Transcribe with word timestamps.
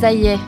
Ça 0.00 0.12
y 0.12 0.26
est, 0.26 0.38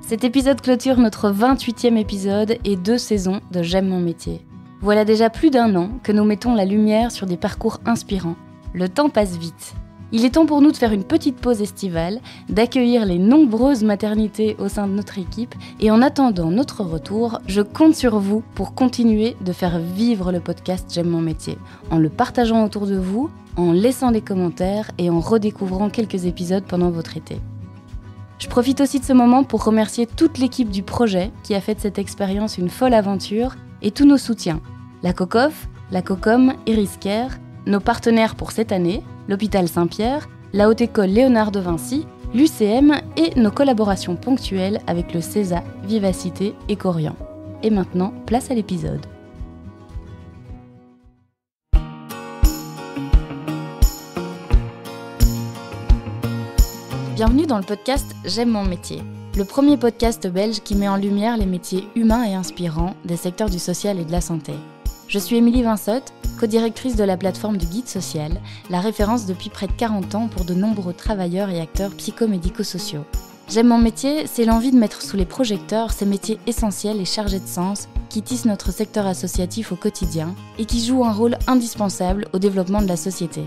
cet 0.00 0.24
épisode 0.24 0.60
clôture 0.60 0.96
notre 0.96 1.30
28e 1.30 1.96
épisode 1.96 2.56
et 2.64 2.74
deux 2.74 2.98
saisons 2.98 3.40
de 3.52 3.62
J'aime 3.62 3.86
mon 3.86 4.00
métier. 4.00 4.40
Voilà 4.80 5.04
déjà 5.04 5.30
plus 5.30 5.50
d'un 5.50 5.76
an 5.76 5.90
que 6.02 6.10
nous 6.10 6.24
mettons 6.24 6.56
la 6.56 6.64
lumière 6.64 7.12
sur 7.12 7.28
des 7.28 7.36
parcours 7.36 7.78
inspirants. 7.86 8.34
Le 8.74 8.88
temps 8.88 9.08
passe 9.08 9.36
vite. 9.36 9.74
Il 10.10 10.24
est 10.24 10.30
temps 10.30 10.44
pour 10.44 10.60
nous 10.60 10.72
de 10.72 10.76
faire 10.76 10.90
une 10.90 11.04
petite 11.04 11.36
pause 11.36 11.62
estivale, 11.62 12.18
d'accueillir 12.48 13.06
les 13.06 13.20
nombreuses 13.20 13.84
maternités 13.84 14.56
au 14.58 14.68
sein 14.68 14.88
de 14.88 14.94
notre 14.94 15.20
équipe 15.20 15.54
et 15.78 15.92
en 15.92 16.02
attendant 16.02 16.50
notre 16.50 16.82
retour, 16.82 17.38
je 17.46 17.62
compte 17.62 17.94
sur 17.94 18.18
vous 18.18 18.42
pour 18.56 18.74
continuer 18.74 19.36
de 19.40 19.52
faire 19.52 19.78
vivre 19.78 20.32
le 20.32 20.40
podcast 20.40 20.90
J'aime 20.92 21.10
mon 21.10 21.20
métier, 21.20 21.58
en 21.92 21.98
le 21.98 22.08
partageant 22.08 22.64
autour 22.64 22.88
de 22.88 22.96
vous, 22.96 23.30
en 23.56 23.70
laissant 23.70 24.10
des 24.10 24.20
commentaires 24.20 24.90
et 24.98 25.10
en 25.10 25.20
redécouvrant 25.20 25.90
quelques 25.90 26.24
épisodes 26.24 26.64
pendant 26.64 26.90
votre 26.90 27.16
été. 27.16 27.38
Je 28.38 28.48
profite 28.48 28.80
aussi 28.80 29.00
de 29.00 29.04
ce 29.04 29.12
moment 29.12 29.44
pour 29.44 29.64
remercier 29.64 30.06
toute 30.06 30.38
l'équipe 30.38 30.70
du 30.70 30.82
projet 30.82 31.30
qui 31.42 31.54
a 31.54 31.60
fait 31.60 31.74
de 31.74 31.80
cette 31.80 31.98
expérience 31.98 32.58
une 32.58 32.68
folle 32.68 32.94
aventure 32.94 33.54
et 33.82 33.90
tous 33.90 34.04
nos 34.04 34.18
soutiens. 34.18 34.60
La 35.02 35.12
COCOF, 35.12 35.68
la 35.90 36.02
COCOM 36.02 36.52
et 36.66 36.74
Risquer, 36.74 37.28
nos 37.66 37.80
partenaires 37.80 38.34
pour 38.34 38.52
cette 38.52 38.72
année, 38.72 39.02
l'hôpital 39.28 39.68
Saint-Pierre, 39.68 40.28
la 40.52 40.68
Haute 40.68 40.80
École 40.80 41.10
Léonard 41.10 41.50
de 41.50 41.60
Vinci, 41.60 42.06
l'UCM 42.34 42.96
et 43.16 43.38
nos 43.38 43.50
collaborations 43.50 44.16
ponctuelles 44.16 44.80
avec 44.86 45.14
le 45.14 45.20
CESA, 45.20 45.62
Vivacité 45.84 46.54
et 46.68 46.76
Corian. 46.76 47.16
Et 47.62 47.70
maintenant, 47.70 48.12
place 48.26 48.50
à 48.50 48.54
l'épisode. 48.54 49.04
Bienvenue 57.16 57.46
dans 57.46 57.56
le 57.56 57.64
podcast 57.64 58.14
J'aime 58.26 58.50
mon 58.50 58.62
métier, 58.62 59.02
le 59.38 59.46
premier 59.46 59.78
podcast 59.78 60.26
belge 60.26 60.60
qui 60.60 60.74
met 60.74 60.86
en 60.86 60.98
lumière 60.98 61.38
les 61.38 61.46
métiers 61.46 61.88
humains 61.94 62.24
et 62.24 62.34
inspirants 62.34 62.94
des 63.06 63.16
secteurs 63.16 63.48
du 63.48 63.58
social 63.58 63.98
et 63.98 64.04
de 64.04 64.12
la 64.12 64.20
santé. 64.20 64.52
Je 65.08 65.18
suis 65.18 65.36
Émilie 65.36 65.62
Vinsotte, 65.62 66.12
co-directrice 66.38 66.94
de 66.94 67.04
la 67.04 67.16
plateforme 67.16 67.56
du 67.56 67.64
Guide 67.64 67.88
Social, 67.88 68.38
la 68.68 68.80
référence 68.80 69.24
depuis 69.24 69.48
près 69.48 69.66
de 69.66 69.72
40 69.72 70.14
ans 70.14 70.28
pour 70.28 70.44
de 70.44 70.52
nombreux 70.52 70.92
travailleurs 70.92 71.48
et 71.48 71.58
acteurs 71.58 71.92
psychomédico-sociaux. 71.92 73.06
J'aime 73.48 73.68
mon 73.68 73.78
métier, 73.78 74.26
c'est 74.26 74.44
l'envie 74.44 74.70
de 74.70 74.78
mettre 74.78 75.00
sous 75.00 75.16
les 75.16 75.24
projecteurs 75.24 75.92
ces 75.92 76.04
métiers 76.04 76.38
essentiels 76.46 77.00
et 77.00 77.06
chargés 77.06 77.40
de 77.40 77.48
sens 77.48 77.88
qui 78.10 78.20
tissent 78.20 78.44
notre 78.44 78.72
secteur 78.72 79.06
associatif 79.06 79.72
au 79.72 79.76
quotidien 79.76 80.34
et 80.58 80.66
qui 80.66 80.84
jouent 80.84 81.06
un 81.06 81.14
rôle 81.14 81.38
indispensable 81.46 82.28
au 82.34 82.38
développement 82.38 82.82
de 82.82 82.88
la 82.88 82.98
société. 82.98 83.40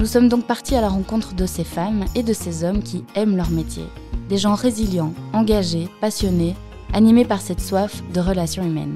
Nous 0.00 0.06
sommes 0.06 0.30
donc 0.30 0.46
partis 0.46 0.74
à 0.76 0.80
la 0.80 0.88
rencontre 0.88 1.34
de 1.34 1.44
ces 1.44 1.62
femmes 1.62 2.06
et 2.14 2.22
de 2.22 2.32
ces 2.32 2.64
hommes 2.64 2.82
qui 2.82 3.04
aiment 3.14 3.36
leur 3.36 3.50
métier. 3.50 3.84
Des 4.30 4.38
gens 4.38 4.54
résilients, 4.54 5.12
engagés, 5.34 5.90
passionnés, 6.00 6.56
animés 6.94 7.26
par 7.26 7.42
cette 7.42 7.60
soif 7.60 8.02
de 8.14 8.20
relations 8.20 8.64
humaines. 8.64 8.94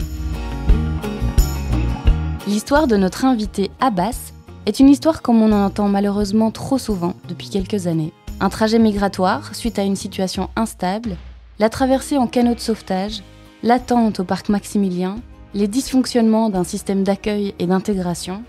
L'histoire 2.47 2.87
de 2.87 2.97
notre 2.97 3.27
invité 3.27 3.71
Abbas 3.81 4.33
est 4.65 4.81
une 4.81 4.89
histoire 4.89 5.21
comme 5.21 5.43
on 5.43 5.53
en 5.53 5.67
entend 5.67 5.89
malheureusement 5.89 6.51
trop 6.51 6.79
souvent 6.79 7.13
depuis 7.29 7.51
quelques 7.51 7.87
années. 7.87 8.15
Un 8.41 8.49
trajet 8.49 8.79
migratoire 8.79 9.55
suite 9.55 9.79
à 9.79 9.83
une 9.83 9.97
situation 9.97 10.49
instable, 10.57 11.19
la 11.59 11.69
traversée 11.69 12.17
en 12.17 12.27
canot 12.27 12.55
de 12.55 12.61
sauvetage, 12.61 13.23
l'attente 13.63 14.21
au 14.21 14.25
parc 14.25 14.49
Maximilien, 14.49 15.17
les 15.53 15.69
dysfonctionnements 15.69 16.49
d'un 16.49 16.65
système 16.65 17.05
d'accueil 17.05 17.55
et 17.59 17.67
d'intégration, 17.67 18.43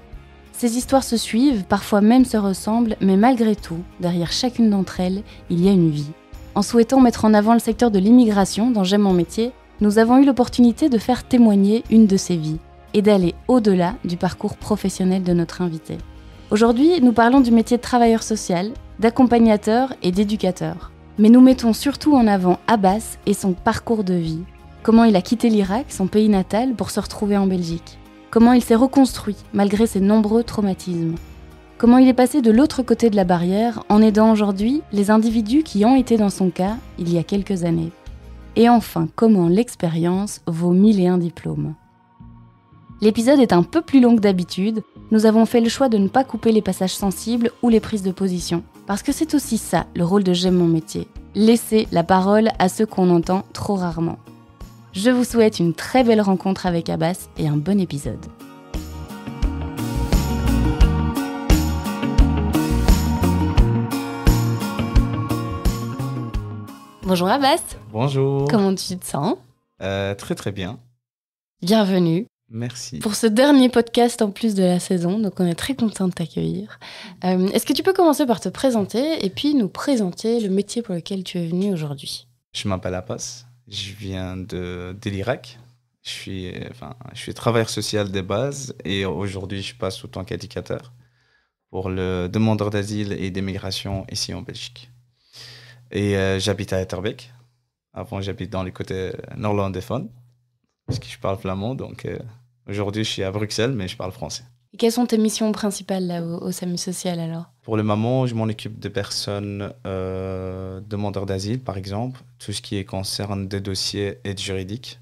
ces 0.57 0.77
histoires 0.77 1.03
se 1.03 1.17
suivent, 1.17 1.65
parfois 1.65 1.99
même 1.99 2.23
se 2.23 2.37
ressemblent, 2.37 2.95
mais 3.01 3.17
malgré 3.17 3.55
tout, 3.55 3.79
derrière 3.99 4.31
chacune 4.31 4.69
d'entre 4.69 5.01
elles, 5.01 5.21
il 5.49 5.63
y 5.63 5.67
a 5.67 5.73
une 5.73 5.89
vie. 5.89 6.11
En 6.55 6.61
souhaitant 6.61 7.01
mettre 7.01 7.25
en 7.25 7.33
avant 7.33 7.53
le 7.53 7.59
secteur 7.59 7.91
de 7.91 7.99
l'immigration 7.99 8.71
dans 8.71 8.85
J'aime 8.85 9.01
mon 9.01 9.11
métier, 9.11 9.51
nous 9.81 9.99
avons 9.99 10.17
eu 10.17 10.25
l'opportunité 10.25 10.87
de 10.87 10.97
faire 10.97 11.25
témoigner 11.25 11.83
une 11.89 12.07
de 12.07 12.15
ces 12.15 12.37
vies 12.37 12.59
et 12.93 13.01
d'aller 13.01 13.35
au-delà 13.49 13.95
du 14.05 14.15
parcours 14.15 14.55
professionnel 14.55 15.23
de 15.23 15.33
notre 15.33 15.61
invité. 15.61 15.97
Aujourd'hui, 16.51 17.01
nous 17.01 17.11
parlons 17.11 17.41
du 17.41 17.51
métier 17.51 17.75
de 17.75 17.81
travailleur 17.81 18.23
social, 18.23 18.71
d'accompagnateur 18.99 19.93
et 20.03 20.11
d'éducateur. 20.11 20.91
Mais 21.19 21.29
nous 21.29 21.41
mettons 21.41 21.73
surtout 21.73 22.15
en 22.15 22.27
avant 22.27 22.59
Abbas 22.67 23.17
et 23.25 23.33
son 23.33 23.51
parcours 23.51 24.05
de 24.05 24.13
vie. 24.13 24.43
Comment 24.83 25.03
il 25.03 25.17
a 25.17 25.21
quitté 25.21 25.49
l'Irak, 25.49 25.87
son 25.89 26.07
pays 26.07 26.29
natal, 26.29 26.75
pour 26.75 26.91
se 26.91 27.01
retrouver 27.01 27.35
en 27.35 27.47
Belgique 27.47 27.99
comment 28.35 28.51
il 28.51 28.61
s'est 28.61 28.75
reconstruit 28.75 29.37
malgré 29.53 29.87
ses 29.87 30.01
nombreux 30.01 30.43
traumatismes, 30.43 31.15
comment 31.77 31.99
il 31.99 32.09
est 32.09 32.13
passé 32.13 32.41
de 32.41 32.51
l'autre 32.51 32.83
côté 32.83 33.09
de 33.09 33.15
la 33.15 33.23
barrière 33.23 33.81
en 33.87 34.01
aidant 34.01 34.29
aujourd'hui 34.29 34.81
les 34.91 35.09
individus 35.09 35.63
qui 35.63 35.85
ont 35.85 35.95
été 35.95 36.17
dans 36.17 36.29
son 36.29 36.49
cas 36.49 36.75
il 36.99 37.13
y 37.13 37.17
a 37.17 37.23
quelques 37.23 37.63
années, 37.63 37.93
et 38.57 38.67
enfin 38.67 39.07
comment 39.15 39.47
l'expérience 39.47 40.41
vaut 40.47 40.73
mille 40.73 40.99
et 40.99 41.07
un 41.07 41.17
diplômes. 41.17 41.75
L'épisode 42.99 43.39
est 43.39 43.53
un 43.53 43.63
peu 43.63 43.81
plus 43.81 44.01
long 44.01 44.17
que 44.17 44.21
d'habitude, 44.21 44.83
nous 45.11 45.25
avons 45.25 45.45
fait 45.45 45.61
le 45.61 45.69
choix 45.69 45.87
de 45.87 45.97
ne 45.97 46.09
pas 46.09 46.25
couper 46.25 46.51
les 46.51 46.61
passages 46.61 46.93
sensibles 46.93 47.51
ou 47.63 47.69
les 47.69 47.79
prises 47.79 48.03
de 48.03 48.11
position, 48.11 48.63
parce 48.85 49.01
que 49.01 49.13
c'est 49.13 49.33
aussi 49.33 49.57
ça 49.57 49.85
le 49.95 50.03
rôle 50.03 50.25
de 50.25 50.33
J'aime 50.33 50.55
mon 50.55 50.67
métier, 50.67 51.07
laisser 51.35 51.87
la 51.93 52.03
parole 52.03 52.49
à 52.59 52.67
ceux 52.67 52.85
qu'on 52.85 53.11
entend 53.11 53.43
trop 53.53 53.75
rarement. 53.75 54.17
Je 54.95 55.09
vous 55.09 55.25
souhaite 55.25 55.59
une 55.59 55.73
très 55.73 56.03
belle 56.05 56.21
rencontre 56.21 56.65
avec 56.65 56.89
Abbas 56.89 57.27
et 57.37 57.47
un 57.49 57.57
bon 57.57 57.79
épisode. 57.81 58.25
Bonjour 67.03 67.27
Abbas. 67.27 67.61
Bonjour. 67.91 68.47
Comment 68.49 68.73
tu 68.73 68.97
te 68.97 69.05
sens? 69.05 69.35
Euh, 69.81 70.15
Très 70.15 70.33
très 70.35 70.51
bien. 70.51 70.79
Bienvenue. 71.61 72.25
Merci. 72.49 72.99
Pour 72.99 73.15
ce 73.15 73.27
dernier 73.27 73.69
podcast 73.69 74.21
en 74.21 74.29
plus 74.31 74.55
de 74.55 74.63
la 74.63 74.79
saison, 74.79 75.19
donc 75.19 75.39
on 75.39 75.45
est 75.47 75.55
très 75.55 75.75
content 75.75 76.07
de 76.07 76.13
t'accueillir. 76.13 76.79
Euh, 77.23 77.47
est-ce 77.49 77.65
que 77.65 77.73
tu 77.73 77.83
peux 77.83 77.93
commencer 77.93 78.25
par 78.25 78.39
te 78.39 78.49
présenter 78.49 79.25
et 79.25 79.29
puis 79.29 79.55
nous 79.55 79.67
présenter 79.67 80.39
le 80.39 80.49
métier 80.49 80.81
pour 80.81 80.95
lequel 80.95 81.23
tu 81.23 81.39
es 81.39 81.47
venu 81.47 81.73
aujourd'hui? 81.73 82.27
Je 82.53 82.67
m'appelle 82.67 82.93
Abbas, 82.95 83.45
je 83.67 83.93
viens 83.93 84.37
de, 84.37 84.95
de 84.99 85.09
l'Irak. 85.09 85.59
Je 86.03 86.09
suis, 86.09 86.53
enfin, 86.69 86.95
je 87.13 87.19
suis 87.19 87.33
travailleur 87.33 87.69
social 87.69 88.11
des 88.11 88.21
bases 88.21 88.75
et 88.85 89.05
aujourd'hui, 89.05 89.61
je 89.63 89.75
passe 89.75 90.03
autant 90.03 90.23
qu'éducateur 90.23 90.93
pour 91.71 91.89
le 91.89 92.27
demandeur 92.27 92.69
d'asile 92.69 93.13
et 93.13 93.31
d'immigration 93.31 94.05
ici 94.11 94.33
en 94.33 94.41
Belgique. 94.41 94.91
Et 95.91 96.15
euh, 96.15 96.39
j'habite 96.39 96.73
à 96.73 96.81
Etterbeek. 96.81 97.31
Avant, 97.93 98.21
j'habite 98.21 98.51
dans 98.51 98.63
les 98.63 98.71
côtés 98.71 99.13
néerlandophones 99.35 100.09
parce 100.85 100.99
que 100.99 101.07
je 101.07 101.17
parle 101.17 101.37
flamand. 101.39 101.75
Donc 101.75 102.05
euh, 102.05 102.19
aujourd'hui, 102.67 103.03
je 103.03 103.09
suis 103.09 103.23
à 103.23 103.31
Bruxelles, 103.31 103.71
mais 103.71 103.87
je 103.87 103.97
parle 103.97 104.11
français. 104.11 104.43
Et 104.75 104.77
quelles 104.77 104.91
sont 104.91 105.05
tes 105.05 105.17
missions 105.17 105.53
principales 105.53 106.05
là, 106.05 106.21
au, 106.21 106.51
SAMU 106.51 106.77
social 106.77 107.21
alors? 107.21 107.45
Pour 107.61 107.77
le 107.77 107.83
moment, 107.83 108.27
je 108.27 108.35
m'en 108.35 108.43
occupe 108.43 108.77
de 108.77 108.89
personnes 108.89 109.71
euh, 109.87 110.81
demandeurs 110.81 111.25
d'asile, 111.25 111.61
par 111.61 111.77
exemple, 111.77 112.19
tout 112.39 112.51
ce 112.51 112.61
qui 112.61 112.83
concerne 112.83 113.47
des 113.47 113.61
dossiers 113.61 114.17
aides 114.25 114.37
juridiques. 114.37 114.99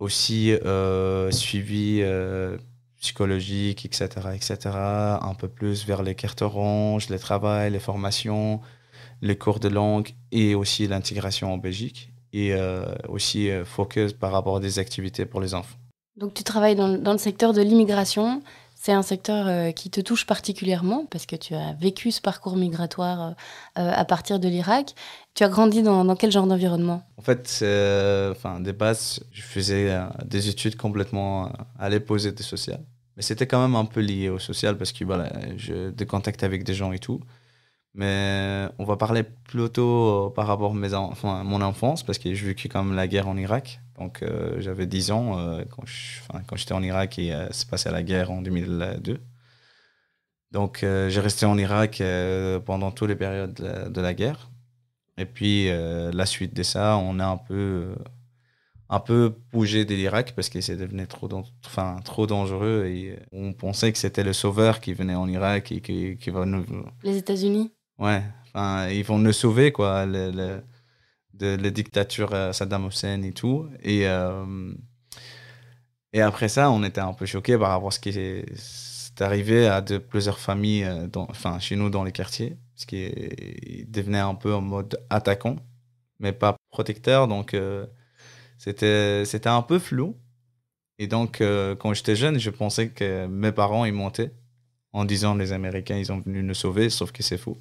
Aussi 0.00 0.50
euh, 0.50 1.30
suivi 1.30 2.00
euh, 2.02 2.58
psychologique, 3.00 3.84
etc., 3.84 4.08
etc. 4.34 4.58
Un 4.74 5.34
peu 5.38 5.46
plus 5.46 5.86
vers 5.86 6.02
les 6.02 6.16
cartes 6.16 6.42
oranges, 6.42 7.08
les 7.08 7.20
travails, 7.20 7.70
les 7.70 7.78
formations, 7.78 8.60
les 9.20 9.38
cours 9.38 9.60
de 9.60 9.68
langue 9.68 10.08
et 10.32 10.56
aussi 10.56 10.88
l'intégration 10.88 11.54
en 11.54 11.56
Belgique. 11.56 12.10
Et 12.32 12.52
aussi 13.08 13.50
focus 13.64 14.12
par 14.14 14.32
rapport 14.32 14.56
à 14.56 14.60
des 14.60 14.80
activités 14.80 15.24
pour 15.24 15.40
les 15.40 15.54
enfants. 15.54 15.76
Donc 16.16 16.34
tu 16.34 16.42
travailles 16.42 16.76
dans, 16.76 16.88
dans 16.88 17.12
le 17.12 17.18
secteur 17.18 17.52
de 17.52 17.62
l'immigration. 17.62 18.42
C'est 18.84 18.90
un 18.90 19.02
secteur 19.02 19.46
euh, 19.46 19.70
qui 19.70 19.90
te 19.90 20.00
touche 20.00 20.26
particulièrement 20.26 21.06
parce 21.08 21.24
que 21.24 21.36
tu 21.36 21.54
as 21.54 21.72
vécu 21.74 22.10
ce 22.10 22.20
parcours 22.20 22.56
migratoire 22.56 23.36
euh, 23.78 23.92
à 23.92 24.04
partir 24.04 24.40
de 24.40 24.48
l'Irak. 24.48 24.96
Tu 25.34 25.44
as 25.44 25.48
grandi 25.48 25.84
dans, 25.84 26.16
quel 26.16 26.32
genre 26.32 26.48
d'environnement? 26.48 27.06
En 27.16 27.22
fait, 27.22 27.62
enfin, 28.32 28.58
des 28.58 28.72
bases, 28.72 29.20
je 29.30 29.42
faisais 29.42 29.92
euh, 29.92 30.06
des 30.24 30.48
études 30.48 30.74
complètement 30.74 31.52
à 31.78 31.90
l'opposé 31.90 32.32
des 32.32 32.42
sociales. 32.42 32.82
Mais 33.16 33.22
c'était 33.22 33.46
quand 33.46 33.62
même 33.62 33.76
un 33.76 33.84
peu 33.84 34.00
lié 34.00 34.28
au 34.30 34.40
social 34.40 34.76
parce 34.76 34.90
que 34.90 35.04
voilà, 35.04 35.30
j'ai 35.56 35.92
des 35.92 36.06
contacts 36.06 36.42
avec 36.42 36.64
des 36.64 36.74
gens 36.74 36.90
et 36.90 36.98
tout. 36.98 37.20
Mais 37.94 38.66
on 38.80 38.84
va 38.84 38.96
parler 38.96 39.22
plutôt 39.22 40.32
par 40.34 40.48
rapport 40.48 40.72
à 40.72 40.74
mes 40.74 40.92
enfin, 40.92 41.44
mon 41.44 41.62
enfance 41.62 42.02
parce 42.02 42.18
que 42.18 42.34
j'ai 42.34 42.46
vécu 42.46 42.68
quand 42.68 42.82
même 42.82 42.96
la 42.96 43.06
guerre 43.06 43.28
en 43.28 43.36
Irak. 43.36 43.80
Donc 43.98 44.22
euh, 44.22 44.60
j'avais 44.60 44.86
10 44.86 45.10
ans 45.10 45.38
euh, 45.38 45.64
quand 45.68 46.56
j'étais 46.56 46.72
en 46.72 46.82
Irak 46.82 47.18
et 47.18 47.32
euh, 47.32 47.46
c'est 47.50 47.68
passé 47.68 47.90
la 47.90 48.02
guerre 48.02 48.30
en 48.30 48.42
2002. 48.42 49.20
Donc 50.50 50.80
j'ai 50.82 51.20
resté 51.20 51.46
en 51.46 51.56
Irak 51.56 52.02
pendant 52.66 52.90
toutes 52.90 53.08
les 53.08 53.16
périodes 53.16 53.54
de 53.54 54.00
la, 54.02 54.12
guerre. 54.12 54.50
Et 55.16 55.24
puis 55.24 55.70
la 55.70 56.26
suite 56.26 56.54
de 56.54 56.62
ça, 56.62 56.98
on 56.98 57.18
a 57.20 57.24
un 57.24 57.38
peu, 57.38 57.94
un 58.90 59.00
peu 59.00 59.34
bougé 59.50 59.86
de 59.86 59.94
l'Irak 59.94 60.34
parce 60.36 60.50
que 60.50 60.60
c'est 60.60 60.76
devenu 60.76 61.06
trop, 61.06 61.26
enfin, 61.64 61.96
trop 62.04 62.26
dangereux 62.26 62.84
et 62.84 63.18
on 63.32 63.54
pensait 63.54 63.92
que 63.92 63.98
c'était 63.98 64.24
le 64.24 64.34
sauveur 64.34 64.80
qui 64.80 64.92
venait 64.92 65.14
en 65.14 65.26
Irak 65.26 65.72
et 65.72 65.80
qui, 65.80 66.18
qui 66.18 66.28
va 66.28 66.44
nous... 66.44 66.66
Les 67.02 67.16
États-Unis? 67.16 67.72
Ouais, 67.98 68.22
ils 68.54 69.04
vont 69.04 69.18
nous 69.18 69.32
sauver 69.32 69.72
quoi. 69.72 70.04
Le, 70.04 70.62
de 71.34 71.56
la 71.56 71.70
dictature 71.70 72.30
Saddam 72.54 72.86
Hussein 72.86 73.22
et 73.22 73.32
tout. 73.32 73.68
Et, 73.82 74.06
et 76.12 76.20
après 76.20 76.48
ça, 76.48 76.70
on 76.70 76.82
était 76.84 77.00
un 77.00 77.12
peu 77.14 77.26
choqués 77.26 77.58
par 77.58 77.70
rapport 77.70 77.88
à 77.88 77.90
ce 77.90 78.00
qui 78.00 78.10
est, 78.10 78.44
arrivé 79.20 79.66
à 79.66 79.80
de 79.80 79.98
plusieurs 79.98 80.38
familles, 80.38 80.88
dans, 81.12 81.26
enfin, 81.30 81.58
chez 81.58 81.76
nous 81.76 81.90
dans 81.90 82.04
les 82.04 82.12
quartiers, 82.12 82.56
ce 82.76 82.86
qui 82.86 83.84
devenait 83.88 84.18
un 84.18 84.34
peu 84.34 84.54
en 84.54 84.60
mode 84.60 84.98
attaquant, 85.10 85.56
mais 86.18 86.32
pas 86.32 86.56
protecteur. 86.70 87.28
Donc, 87.28 87.54
c'était, 88.58 89.24
c'était 89.24 89.48
un 89.48 89.62
peu 89.62 89.78
flou. 89.80 90.16
Et 90.98 91.08
donc, 91.08 91.40
euh, 91.40 91.74
quand 91.74 91.94
j'étais 91.94 92.14
jeune, 92.14 92.38
je 92.38 92.50
pensais 92.50 92.90
que 92.90 93.26
mes 93.26 93.50
parents, 93.50 93.84
ils 93.84 93.92
montaient 93.92 94.32
en 94.92 95.04
disant 95.04 95.34
les 95.34 95.52
Américains, 95.52 95.96
ils 95.96 96.12
ont 96.12 96.20
venu 96.20 96.44
nous 96.44 96.54
sauver, 96.54 96.90
sauf 96.90 97.10
que 97.10 97.24
c'est 97.24 97.38
faux. 97.38 97.58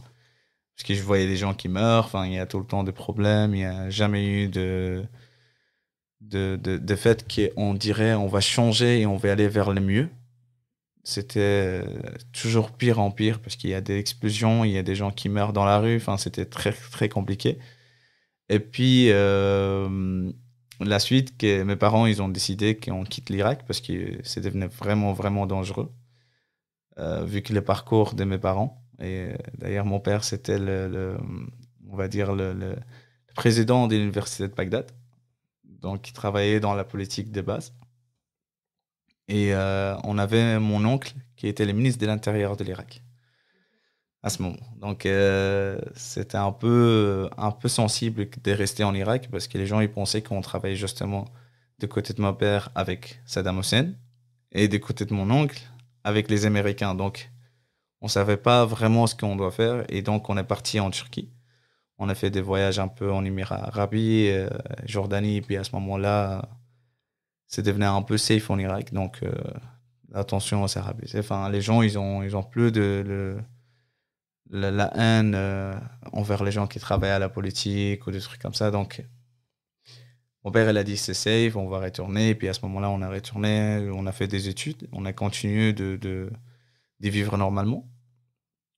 Parce 0.76 0.88
que 0.88 0.96
je 0.96 1.04
voyais 1.04 1.28
des 1.28 1.38
gens 1.38 1.54
qui 1.54 1.70
meurent, 1.70 2.06
enfin, 2.06 2.26
il 2.26 2.34
y 2.34 2.40
a 2.40 2.46
tout 2.46 2.60
le 2.60 2.66
temps 2.66 2.84
des 2.84 2.92
problèmes, 2.92 3.54
il 3.56 3.60
n'y 3.60 3.66
a 3.66 3.90
jamais 3.90 4.26
eu 4.28 4.48
de, 4.50 5.04
de, 6.22 6.58
de, 6.62 6.78
de 6.78 6.96
fait 6.96 7.26
qu'on 7.56 7.74
dirait 7.74 8.14
on 8.14 8.28
va 8.28 8.42
changer 8.42 9.02
et 9.02 9.06
on 9.06 9.18
va 9.18 9.32
aller 9.32 9.48
vers 9.48 9.72
le 9.72 9.82
mieux. 9.82 10.10
C'était 11.04 11.84
toujours 12.32 12.72
pire 12.72 13.00
en 13.00 13.12
pire 13.12 13.42
parce 13.42 13.56
qu'il 13.56 13.72
y 13.72 13.74
a 13.74 13.82
des 13.82 13.98
explosions, 13.98 14.64
il 14.66 14.72
y 14.72 14.78
a 14.78 14.84
des 14.84 14.96
gens 14.96 15.12
qui 15.12 15.30
meurent 15.30 15.54
dans 15.54 15.66
la 15.66 15.80
rue, 15.80 15.98
enfin, 15.98 16.18
c'était 16.18 16.46
très, 16.46 16.72
très 16.74 17.10
compliqué. 17.10 17.58
Et 18.50 18.60
puis, 18.60 19.08
euh, 19.12 20.32
la 20.80 21.00
suite, 21.00 21.38
que 21.38 21.64
mes 21.64 21.76
parents, 21.76 22.06
ils 22.06 22.22
ont 22.22 22.30
décidé 22.30 22.78
qu'on 22.78 23.04
quitte 23.04 23.30
l'Irak 23.30 23.66
parce 23.66 23.82
que 23.82 24.20
c'est 24.24 24.42
devenu 24.42 24.68
vraiment, 24.68 25.14
vraiment 25.14 25.48
dangereux, 25.48 25.92
euh, 27.00 27.24
vu 27.26 27.42
que 27.42 27.54
le 27.54 27.64
parcours 27.64 28.14
de 28.14 28.24
mes 28.24 28.38
parents, 28.38 28.81
et 29.02 29.32
euh, 29.32 29.34
d'ailleurs 29.58 29.86
mon 29.86 30.00
père, 30.00 30.24
c'était 30.24 30.60
le, 30.60 31.18
on 31.90 31.96
va 31.96 32.08
dire, 32.08 32.34
le, 32.34 32.76
président 33.36 33.88
de 33.88 33.96
l'université 33.96 34.48
de 34.48 34.54
Bagdad, 34.54 34.92
donc 35.64 36.10
il 36.10 36.14
travaillait 36.14 36.60
dans 36.60 36.74
la 36.74 36.84
politique 36.84 37.32
de 37.32 37.42
base. 37.42 37.74
Et 39.28 39.54
euh, 39.56 39.96
on 40.04 40.18
avait 40.18 40.60
mon 40.60 40.84
oncle 40.86 41.14
qui 41.38 41.48
était 41.48 41.66
le 41.66 41.74
ministre 41.74 42.02
de 42.02 42.08
l'Intérieur 42.08 42.58
de 42.58 42.64
l'Irak 42.64 43.02
à 44.24 44.30
ce 44.30 44.42
moment. 44.44 44.58
Donc 44.78 45.06
euh, 45.06 45.80
c'était 45.96 46.38
un 46.38 46.52
peu, 46.52 47.30
un 47.38 47.52
peu 47.52 47.68
sensible 47.68 48.28
de 48.44 48.52
rester 48.52 48.84
en 48.84 48.94
Irak 48.94 49.30
parce 49.32 49.48
que 49.48 49.58
les 49.58 49.66
gens 49.66 49.80
ils 49.80 49.92
pensaient 49.92 50.22
qu'on 50.22 50.42
travaillait 50.42 50.76
justement 50.76 51.26
de 51.80 51.88
côté 51.88 52.14
de 52.14 52.22
mon 52.22 52.34
père 52.34 52.70
avec 52.76 53.22
Saddam 53.26 53.60
Hussein 53.60 53.94
et 54.52 54.68
du 54.68 54.80
côté 54.80 55.06
de 55.06 55.14
mon 55.14 55.32
oncle 55.32 55.60
avec 56.04 56.30
les 56.30 56.46
Américains. 56.46 56.94
Donc 56.94 57.31
on 58.02 58.08
savait 58.08 58.38
pas 58.38 58.66
vraiment 58.66 59.08
ce 59.08 59.16
qu'on 59.16 59.36
doit 59.36 59.52
faire 59.52 59.86
et 59.90 60.02
donc 60.02 60.30
on 60.30 60.38
est 60.38 60.44
parti 60.44 60.80
en 60.80 60.90
Turquie. 60.92 61.30
On 61.98 62.10
a 62.10 62.16
fait 62.16 62.32
des 62.32 62.42
voyages 62.42 62.80
un 62.80 62.88
peu 62.88 63.12
en 63.12 63.24
Émirats 63.24 63.64
arabes, 63.68 63.94
euh, 63.94 64.50
Jordanie, 64.86 65.42
puis 65.42 65.58
à 65.58 65.64
ce 65.64 65.72
moment-là, 65.74 66.50
c'est 67.48 67.62
devenu 67.62 67.86
un 67.86 68.02
peu 68.02 68.18
safe 68.18 68.50
en 68.50 68.58
Irak. 68.58 68.92
Donc 68.94 69.22
euh, 69.24 69.32
attention, 70.14 70.68
c'est 70.68 70.82
Enfin, 71.18 71.50
les 71.50 71.62
gens 71.62 71.82
ils 71.84 72.00
ont, 72.00 72.24
ils 72.24 72.36
ont 72.36 72.44
plus 72.44 72.72
de 72.72 73.38
la, 74.52 74.92
haine 74.98 75.34
euh, 75.36 75.74
envers 76.12 76.44
les 76.44 76.52
gens 76.52 76.68
qui 76.68 76.80
travaillent 76.80 77.12
à 77.12 77.20
la 77.20 77.30
politique 77.30 78.06
ou 78.08 78.12
des 78.12 78.20
trucs 78.20 78.42
comme 78.42 78.54
ça. 78.54 78.72
Donc, 78.72 79.04
mon 80.44 80.52
père, 80.52 80.70
il 80.70 80.78
a 80.78 80.84
dit 80.84 80.98
c'est 80.98 81.14
safe, 81.14 81.56
on 81.56 81.68
va 81.68 81.80
retourner. 81.80 82.30
Et 82.30 82.36
puis 82.36 82.48
à 82.48 82.54
ce 82.54 82.62
moment-là, 82.64 82.90
on 82.90 83.02
a 83.02 83.10
retourné, 83.10 83.90
on 83.94 84.06
a 84.08 84.12
fait 84.12 84.28
des 84.28 84.50
études, 84.50 84.88
on 84.92 85.06
a 85.06 85.14
continué 85.14 85.74
de, 85.74 85.98
de, 85.98 86.32
vivre 87.00 87.38
normalement 87.38 87.91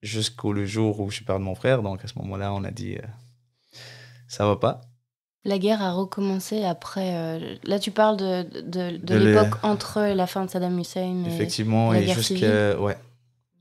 jusqu'au 0.03 0.53
jour 0.65 0.99
où 0.99 1.09
je 1.09 1.23
perds 1.23 1.39
mon 1.39 1.55
frère. 1.55 1.81
Donc 1.81 2.03
à 2.03 2.07
ce 2.07 2.13
moment-là, 2.19 2.53
on 2.53 2.63
a 2.63 2.71
dit 2.71 2.95
euh, 2.95 3.07
ça 4.27 4.45
va 4.45 4.57
pas. 4.57 4.81
La 5.45 5.57
guerre 5.57 5.81
a 5.81 5.91
recommencé 5.91 6.63
après. 6.63 7.15
Euh, 7.15 7.55
là, 7.63 7.79
tu 7.79 7.91
parles 7.91 8.17
de, 8.17 8.43
de, 8.61 8.97
de, 8.97 9.15
l'époque 9.15 9.59
entre 9.63 10.01
la 10.01 10.27
fin 10.27 10.45
de 10.45 10.49
Saddam 10.49 10.77
Hussein 10.79 11.25
et 11.25 11.33
Effectivement, 11.33 11.91
la 11.91 12.01
et 12.01 12.07
jusqu'à. 12.07 12.79
Ouais, 12.79 12.95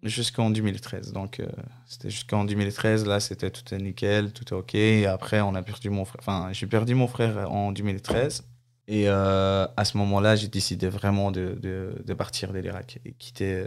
jusqu'en 0.04 0.50
2013. 0.50 1.12
Donc, 1.12 1.40
euh, 1.40 1.46
c'était 1.86 2.10
jusqu'en 2.10 2.44
2013. 2.44 3.04
Là, 3.04 3.18
c'était 3.18 3.50
tout 3.50 3.74
est 3.74 3.78
nickel, 3.78 4.32
tout 4.32 4.54
est 4.54 4.56
OK. 4.56 4.74
Et 4.76 5.06
après, 5.06 5.40
on 5.40 5.56
a 5.56 5.62
perdu 5.62 5.90
mon 5.90 6.04
frère. 6.04 6.20
Enfin, 6.20 6.50
j'ai 6.52 6.68
perdu 6.68 6.94
mon 6.94 7.08
frère 7.08 7.50
en 7.50 7.72
2013. 7.72 8.44
Et 8.86 9.08
à 9.08 9.84
ce 9.84 9.96
moment-là, 9.96 10.36
j'ai 10.36 10.48
décidé 10.48 10.88
vraiment 10.88 11.32
de, 11.32 11.58
de, 12.04 12.14
partir 12.14 12.52
de 12.52 12.58
l'Irak 12.58 13.00
et 13.04 13.12
quitter. 13.12 13.66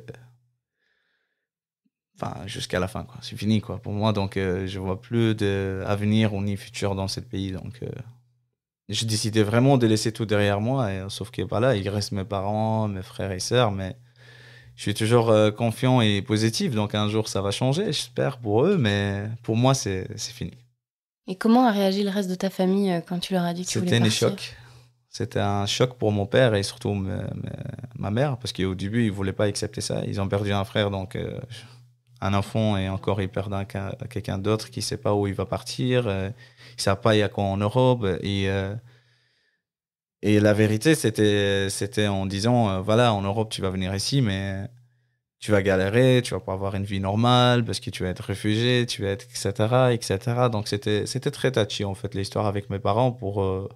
Euh, 2.24 2.26
enfin, 2.26 2.48
jusqu'à 2.48 2.80
la 2.80 2.88
fin, 2.88 3.04
quoi. 3.04 3.18
C'est 3.22 3.38
fini, 3.38 3.62
quoi, 3.62 3.78
pour 3.78 3.94
moi. 3.94 4.14
Donc, 4.14 4.36
je 4.36 4.80
vois 4.80 5.02
plus 5.02 5.36
d'avenir 5.36 6.34
ou 6.34 6.42
ni 6.42 6.58
futur 6.58 6.96
dans 6.96 7.08
ce 7.08 7.20
pays. 7.20 7.52
Donc, 7.52 7.82
j'ai 8.90 9.06
décidé 9.06 9.44
vraiment 9.44 9.78
de 9.78 9.88
laisser 9.88 10.12
tout 10.12 10.26
derrière 10.26 10.62
moi. 10.62 10.92
Et, 10.92 11.04
sauf 11.10 11.32
que, 11.32 11.42
voilà, 11.42 11.76
il 11.76 11.88
reste 11.90 12.12
mes 12.12 12.26
parents, 12.26 12.88
mes 12.88 13.04
frères 13.04 13.32
et 13.32 13.40
sœurs, 13.40 13.72
mais 13.72 13.96
je 14.76 14.82
suis 14.82 14.94
toujours 14.94 15.30
euh, 15.30 15.52
confiant 15.52 16.02
et 16.02 16.22
positif. 16.22 16.74
Donc 16.76 16.96
un 16.96 17.10
jour, 17.10 17.28
ça 17.28 17.42
va 17.42 17.52
changer, 17.52 17.86
j'espère, 17.86 18.38
pour 18.38 18.66
eux. 18.66 18.78
Mais 18.78 19.30
pour 19.44 19.56
moi, 19.56 19.74
c'est 19.74 20.08
fini. 20.20 20.52
Et 21.28 21.36
comment 21.36 21.66
a 21.66 21.72
réagi 21.72 22.04
le 22.04 22.10
reste 22.10 22.30
de 22.30 22.36
ta 22.36 22.50
famille 22.50 22.92
euh, 22.92 23.02
quand 23.02 23.20
tu 23.20 23.34
leur 23.34 23.44
as 23.44 23.54
dit 23.54 23.66
que 23.66 23.70
tu 23.70 23.80
voulais 23.80 24.00
partir 24.00 24.12
C'était 24.12 24.26
un 24.26 24.30
choc. 24.30 24.56
C'était 25.10 25.40
un 25.40 25.66
choc 25.66 25.98
pour 25.98 26.12
mon 26.12 26.26
père 26.26 26.56
et 26.56 26.64
surtout 26.64 26.94
ma, 26.94 28.12
mère, 28.12 28.38
parce 28.38 28.52
qu'au 28.52 28.76
début, 28.76 29.04
ils 29.04 29.12
ne 29.12 29.16
voulaient 29.16 29.32
pas 29.34 29.46
accepter 29.46 29.80
ça. 29.80 30.04
Ils 30.06 30.20
ont 30.20 30.28
perdu 30.28 30.52
un 30.52 30.66
frère, 30.66 30.92
donc 30.92 31.16
euh, 31.16 31.40
un 32.22 32.34
enfant, 32.34 32.78
et 32.78 32.90
encore, 32.90 33.22
ils 33.22 33.30
perdent 33.30 33.68
quelqu'un 34.10 34.38
d'autre 34.38 34.70
qui 34.70 34.80
ne 34.80 34.84
sait 34.84 34.98
pas 34.98 35.14
où 35.14 35.28
il 35.28 35.34
va 35.34 35.46
partir. 35.46 36.04
ils 36.06 36.08
ne 36.08 36.32
savent 36.78 37.02
pas 37.02 37.16
il 37.16 37.20
y 37.20 37.24
a 37.24 37.30
quoi 37.30 37.44
en 37.46 37.58
Europe. 37.58 38.06
Et 38.22 38.50
et 40.26 40.40
la 40.40 40.54
vérité, 40.54 40.96
c'était, 40.96 41.70
c'était 41.70 42.08
en 42.08 42.26
disant, 42.26 42.70
euh, 42.70 42.82
voilà, 42.82 43.14
en 43.14 43.22
Europe, 43.22 43.52
tu 43.52 43.62
vas 43.62 43.70
venir 43.70 43.94
ici, 43.94 44.24
mais 44.24 44.68
tu 45.40 45.52
vas 45.52 45.62
galérer, 45.62 46.22
tu 46.24 46.34
vas 46.34 46.40
pas 46.40 46.54
avoir 46.54 46.76
une 46.76 46.86
vie 46.86 47.00
normale 47.00 47.64
parce 47.66 47.80
que 47.80 47.92
tu 47.92 48.04
vas 48.04 48.10
être 48.10 48.24
réfugié, 48.24 48.88
tu 48.88 49.04
vas 49.04 49.10
être, 49.10 49.26
etc., 49.26 49.94
etc. 49.94 50.50
Donc, 50.52 50.68
c'était, 50.68 51.06
c'était 51.06 51.32
très 51.32 51.52
touchy, 51.52 51.86
en 51.86 51.94
fait, 51.96 52.16
l'histoire 52.16 52.48
avec 52.48 52.72
mes 52.72 52.80
parents 52.80 53.12
pour, 53.12 53.44
euh, 53.44 53.70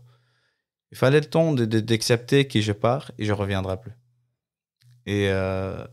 il 0.92 0.98
fallait 0.98 1.20
le 1.20 1.28
temps 1.28 1.54
d'accepter 1.54 2.48
que 2.48 2.62
je 2.62 2.72
pars 2.72 3.12
et 3.20 3.26
je 3.26 3.34
reviendrai 3.34 3.80
plus. 3.80 3.94
Et 5.06 5.30
euh, 5.30 5.86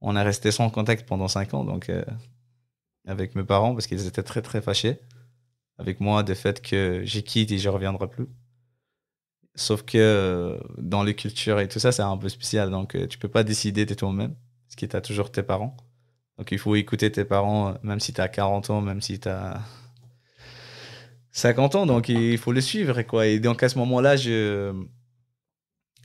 on 0.00 0.16
est 0.16 0.22
resté 0.22 0.50
sans 0.50 0.70
contact 0.70 1.06
pendant 1.08 1.28
cinq 1.28 1.54
ans, 1.54 1.64
donc, 1.64 1.90
avec 3.06 3.34
mes 3.34 3.44
parents 3.44 3.74
parce 3.74 3.86
qu'ils 3.86 4.06
étaient 4.06 4.22
très, 4.22 4.42
très 4.42 4.60
fâchés 4.60 5.00
avec 5.78 6.00
moi 6.00 6.22
du 6.22 6.34
fait 6.34 6.60
que 6.60 7.02
j'ai 7.04 7.22
quitté 7.22 7.54
et 7.54 7.58
je 7.58 7.68
reviendrai 7.68 8.08
plus. 8.08 8.26
Sauf 9.54 9.82
que 9.82 9.98
euh, 9.98 10.58
dans 10.76 11.02
les 11.02 11.14
cultures 11.14 11.58
et 11.60 11.68
tout 11.68 11.78
ça, 11.78 11.90
c'est 11.92 12.02
un 12.02 12.16
peu 12.16 12.28
spécial. 12.28 12.70
Donc, 12.70 12.94
euh, 12.94 13.06
tu 13.06 13.18
peux 13.18 13.28
pas 13.28 13.44
décider 13.44 13.86
de 13.86 13.94
toi-même, 13.94 14.34
parce 14.66 14.76
que 14.76 14.86
tu 14.86 14.96
as 14.96 15.00
toujours 15.00 15.32
tes 15.32 15.42
parents. 15.42 15.76
Donc, 16.36 16.52
il 16.52 16.58
faut 16.58 16.76
écouter 16.76 17.10
tes 17.10 17.24
parents, 17.24 17.70
euh, 17.70 17.72
même 17.82 17.98
si 18.00 18.12
tu 18.12 18.20
as 18.20 18.28
40 18.28 18.70
ans, 18.70 18.80
même 18.80 19.00
si 19.00 19.18
tu 19.18 19.28
as 19.28 19.60
50 21.32 21.74
ans. 21.74 21.86
Donc, 21.86 22.08
il 22.08 22.38
faut 22.38 22.52
les 22.52 22.60
suivre. 22.60 23.00
Quoi. 23.02 23.26
Et 23.26 23.40
donc, 23.40 23.62
à 23.62 23.68
ce 23.68 23.78
moment-là, 23.78 24.16
je, 24.16 24.72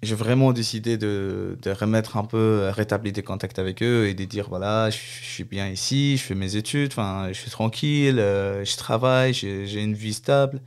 j'ai 0.04 0.16
vraiment 0.16 0.54
décidé 0.54 0.98
de, 0.98 1.58
de, 1.62 1.72
remettre 1.72 2.18
un 2.18 2.26
peu, 2.26 2.70
rétablir 2.72 3.14
des 3.14 3.24
contacts 3.24 3.60
avec 3.60 3.82
eux 3.82 4.08
et 4.08 4.14
de 4.14 4.26
dire 4.26 4.48
voilà, 4.50 4.90
je, 4.90 4.98
je 4.98 5.26
suis 5.26 5.44
bien 5.44 5.68
ici, 5.70 6.18
je 6.18 6.24
fais 6.24 6.36
mes 6.36 6.56
études, 6.56 6.92
enfin, 6.92 7.28
je 7.30 7.40
suis 7.40 7.52
tranquille, 7.52 8.18
je 8.18 8.78
travaille, 8.78 9.34
j'ai 9.34 9.82
une 9.82 9.94
vie 9.94 10.14
stable. 10.14 10.62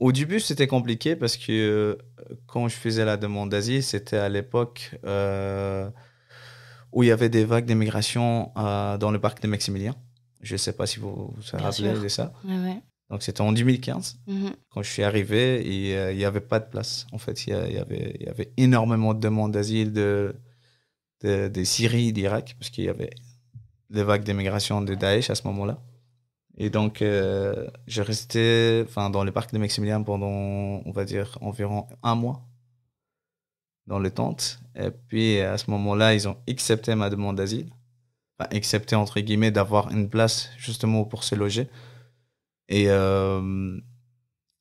Au 0.00 0.12
début, 0.12 0.40
c'était 0.40 0.66
compliqué 0.66 1.16
parce 1.16 1.36
que 1.36 1.52
euh, 1.52 1.96
quand 2.46 2.68
je 2.68 2.74
faisais 2.74 3.04
la 3.04 3.16
demande 3.16 3.50
d'asile, 3.50 3.82
c'était 3.82 4.16
à 4.16 4.28
l'époque 4.28 4.98
euh, 5.04 5.88
où 6.92 7.02
il 7.02 7.06
y 7.06 7.12
avait 7.12 7.28
des 7.28 7.44
vagues 7.44 7.64
d'immigration 7.64 8.52
euh, 8.56 8.98
dans 8.98 9.10
le 9.10 9.20
parc 9.20 9.40
de 9.40 9.48
Maximilien. 9.48 9.94
Je 10.42 10.54
ne 10.54 10.58
sais 10.58 10.72
pas 10.72 10.86
si 10.86 10.98
vous 10.98 11.32
vous 11.34 11.42
rappelez 11.52 11.92
de 11.92 12.08
ça. 12.08 12.32
Donc, 13.10 13.22
c'était 13.22 13.42
en 13.42 13.52
2015, 13.52 14.18
mhm. 14.26 14.52
quand 14.70 14.82
je 14.82 14.90
suis 14.90 15.02
arrivé, 15.02 15.60
et 15.60 16.12
il 16.12 16.16
n'y 16.16 16.24
avait 16.24 16.40
pas 16.40 16.58
de 16.58 16.68
place. 16.68 17.06
En 17.12 17.18
fait, 17.18 17.46
il 17.46 17.50
y, 17.50 17.78
avait, 17.78 18.16
y 18.18 18.28
avait 18.28 18.52
énormément 18.56 19.14
de 19.14 19.20
demandes 19.20 19.52
d'asile 19.52 19.92
de, 19.92 20.34
de, 21.22 21.48
de 21.48 21.64
Syrie, 21.64 22.12
d'Irak, 22.12 22.56
parce 22.58 22.70
qu'il 22.70 22.84
y 22.84 22.88
avait 22.88 23.10
des 23.90 24.02
vagues 24.02 24.24
d'immigration 24.24 24.80
de 24.80 24.94
Daesh 24.94 25.30
à 25.30 25.34
ce 25.34 25.46
moment-là. 25.46 25.78
Et 26.56 26.70
donc, 26.70 27.02
euh, 27.02 27.68
resté 27.96 28.84
enfin, 28.86 29.10
dans 29.10 29.24
le 29.24 29.32
parc 29.32 29.52
de 29.52 29.58
Maximilien 29.58 30.02
pendant, 30.02 30.26
on 30.28 30.92
va 30.92 31.04
dire, 31.04 31.36
environ 31.40 31.86
un 32.02 32.14
mois 32.14 32.42
dans 33.86 33.98
les 33.98 34.10
tentes. 34.10 34.60
Et 34.76 34.90
puis, 34.90 35.40
à 35.40 35.58
ce 35.58 35.70
moment-là, 35.70 36.14
ils 36.14 36.28
ont 36.28 36.36
accepté 36.48 36.94
ma 36.94 37.10
demande 37.10 37.36
d'asile. 37.36 37.70
Enfin, 38.38 38.48
accepté, 38.56 38.94
entre 38.96 39.20
guillemets, 39.20 39.50
d'avoir 39.50 39.90
une 39.90 40.08
place 40.08 40.50
justement 40.58 41.04
pour 41.04 41.24
se 41.24 41.34
loger. 41.34 41.68
Et 42.68 42.88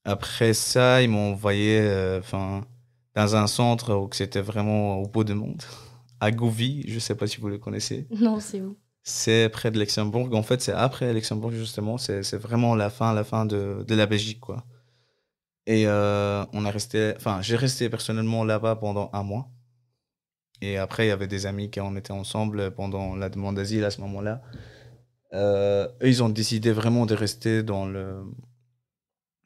après 0.06 0.54
ça, 0.54 1.02
ils 1.02 1.10
m'ont 1.10 1.32
envoyé 1.32 1.80
enfin, 2.20 2.66
dans 3.16 3.36
un 3.36 3.48
centre 3.48 3.96
où 3.96 4.10
c'était 4.12 4.42
vraiment 4.42 4.98
au 4.98 5.08
bout 5.08 5.24
du 5.24 5.34
monde, 5.34 5.64
à 6.20 6.32
Gouvy. 6.32 6.84
Je 6.88 6.96
ne 6.96 7.00
sais 7.00 7.16
pas 7.16 7.28
si 7.28 7.40
vous 7.40 7.50
le 7.50 7.58
connaissez. 7.58 8.08
Non, 8.12 8.40
c'est 8.40 8.62
où? 8.62 8.78
C'est 9.04 9.50
près 9.50 9.70
de 9.70 9.80
Luxembourg. 9.80 10.30
En 10.34 10.44
fait, 10.44 10.62
c'est 10.62 10.72
après 10.72 11.14
Luxembourg, 11.14 11.52
justement. 11.52 11.98
C'est 11.98 12.36
vraiment 12.36 12.76
la 12.76 12.90
fin, 12.90 13.14
la 13.14 13.24
fin 13.24 13.46
de, 13.46 13.84
de 13.88 13.96
la 13.96 14.06
Belgique, 14.06 14.40
quoi. 14.40 14.64
Et 15.66 15.88
on 15.88 16.66
a 16.66 16.72
resté, 16.72 17.14
enfin, 17.16 17.42
j'ai 17.42 17.56
resté 17.56 17.90
personnellement 17.90 18.44
là-bas 18.44 18.76
pendant 18.76 19.10
un 19.14 19.24
mois. 19.24 19.50
Et 20.62 20.78
après, 20.78 21.06
il 21.06 21.10
y 21.10 21.12
avait 21.12 21.28
des 21.28 21.46
amis 21.46 21.70
qui 21.70 21.82
en 21.82 21.96
étaient 21.98 22.12
ensemble 22.12 22.72
pendant 22.72 23.16
la 23.18 23.28
demande 23.28 23.56
d'asile 23.56 23.84
à 23.84 23.92
ce 23.92 24.00
moment-là. 24.02 24.42
Eux, 25.34 25.90
ils 26.02 26.24
ont 26.24 26.30
décidé 26.30 26.72
vraiment 26.72 27.06
de 27.06 27.16
rester 27.16 27.64
dans 27.64 27.86
le, 27.86 28.24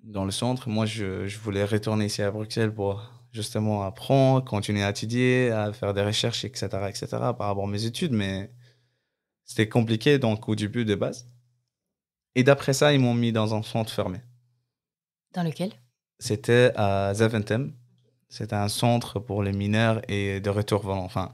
dans 0.04 0.26
le 0.26 0.32
centre. 0.32 0.70
Moi, 0.70 0.86
je, 0.86 1.28
je 1.28 1.38
voulais 1.40 1.66
retourner 1.66 2.06
ici 2.06 2.22
à 2.22 2.32
Bruxelles 2.32 2.74
pour 2.74 3.12
justement 3.32 3.84
apprendre, 3.84 4.44
continuer 4.44 4.84
à 4.84 4.90
étudier, 4.90 5.52
à 5.52 5.72
faire 5.74 5.94
des 5.94 6.04
recherches, 6.04 6.44
etc., 6.46 6.68
etc., 6.90 7.08
par 7.12 7.48
rapport 7.48 7.66
à 7.66 7.68
mes 7.68 7.86
études. 7.86 8.12
Mais 8.12 8.52
c'était 9.46 9.70
compliqué 9.70 10.20
donc 10.20 10.50
au 10.50 10.56
début 10.56 10.86
de 10.86 10.96
base. 10.96 11.30
Et 12.36 12.44
d'après 12.44 12.74
ça, 12.74 12.94
ils 12.94 13.00
m'ont 13.00 13.14
mis 13.14 13.32
dans 13.32 13.56
un 13.56 13.64
centre 13.64 13.92
fermé. 13.92 14.20
Dans 15.34 15.44
lequel? 15.44 15.72
C'était 16.20 16.72
à 16.76 17.14
Zaventem. 17.14 17.74
C'était 18.30 18.56
un 18.56 18.68
centre 18.68 19.20
pour 19.20 19.42
les 19.42 19.54
mineurs 19.54 20.02
et 20.10 20.42
de 20.42 20.50
retour 20.50 20.88
enfin, 20.90 21.34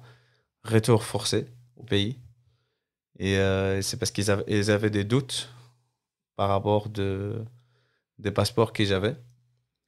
retour 0.63 1.03
forcé 1.03 1.47
au 1.75 1.83
pays. 1.83 2.19
Et 3.23 3.37
euh, 3.37 3.81
c'est 3.81 3.95
parce 3.95 4.11
qu'ils 4.11 4.29
avaient, 4.29 4.89
des 4.89 5.05
doutes 5.05 5.49
par 6.35 6.49
rapport 6.49 6.89
de, 6.89 7.45
des 8.19 8.31
passeports 8.31 8.73
que 8.73 8.83
j'avais. 8.83 9.15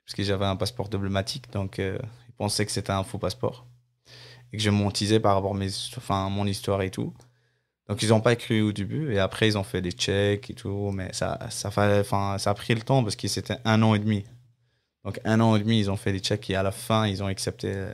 Parce 0.05 0.15
que 0.15 0.23
j'avais 0.23 0.45
un 0.45 0.55
passeport 0.55 0.87
diplomatique, 0.87 1.51
donc 1.51 1.79
euh, 1.79 1.99
ils 2.29 2.33
pensaient 2.33 2.65
que 2.65 2.71
c'était 2.71 2.93
un 2.93 3.03
faux 3.03 3.17
passeport. 3.17 3.67
Et 4.53 4.57
que 4.57 4.63
je 4.63 4.69
mentisais 4.69 5.19
par 5.19 5.35
rapport 5.35 5.53
à 5.53 5.59
enfin, 5.97 6.29
mon 6.29 6.45
histoire 6.47 6.81
et 6.81 6.91
tout. 6.91 7.13
Donc 7.89 8.01
ils 8.03 8.09
n'ont 8.09 8.21
pas 8.21 8.37
cru 8.37 8.61
au 8.61 8.71
début 8.71 9.13
et 9.13 9.19
après 9.19 9.49
ils 9.49 9.57
ont 9.57 9.63
fait 9.63 9.81
des 9.81 9.91
checks 9.91 10.49
et 10.49 10.53
tout, 10.53 10.91
mais 10.93 11.11
ça, 11.11 11.37
ça, 11.49 11.71
ça 11.71 12.49
a 12.49 12.53
pris 12.53 12.73
le 12.73 12.81
temps 12.83 13.03
parce 13.03 13.17
que 13.17 13.27
c'était 13.27 13.57
un 13.65 13.83
an 13.83 13.95
et 13.95 13.99
demi. 13.99 14.23
Donc 15.03 15.19
un 15.25 15.41
an 15.41 15.57
et 15.57 15.59
demi 15.59 15.81
ils 15.81 15.91
ont 15.91 15.97
fait 15.97 16.13
des 16.13 16.19
checks 16.19 16.49
et 16.49 16.55
à 16.55 16.63
la 16.63 16.71
fin 16.71 17.05
ils 17.05 17.21
ont 17.21 17.27
accepté 17.27 17.73
euh, 17.75 17.93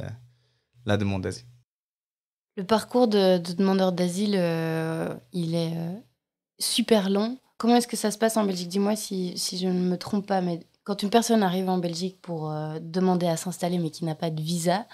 la 0.85 0.97
demande 0.97 1.23
d'asile. 1.23 1.50
Le 2.61 2.67
parcours 2.67 3.07
de, 3.07 3.39
demandeur 3.39 3.91
d'asile, 3.91 4.35
euh, 4.37 5.15
il 5.33 5.55
est 5.55 5.73
euh, 5.75 5.95
super 6.59 7.09
long. 7.09 7.39
Comment 7.57 7.77
est-ce 7.77 7.87
que 7.87 7.97
ça 7.97 8.11
se 8.11 8.19
passe 8.19 8.37
en 8.37 8.43
Belgique? 8.45 8.67
Dis-moi 8.67 8.95
si, 8.95 9.35
si, 9.35 9.57
je 9.57 9.67
ne 9.67 9.79
me 9.79 9.97
trompe 9.97 10.27
pas, 10.27 10.41
mais 10.41 10.59
quand 10.83 11.01
une 11.01 11.09
personne 11.09 11.41
arrive 11.41 11.69
en 11.69 11.79
Belgique 11.79 12.19
pour 12.21 12.53
demander 12.81 13.27
à 13.27 13.37
s'installer 13.37 13.77
mais 13.77 13.89
qui 13.91 14.05
n'a 14.05 14.15
pas 14.15 14.29
de 14.29 14.41
visa, 14.41 14.85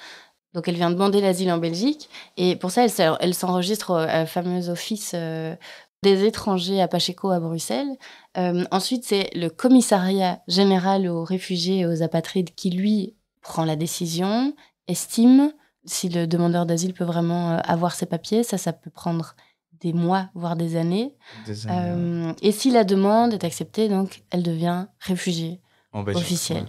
donc 0.53 0.67
elle 0.67 0.75
vient 0.75 0.89
demander 0.89 1.21
l'asile 1.21 1.51
en 1.51 1.59
Belgique 1.59 2.09
et 2.36 2.55
pour 2.55 2.71
ça 2.71 2.86
elle, 3.19 3.33
s'enregistre 3.36 3.91
au 3.91 4.25
fameux 4.25 4.69
office 4.69 5.12
euh, 5.13 5.55
des 6.03 6.25
étrangers 6.25 6.81
à 6.81 6.88
Pacheco 6.88 7.29
à 7.29 7.39
Bruxelles. 7.39 7.95
Euh, 8.38 8.65
ensuite 8.71 9.03
c'est 9.03 9.29
le 9.36 9.50
commissariat 9.50 10.41
général 10.47 11.07
aux 11.07 11.24
réfugiés 11.24 11.79
et 11.79 11.86
aux 11.86 12.01
apatrides 12.01 12.55
qui 12.55 12.71
lui 12.71 13.13
prend 13.41 13.65
la 13.65 13.75
décision, 13.75 14.53
estime 14.88 15.51
si 15.88 16.10
le 16.10 16.27
demandeur 16.27 16.65
d'asile 16.65 16.94
peut 16.94 17.03
vraiment 17.03 17.51
euh, 17.51 17.60
avoir 17.63 17.96
ses 17.96 18.06
papiers. 18.06 18.44
Ça, 18.44 18.58
ça 18.58 18.74
peut 18.74 18.89
prendre 18.89 19.36
des 19.82 19.94
mois, 19.94 20.29
voire 20.34 20.56
des 20.56 20.75
années. 20.75 21.15
et 21.48 22.51
si 22.51 22.72
la 22.72 22.84
demande 22.84 23.34
est 23.34 23.44
acceptée, 23.44 23.89
donc 23.89 24.24
elle 24.32 24.44
devient 24.44 24.86
réfugiée 25.00 25.62
officielle. 25.94 26.65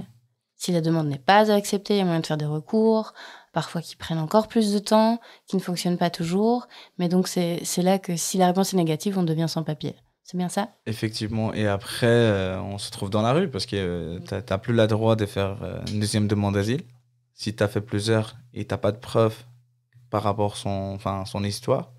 Si 0.57 0.73
la 0.73 0.81
demande 0.81 1.07
n'est 1.09 1.19
pas 1.19 1.51
acceptée, 1.53 1.95
il 1.95 1.99
y 1.99 2.01
a 2.01 2.05
moyen 2.05 2.21
de 2.21 2.27
faire 2.27 2.37
des 2.37 2.45
recours 2.45 3.15
parfois 3.53 3.81
qui 3.81 3.97
prennent 3.97 4.19
encore 4.19 4.47
plus 4.47 4.73
de 4.73 4.79
temps, 4.79 5.21
qui 5.47 5.57
ne 5.57 5.61
fonctionnent 5.61 5.99
pas 5.99 6.11
toujours. 6.11 6.69
Mais 6.99 7.09
donc, 7.09 7.27
c'est 7.27 7.61
là 7.79 7.99
que 7.99 8.17
si 8.17 8.39
la 8.39 8.47
réponse 8.47 8.73
est 8.73 8.77
négative, 8.77 9.19
on 9.19 9.25
devient 9.25 9.47
sans 9.49 9.65
papier. 9.65 9.97
C'est 10.23 10.37
bien 10.37 10.49
ça? 10.49 10.69
Effectivement. 10.87 11.55
Et 11.55 11.67
après, 11.67 12.07
euh, 12.07 12.61
on 12.61 12.79
se 12.79 12.91
trouve 12.91 13.11
dans 13.11 13.23
la 13.23 13.33
rue 13.33 13.49
parce 13.49 13.67
que 13.67 13.77
euh, 13.77 14.21
tu 14.29 14.35
n'as 14.35 14.59
plus 14.59 14.75
le 14.75 14.87
droit 14.87 15.17
de 15.17 15.27
faire 15.27 15.59
euh, 15.63 15.81
une 15.91 16.01
deuxième 16.01 16.29
demande 16.29 16.55
d'asile. 16.55 16.83
Si 17.33 17.57
tu 17.57 17.63
as 17.63 17.69
fait 17.69 17.81
plusieurs 17.81 18.37
et 18.59 18.67
tu 18.67 18.75
n'as 18.75 18.79
pas 18.79 18.93
de 18.93 18.99
preuves 18.99 19.45
par 20.11 20.23
rapport 20.23 20.55
à 20.55 20.57
son, 20.57 20.93
enfin, 20.95 21.25
son 21.25 21.45
histoire, 21.45 21.93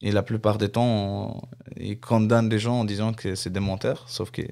et 0.00 0.12
la 0.12 0.22
plupart 0.22 0.58
des 0.58 0.68
temps, 0.68 1.42
ils 1.76 1.98
condamnent 1.98 2.48
des 2.48 2.58
gens 2.58 2.80
en 2.80 2.84
disant 2.84 3.12
que 3.12 3.34
c'est 3.34 3.50
des 3.50 3.60
menteurs, 3.60 4.04
sauf 4.08 4.30
que 4.30 4.42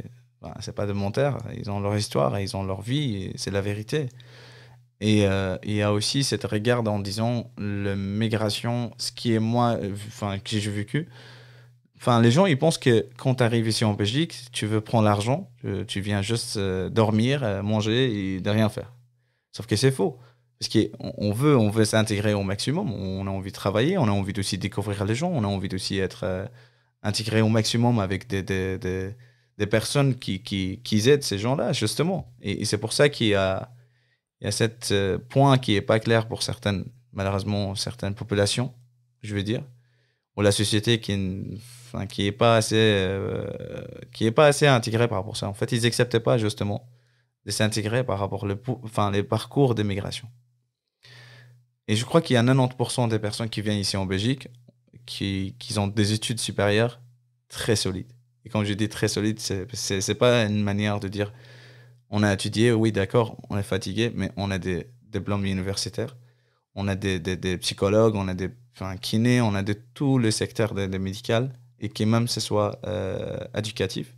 ben, 0.42 0.52
c'est 0.60 0.74
pas 0.74 0.86
des 0.86 0.92
menteurs. 0.92 1.38
Ils 1.56 1.70
ont 1.70 1.80
leur 1.80 1.96
histoire, 1.96 2.38
ils 2.40 2.56
ont 2.56 2.64
leur 2.64 2.82
vie, 2.82 3.32
c'est 3.36 3.52
la 3.52 3.60
vérité. 3.60 4.08
Et 5.00 5.26
euh, 5.26 5.56
il 5.62 5.74
y 5.74 5.82
a 5.82 5.92
aussi 5.92 6.24
cette 6.24 6.44
regarde 6.44 6.88
en 6.88 6.98
disant 6.98 7.50
la 7.58 7.94
migration, 7.96 8.92
ce 8.98 9.12
qui 9.12 9.34
est 9.34 9.38
moi, 9.38 9.78
enfin, 10.08 10.38
que 10.38 10.58
j'ai 10.58 10.70
vécu. 10.70 11.08
Enfin, 11.96 12.20
les 12.20 12.30
gens, 12.30 12.46
ils 12.46 12.58
pensent 12.58 12.78
que 12.78 13.06
quand 13.16 13.36
tu 13.36 13.44
arrives 13.44 13.68
ici 13.68 13.84
en 13.84 13.94
Belgique, 13.94 14.34
tu 14.52 14.66
veux 14.66 14.80
prendre 14.80 15.04
l'argent, 15.04 15.50
tu 15.86 16.00
viens 16.00 16.22
juste 16.22 16.56
euh, 16.56 16.88
dormir, 16.88 17.42
euh, 17.42 17.62
manger 17.62 18.34
et 18.34 18.40
de 18.40 18.50
rien 18.50 18.68
faire. 18.68 18.92
Sauf 19.52 19.66
que 19.66 19.76
c'est 19.76 19.90
faux. 19.90 20.18
Parce 20.58 20.72
qu'on 20.72 21.32
veut, 21.32 21.56
on 21.56 21.70
veut 21.70 21.84
s'intégrer 21.84 22.32
au 22.34 22.42
maximum, 22.42 22.90
on 22.90 23.26
a 23.26 23.30
envie 23.30 23.50
de 23.50 23.56
travailler, 23.56 23.98
on 23.98 24.04
a 24.04 24.10
envie 24.10 24.32
aussi 24.38 24.56
de 24.56 24.62
découvrir 24.62 25.04
les 25.04 25.14
gens, 25.14 25.30
on 25.30 25.44
a 25.44 25.46
envie 25.46 25.68
aussi 25.74 25.96
d'être 25.96 26.48
intégré 27.02 27.40
au 27.42 27.48
maximum 27.48 27.98
avec 27.98 28.26
des, 28.26 28.42
des, 28.42 28.78
des, 29.58 29.66
personnes 29.66 30.14
qui, 30.16 30.42
qui, 30.42 30.80
qui, 30.82 31.08
aident 31.08 31.22
ces 31.22 31.38
gens-là, 31.38 31.72
justement. 31.72 32.32
Et, 32.40 32.64
c'est 32.64 32.78
pour 32.78 32.92
ça 32.92 33.08
qu'il 33.08 33.28
y 33.28 33.34
a 33.34 33.70
il 34.40 34.44
y 34.44 34.48
a 34.48 34.52
ce 34.52 34.68
euh, 34.92 35.18
point 35.18 35.56
qui 35.58 35.76
est 35.76 35.80
pas 35.82 35.98
clair 35.98 36.28
pour 36.28 36.42
certaines, 36.42 36.84
malheureusement, 37.12 37.74
certaines 37.74 38.14
populations, 38.14 38.74
je 39.22 39.34
veux 39.34 39.42
dire, 39.42 39.62
ou 40.36 40.42
la 40.42 40.52
société 40.52 41.00
qui 41.00 41.16
n'est 41.16 42.06
qui 42.08 42.30
pas 42.32 42.56
assez, 42.56 42.76
euh, 42.76 43.46
pas 44.34 44.46
assez 44.46 44.66
intégrée 44.66 45.08
par 45.08 45.18
rapport 45.18 45.34
à 45.34 45.38
ça. 45.38 45.48
En 45.48 45.54
fait, 45.54 45.72
ils 45.72 45.82
n'acceptaient 45.82 46.20
pas 46.20 46.36
justement 46.36 46.86
de 47.46 47.50
s'intégrer 47.50 48.04
par 48.04 48.18
rapport 48.18 48.44
au 48.44 48.48
enfin, 48.82 49.10
les 49.10 49.22
parcours 49.22 49.74
d'immigration. 49.74 50.28
Et 51.88 51.96
je 51.96 52.04
crois 52.04 52.20
qu'il 52.20 52.34
y 52.34 52.36
a 52.36 52.42
90% 52.42 53.08
des 53.08 53.18
personnes 53.18 53.48
qui 53.48 53.62
viennent 53.62 53.78
ici 53.78 53.96
en 53.96 54.06
Belgique 54.06 54.48
qui, 55.06 55.54
qui 55.58 55.78
ont 55.78 55.86
des 55.86 56.12
études 56.12 56.40
supérieures 56.40 57.00
très 57.48 57.76
solides. 57.76 58.12
Et 58.44 58.48
quand 58.48 58.64
je 58.64 58.72
dis 58.74 58.88
très 58.88 59.08
solides, 59.08 59.40
c'est 59.40 60.08
n'est 60.08 60.14
pas 60.14 60.44
une 60.44 60.62
manière 60.62 61.00
de 61.00 61.08
dire 61.08 61.32
on 62.10 62.22
a 62.22 62.32
étudié, 62.32 62.72
oui, 62.72 62.92
d'accord, 62.92 63.36
on 63.50 63.58
est 63.58 63.62
fatigué, 63.62 64.12
mais 64.14 64.30
on 64.36 64.50
a 64.50 64.58
des 64.58 64.86
diplômes 65.02 65.44
universitaires, 65.44 66.16
on 66.74 66.86
a 66.88 66.94
des, 66.94 67.18
des, 67.18 67.58
psychologues, 67.58 68.14
on 68.14 68.28
a 68.28 68.34
des 68.34 68.50
enfin, 68.74 68.96
kinés, 68.96 69.40
on 69.40 69.54
a 69.54 69.62
de 69.62 69.72
tous 69.94 70.18
les 70.18 70.30
secteurs 70.30 70.74
de, 70.74 70.98
médical 70.98 71.52
et 71.80 71.88
qui 71.88 72.06
même 72.06 72.28
ce 72.28 72.40
soit 72.40 72.78
euh, 72.86 73.38
éducatif. 73.56 74.14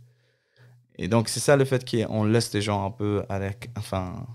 Et 0.97 1.07
donc, 1.07 1.29
c'est 1.29 1.39
ça 1.39 1.55
le 1.55 1.65
fait 1.65 1.89
qu'on 1.89 2.25
laisse 2.25 2.53
les 2.53 2.61
gens 2.61 2.85
un 2.85 2.91
peu 2.91 3.23
avec, 3.29 3.69
enfin, 3.77 4.27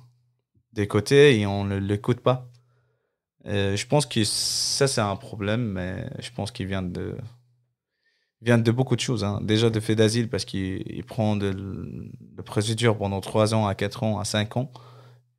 des 0.72 0.88
côtés 0.88 1.38
et 1.38 1.46
on 1.46 1.64
ne 1.64 1.76
l'écoute 1.76 2.20
pas. 2.20 2.50
Euh, 3.46 3.76
je 3.76 3.86
pense 3.86 4.06
que 4.06 4.24
ça, 4.24 4.86
c'est 4.86 5.00
un 5.00 5.16
problème, 5.16 5.64
mais 5.72 6.08
je 6.18 6.30
pense 6.30 6.50
qu'il 6.50 6.66
vient 6.66 6.82
de, 6.82 7.16
vient 8.40 8.58
de 8.58 8.70
beaucoup 8.70 8.96
de 8.96 9.00
choses. 9.00 9.24
Hein. 9.24 9.40
Déjà 9.42 9.70
de 9.70 9.80
fait 9.80 9.94
d'asile 9.96 10.28
parce 10.28 10.44
qu'il 10.44 11.04
prend 11.06 11.36
de, 11.36 11.52
de, 11.52 12.42
procédure 12.42 12.96
pendant 12.96 13.20
3 13.20 13.54
ans, 13.54 13.66
à 13.66 13.74
4 13.74 14.02
ans, 14.02 14.18
à 14.18 14.24
5 14.24 14.56
ans, 14.56 14.72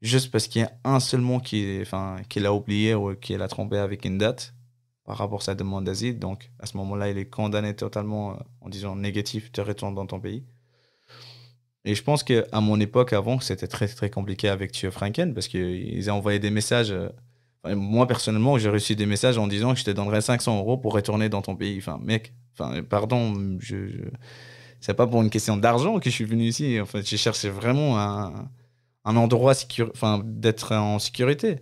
juste 0.02 0.32
parce 0.32 0.48
qu'il 0.48 0.62
y 0.62 0.66
a 0.66 0.72
un 0.84 1.00
seul 1.00 1.22
mot 1.22 1.40
qu'il 1.40 1.82
enfin, 1.82 2.18
a 2.36 2.52
oublié 2.54 2.96
ou 2.96 3.16
qu'il 3.16 3.42
a 3.42 3.48
trompé 3.48 3.78
avec 3.78 4.06
une 4.06 4.18
date 4.18 4.54
par 5.06 5.18
rapport 5.18 5.42
à 5.42 5.44
sa 5.46 5.56
demande 5.56 5.86
d'asile. 5.86 6.20
Donc 6.20 6.52
à 6.60 6.66
ce 6.66 6.78
moment-là, 6.78 7.10
il 7.10 7.18
est 7.18 7.30
condamné 7.30 7.76
totalement 7.76 8.34
euh, 8.34 8.36
en 8.62 8.70
disant 8.70 8.96
négatif, 8.96 9.52
tu 9.52 9.62
retournes 9.62 9.96
dans 9.96 10.06
ton 10.06 10.20
pays. 10.20 10.44
Et 11.86 11.94
je 11.94 12.04
pense 12.04 12.24
qu'à 12.24 12.62
mon 12.62 12.80
époque, 12.80 13.14
avant, 13.14 13.40
c'était 13.40 13.68
très 13.68 13.88
très 13.88 14.10
compliqué 14.10 14.50
avec 14.50 14.72
Thierry 14.72 14.92
Franken 14.92 15.36
parce 15.36 15.48
qu'ils 15.48 16.10
ont 16.10 16.16
envoyé 16.16 16.40
des 16.40 16.50
messages. 16.50 16.94
Moi, 17.74 18.08
personnellement, 18.08 18.58
j'ai 18.58 18.70
reçu 18.70 18.96
des 18.96 19.06
messages 19.06 19.38
en 19.38 19.48
disant 19.48 19.74
que 19.74 19.80
je 19.80 19.86
te 19.86 19.92
donnerais 19.92 20.22
500 20.22 20.58
euros 20.58 20.78
pour 20.78 20.94
retourner 20.94 21.30
dans 21.30 21.42
ton 21.42 21.56
pays. 21.56 21.78
Enfin, 21.80 22.00
mec, 22.02 22.34
Enfin, 22.58 22.84
pardon, 22.84 23.58
je, 23.60 23.88
je... 23.88 24.02
c'est 24.80 24.94
pas 24.94 25.08
pour 25.08 25.22
une 25.22 25.30
question 25.30 25.58
d'argent 25.58 26.00
que 26.00 26.10
je 26.10 26.16
suis 26.16 26.26
venu 26.26 26.46
ici. 26.46 26.80
En 26.80 26.86
fait, 26.86 27.08
j'ai 27.08 27.18
cherché 27.18 27.50
vraiment 27.50 28.00
un, 28.00 28.50
un 29.04 29.16
endroit 29.18 29.54
enfin, 29.92 30.22
d'être 30.24 30.74
en 30.74 31.00
sécurité. 31.00 31.60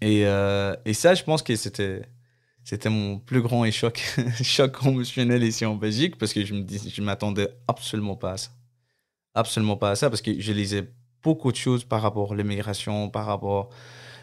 Et, 0.00 0.26
euh, 0.26 0.74
et, 0.84 0.92
ça, 0.92 1.14
je 1.14 1.22
pense 1.22 1.42
que 1.42 1.54
c'était 1.56 2.02
c'était 2.64 2.90
mon 2.90 3.18
plus 3.18 3.42
grand 3.42 3.70
choc, 3.70 4.02
choc 4.42 4.76
émotionnel 4.84 5.44
ici 5.44 5.64
en 5.66 5.76
Belgique 5.76 6.16
parce 6.18 6.32
que 6.32 6.44
je 6.44 6.54
me 6.54 6.62
dis, 6.62 6.90
je 6.90 7.02
m'attendais 7.02 7.48
absolument 7.68 8.16
pas 8.16 8.32
à 8.32 8.36
ça. 8.38 8.50
Absolument 9.34 9.76
pas 9.76 9.90
à 9.90 9.96
ça 9.96 10.10
parce 10.10 10.22
que 10.22 10.40
je 10.40 10.52
lisais 10.52 10.90
beaucoup 11.22 11.52
de 11.52 11.56
choses 11.56 11.84
par 11.84 12.02
rapport 12.02 12.32
à 12.32 12.36
l'immigration, 12.36 13.08
par 13.10 13.26
rapport 13.26 13.70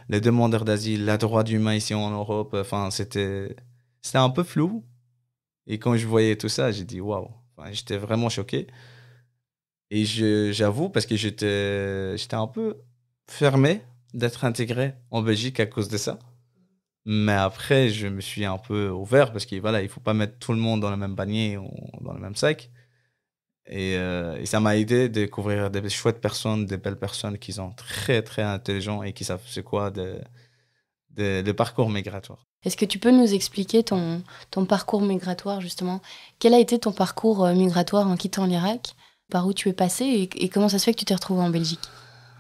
les 0.10 0.22
demandeurs 0.22 0.66
d'asile, 0.66 1.06
la 1.06 1.18
droit 1.18 1.44
humain 1.46 1.76
ici 1.76 1.94
en 1.94 2.12
Europe. 2.12 2.56
Enfin, 2.60 2.90
c'était 2.92 3.56
un 4.14 4.30
peu 4.30 4.44
flou, 4.44 4.84
et 5.68 5.80
quand 5.80 5.96
je 5.96 6.08
voyais 6.08 6.36
tout 6.36 6.50
ça, 6.50 6.72
j'ai 6.72 6.84
dit 6.84 7.00
waouh. 7.02 7.30
j'étais 7.72 7.98
vraiment 7.98 8.30
choqué. 8.30 8.68
Et 9.90 10.06
j'avoue, 10.06 10.90
parce 10.90 11.06
que 11.06 11.16
j'étais 11.16 12.34
un 12.34 12.48
peu 12.48 12.78
fermé 13.28 13.82
d'être 14.14 14.46
intégré 14.46 14.94
en 15.10 15.22
Belgique 15.22 15.60
à 15.60 15.66
cause 15.66 15.90
de 15.90 15.98
ça. 15.98 16.20
Mais 17.06 17.34
après, 17.34 17.90
je 17.90 18.08
me 18.08 18.22
suis 18.22 18.46
un 18.46 18.58
peu 18.58 18.90
ouvert 18.90 19.32
parce 19.32 19.46
qu'il 19.46 19.60
voilà, 19.62 19.82
il 19.82 19.90
faut 19.90 20.00
pas 20.00 20.14
mettre 20.14 20.38
tout 20.40 20.54
le 20.54 20.60
monde 20.60 20.82
dans 20.82 20.92
le 20.92 20.98
même 20.98 21.16
panier 21.16 21.58
ou 21.58 21.70
dans 22.02 22.14
le 22.14 22.20
même 22.20 22.36
sac. 22.36 22.70
Et, 23.68 23.96
euh, 23.96 24.38
et 24.38 24.46
ça 24.46 24.60
m'a 24.60 24.76
aidé 24.76 25.08
de 25.08 25.14
découvrir 25.22 25.70
des 25.70 25.88
chouettes 25.90 26.20
personnes, 26.20 26.66
des 26.66 26.78
belles 26.78 27.00
personnes 27.00 27.38
qui 27.38 27.54
sont 27.54 27.72
très, 27.72 28.22
très 28.22 28.44
intelligents 28.44 29.04
et 29.04 29.14
qui 29.14 29.24
savent 29.24 29.44
c'est 29.48 29.64
quoi 29.64 29.92
de, 29.92 30.20
de, 31.12 31.42
de 31.42 31.52
parcours 31.52 31.90
migratoire. 31.90 32.48
Est-ce 32.66 32.78
que 32.78 32.86
tu 32.86 33.00
peux 33.00 33.12
nous 33.12 33.34
expliquer 33.34 33.84
ton, 33.84 34.24
ton 34.50 34.66
parcours 34.66 35.02
migratoire, 35.02 35.62
justement? 35.62 36.02
Quel 36.40 36.54
a 36.54 36.60
été 36.60 36.80
ton 36.80 36.92
parcours 36.92 37.46
euh, 37.46 37.54
migratoire 37.54 38.08
en 38.08 38.18
quittant 38.18 38.46
l'Irak? 38.46 38.96
Par 39.30 39.48
où 39.48 39.54
tu 39.54 39.70
es 39.70 39.74
passé 39.74 40.04
et, 40.04 40.44
et 40.44 40.50
comment 40.50 40.68
ça 40.68 40.78
se 40.78 40.84
fait 40.84 40.94
que 40.94 41.00
tu 41.00 41.06
t'es 41.06 41.14
retrouvé 41.16 41.42
en 41.42 41.50
Belgique? 41.50 41.80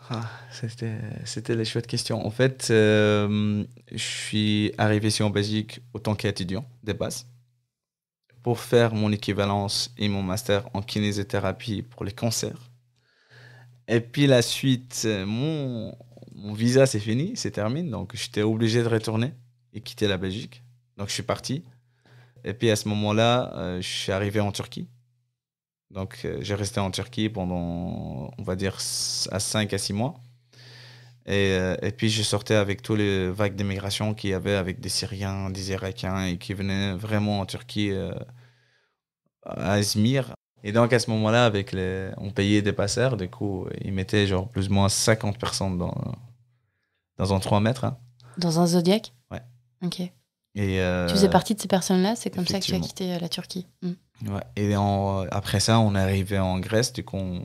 Ah, 0.10 0.30
c'était, 0.52 0.98
c'était 1.24 1.56
les 1.56 1.64
chouettes 1.64 1.88
questions. 1.88 2.28
En 2.28 2.32
fait, 2.32 2.68
euh, 2.70 3.64
je 3.90 4.04
suis 4.04 4.74
arrivé 4.78 5.08
ici 5.08 5.24
en 5.24 5.30
Belgique 5.30 5.80
autant 5.94 6.16
qu'étudiant, 6.16 6.66
des 6.84 6.94
bases, 6.94 7.28
pour 8.44 8.60
faire 8.60 8.94
mon 8.94 9.12
équivalence 9.12 9.94
et 9.98 10.10
mon 10.10 10.24
master 10.24 10.68
en 10.74 10.82
kinésithérapie 10.82 11.84
pour 11.84 12.04
les 12.04 12.12
cancers. 12.12 12.72
Et 13.88 14.00
puis 14.00 14.28
la 14.28 14.42
suite, 14.42 15.04
euh, 15.06 15.26
mon, 15.26 15.96
visa 16.54 16.86
c'est 16.86 17.00
fini, 17.00 17.34
c'est 17.36 17.52
terminé, 17.52 17.90
donc 17.90 18.16
j'étais 18.16 18.42
obligé 18.42 18.82
de 18.84 18.88
retourner 18.88 19.34
et 19.74 19.82
quitter 19.82 20.08
la 20.08 20.18
Belgique. 20.18 20.64
Donc 20.98 21.10
je 21.10 21.14
suis 21.14 21.24
parti. 21.24 21.64
Et 22.44 22.54
puis 22.54 22.70
à 22.72 22.76
ce 22.76 22.88
moment-là, 22.90 23.54
euh, 23.56 23.82
je 23.82 23.88
suis 23.88 24.12
arrivé 24.12 24.40
en 24.40 24.52
Turquie. 24.52 24.88
Donc 25.92 26.22
euh, 26.26 26.38
j'ai 26.42 26.56
resté 26.56 26.80
en 26.80 26.90
Turquie 26.90 27.30
pendant, 27.30 28.32
on 28.38 28.44
va 28.44 28.56
dire, 28.56 28.78
à 29.32 29.40
5 29.40 29.74
à 29.74 29.78
6 29.78 29.94
mois. 29.94 30.16
Et, 31.28 31.52
euh, 31.54 31.76
et 31.84 31.92
puis 31.92 32.10
je 32.10 32.24
sortais 32.24 32.56
avec 32.56 32.82
tous 32.82 32.96
les 32.96 33.30
vagues 33.30 33.56
d'immigration 33.56 34.14
qu'il 34.14 34.32
y 34.32 34.34
avait 34.34 34.56
avec 34.56 34.80
des 34.80 34.90
Syriens, 34.90 35.50
des 35.52 35.72
Irakiens 35.72 36.26
et 36.26 36.38
qui 36.38 36.54
venaient 36.54 36.94
vraiment 36.94 37.42
en 37.42 37.46
Turquie 37.46 37.92
euh, 37.92 38.12
à 39.46 39.80
Izmir. 39.80 40.34
Et 40.64 40.72
donc 40.72 40.94
à 40.94 41.00
ce 41.00 41.10
moment-là, 41.12 41.46
avec 41.46 41.72
les, 41.72 42.12
on 42.18 42.30
payait 42.32 42.62
des 42.62 42.74
passeurs, 42.74 43.18
du 43.18 43.30
coup, 43.30 43.68
ils 43.84 43.94
mettaient 43.94 44.28
genre 44.28 44.48
plus 44.48 44.70
ou 44.70 44.74
moins 44.74 44.90
50 44.90 45.38
personnes 45.38 45.78
dans, 45.78 45.96
dans 47.18 47.34
un 47.34 47.40
3 47.40 47.60
mètres. 47.60 47.86
hein. 47.86 47.98
Dans 48.38 48.60
un 48.60 48.68
Zodiac 48.68 49.14
Ouais. 49.32 49.42
Ok. 49.84 50.00
Et, 50.02 50.12
euh, 50.82 51.08
Tu 51.08 51.14
faisais 51.14 51.30
partie 51.30 51.56
de 51.56 51.62
ces 51.62 51.68
personnes-là, 51.68 52.16
c'est 52.16 52.30
comme 52.30 52.46
ça 52.46 52.60
que 52.60 52.66
tu 52.66 52.76
as 52.76 52.80
quitté 52.80 53.18
la 53.20 53.30
Turquie? 53.30 53.68
Mm. 53.82 53.92
Ouais. 54.28 54.42
Et 54.56 54.74
après 55.32 55.60
ça, 55.60 55.80
on 55.80 55.96
est 55.96 56.00
arrivé 56.00 56.38
en 56.38 56.60
Grèce, 56.60 56.94
du 56.94 57.04
coup, 57.04 57.18
on, 57.18 57.44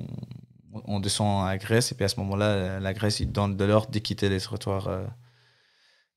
on 0.85 1.01
descend 1.01 1.49
à 1.49 1.57
Grèce, 1.59 1.93
et 1.93 1.95
puis 1.95 2.05
à 2.05 2.09
ce 2.09 2.19
moment-là, 2.21 2.81
la 2.81 2.93
Grèce, 2.95 3.21
ils 3.21 3.31
donnent 3.31 3.57
de 3.57 3.65
l'ordre 3.65 3.91
de 3.91 3.99
quitter 3.99 4.29
les 4.29 4.41
territoires 4.41 4.89
euh, 4.89 5.07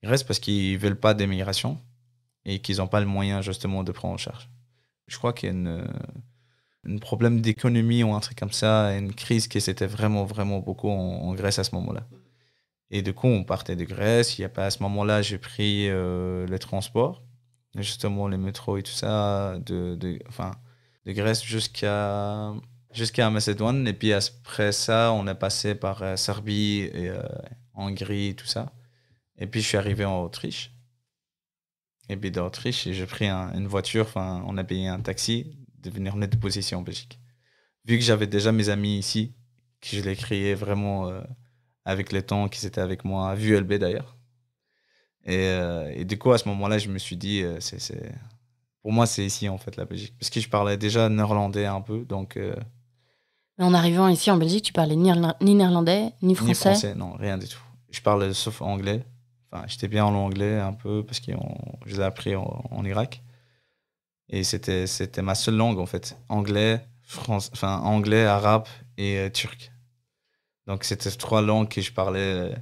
Grèce 0.04 0.24
parce 0.24 0.40
qu'ils 0.40 0.78
veulent 0.78 1.00
pas 1.00 1.14
d'immigration 1.14 1.80
et 2.46 2.60
qu'ils 2.60 2.78
n'ont 2.78 2.88
pas 2.88 3.00
le 3.00 3.06
moyen, 3.06 3.42
justement, 3.42 3.84
de 3.84 3.92
prendre 3.92 4.14
en 4.14 4.18
charge. 4.18 4.50
Je 5.08 5.18
crois 5.18 5.34
qu'il 5.34 5.48
y 5.48 5.52
a 5.52 5.56
une, 5.56 5.88
un 6.88 6.98
problème 6.98 7.42
d'économie 7.42 8.04
ou 8.04 8.14
un 8.14 8.20
truc 8.20 8.38
comme 8.38 8.52
ça, 8.52 8.98
une 8.98 9.14
crise 9.14 9.48
qui 9.48 9.62
s'était 9.62 9.88
vraiment, 9.88 10.26
vraiment 10.26 10.60
beaucoup 10.60 10.90
en, 10.90 11.34
Grèce 11.34 11.60
à 11.60 11.64
ce 11.64 11.76
moment-là. 11.76 12.08
Et 12.92 13.02
du 13.02 13.14
coup, 13.14 13.28
on 13.28 13.44
partait 13.44 13.76
de 13.76 13.84
Grèce. 13.84 14.38
Il 14.40 14.42
y 14.42 14.46
a 14.46 14.50
pas 14.50 14.66
à 14.66 14.70
ce 14.72 14.82
moment-là, 14.84 15.22
j'ai 15.22 15.38
pris 15.38 15.90
euh, 15.90 16.48
le 16.48 16.60
transport, 16.60 17.24
justement 17.76 18.28
les 18.28 18.38
métros 18.38 18.78
et 18.78 18.84
tout 18.84 18.92
ça, 18.92 19.58
de, 19.60 19.96
de, 19.96 20.20
enfin, 20.28 20.52
de 21.06 21.12
Grèce 21.12 21.44
jusqu'à 21.44 22.54
jusqu'à 22.94 23.30
Macédoine. 23.30 23.88
Et 23.88 23.94
puis 23.94 24.14
après 24.14 24.72
ça, 24.72 25.12
on 25.14 25.28
est 25.28 25.36
passé 25.36 25.76
par 25.76 26.02
euh, 26.04 26.16
Serbie 26.16 26.82
et 26.94 27.10
euh, 27.10 27.22
Hongrie, 27.76 28.36
tout 28.36 28.46
ça. 28.48 28.74
Et 29.38 29.48
puis 29.48 29.62
je 29.62 29.68
suis 29.68 29.78
arrivé 29.78 30.06
en 30.06 30.22
Autriche. 30.24 30.74
Et 32.10 32.18
puis 32.18 32.32
d'Autriche, 32.32 32.90
j'ai 32.92 33.06
pris 33.06 33.28
un- 33.28 33.54
une 33.54 33.68
voiture, 33.68 34.06
enfin, 34.08 34.44
on 34.48 34.58
a 34.58 34.64
payé 34.64 34.88
un 34.88 35.00
taxi 35.00 35.58
de 35.80 35.90
venir 35.90 36.16
me 36.16 36.26
déposer 36.28 36.76
en 36.76 36.82
Belgique. 36.82 37.20
Vu 37.86 37.98
que 38.00 38.04
j'avais 38.06 38.28
déjà 38.28 38.52
mes 38.52 38.70
amis 38.70 38.98
ici, 39.00 39.36
que 39.82 39.90
je 39.98 40.02
les 40.02 40.16
créais 40.16 40.56
vraiment 40.56 41.10
euh, 41.10 41.22
avec 41.86 42.12
le 42.14 42.24
temps, 42.24 42.50
qu'ils 42.50 42.68
étaient 42.68 42.82
avec 42.82 43.06
moi, 43.06 43.32
à 43.32 43.36
VULB 43.36 43.74
d'ailleurs. 43.76 44.18
Et, 45.26 45.50
et 45.96 46.06
du 46.06 46.18
coup, 46.18 46.32
à 46.32 46.38
ce 46.38 46.48
moment-là, 46.50 46.78
je 46.80 46.90
me 46.90 46.98
suis 46.98 47.18
dit, 47.18 47.44
c'est, 47.60 48.14
pour 48.82 48.92
moi, 48.94 49.06
c'est 49.06 49.26
ici 49.26 49.50
en 49.50 49.58
fait 49.58 49.76
la 49.78 49.86
Belgique. 49.86 50.16
Parce 50.20 50.30
que 50.30 50.40
je 50.40 50.50
parlais 50.50 50.78
déjà 50.78 51.10
néerlandais 51.10 51.66
un 51.66 51.82
peu, 51.82 52.06
donc 52.06 52.40
Mais 53.60 53.66
en 53.66 53.74
arrivant 53.74 54.08
ici 54.08 54.32
en 54.32 54.38
Belgique, 54.38 54.64
tu 54.64 54.74
parlais 54.74 54.96
ni, 54.96 55.12
néerlandais, 55.42 56.14
ni 56.22 56.34
français. 56.34 56.50
ni 56.50 56.56
français, 56.56 56.96
non, 56.96 57.14
rien 57.14 57.38
du 57.38 57.48
tout. 57.48 57.60
Je 57.92 58.02
parle 58.02 58.34
sauf 58.34 58.62
anglais. 58.62 59.04
Enfin, 59.52 59.66
j'étais 59.68 59.90
bien 59.90 60.06
en 60.06 60.16
anglais 60.16 60.58
un 60.58 60.72
peu 60.72 61.04
parce 61.06 61.20
que 61.20 61.34
je 61.86 61.98
l'ai 61.98 62.04
appris 62.04 62.36
en, 62.36 62.64
en 62.72 62.86
Irak. 62.86 63.22
Et 64.30 64.44
c'était, 64.44 64.88
c'était 64.88 65.22
ma 65.22 65.36
seule 65.36 65.56
langue 65.56 65.80
en 65.80 65.86
fait. 65.86 66.18
Anglais, 66.30 66.88
France, 67.02 67.50
enfin, 67.52 67.80
anglais, 67.80 68.26
arabe 68.26 68.68
et 68.98 69.18
euh, 69.18 69.30
turc. 69.30 69.72
Donc 70.68 70.84
c'était 70.84 71.10
trois 71.12 71.42
langues 71.42 71.68
que 71.68 71.82
je 71.82 71.92
parlais 71.92 72.20
euh, 72.20 72.56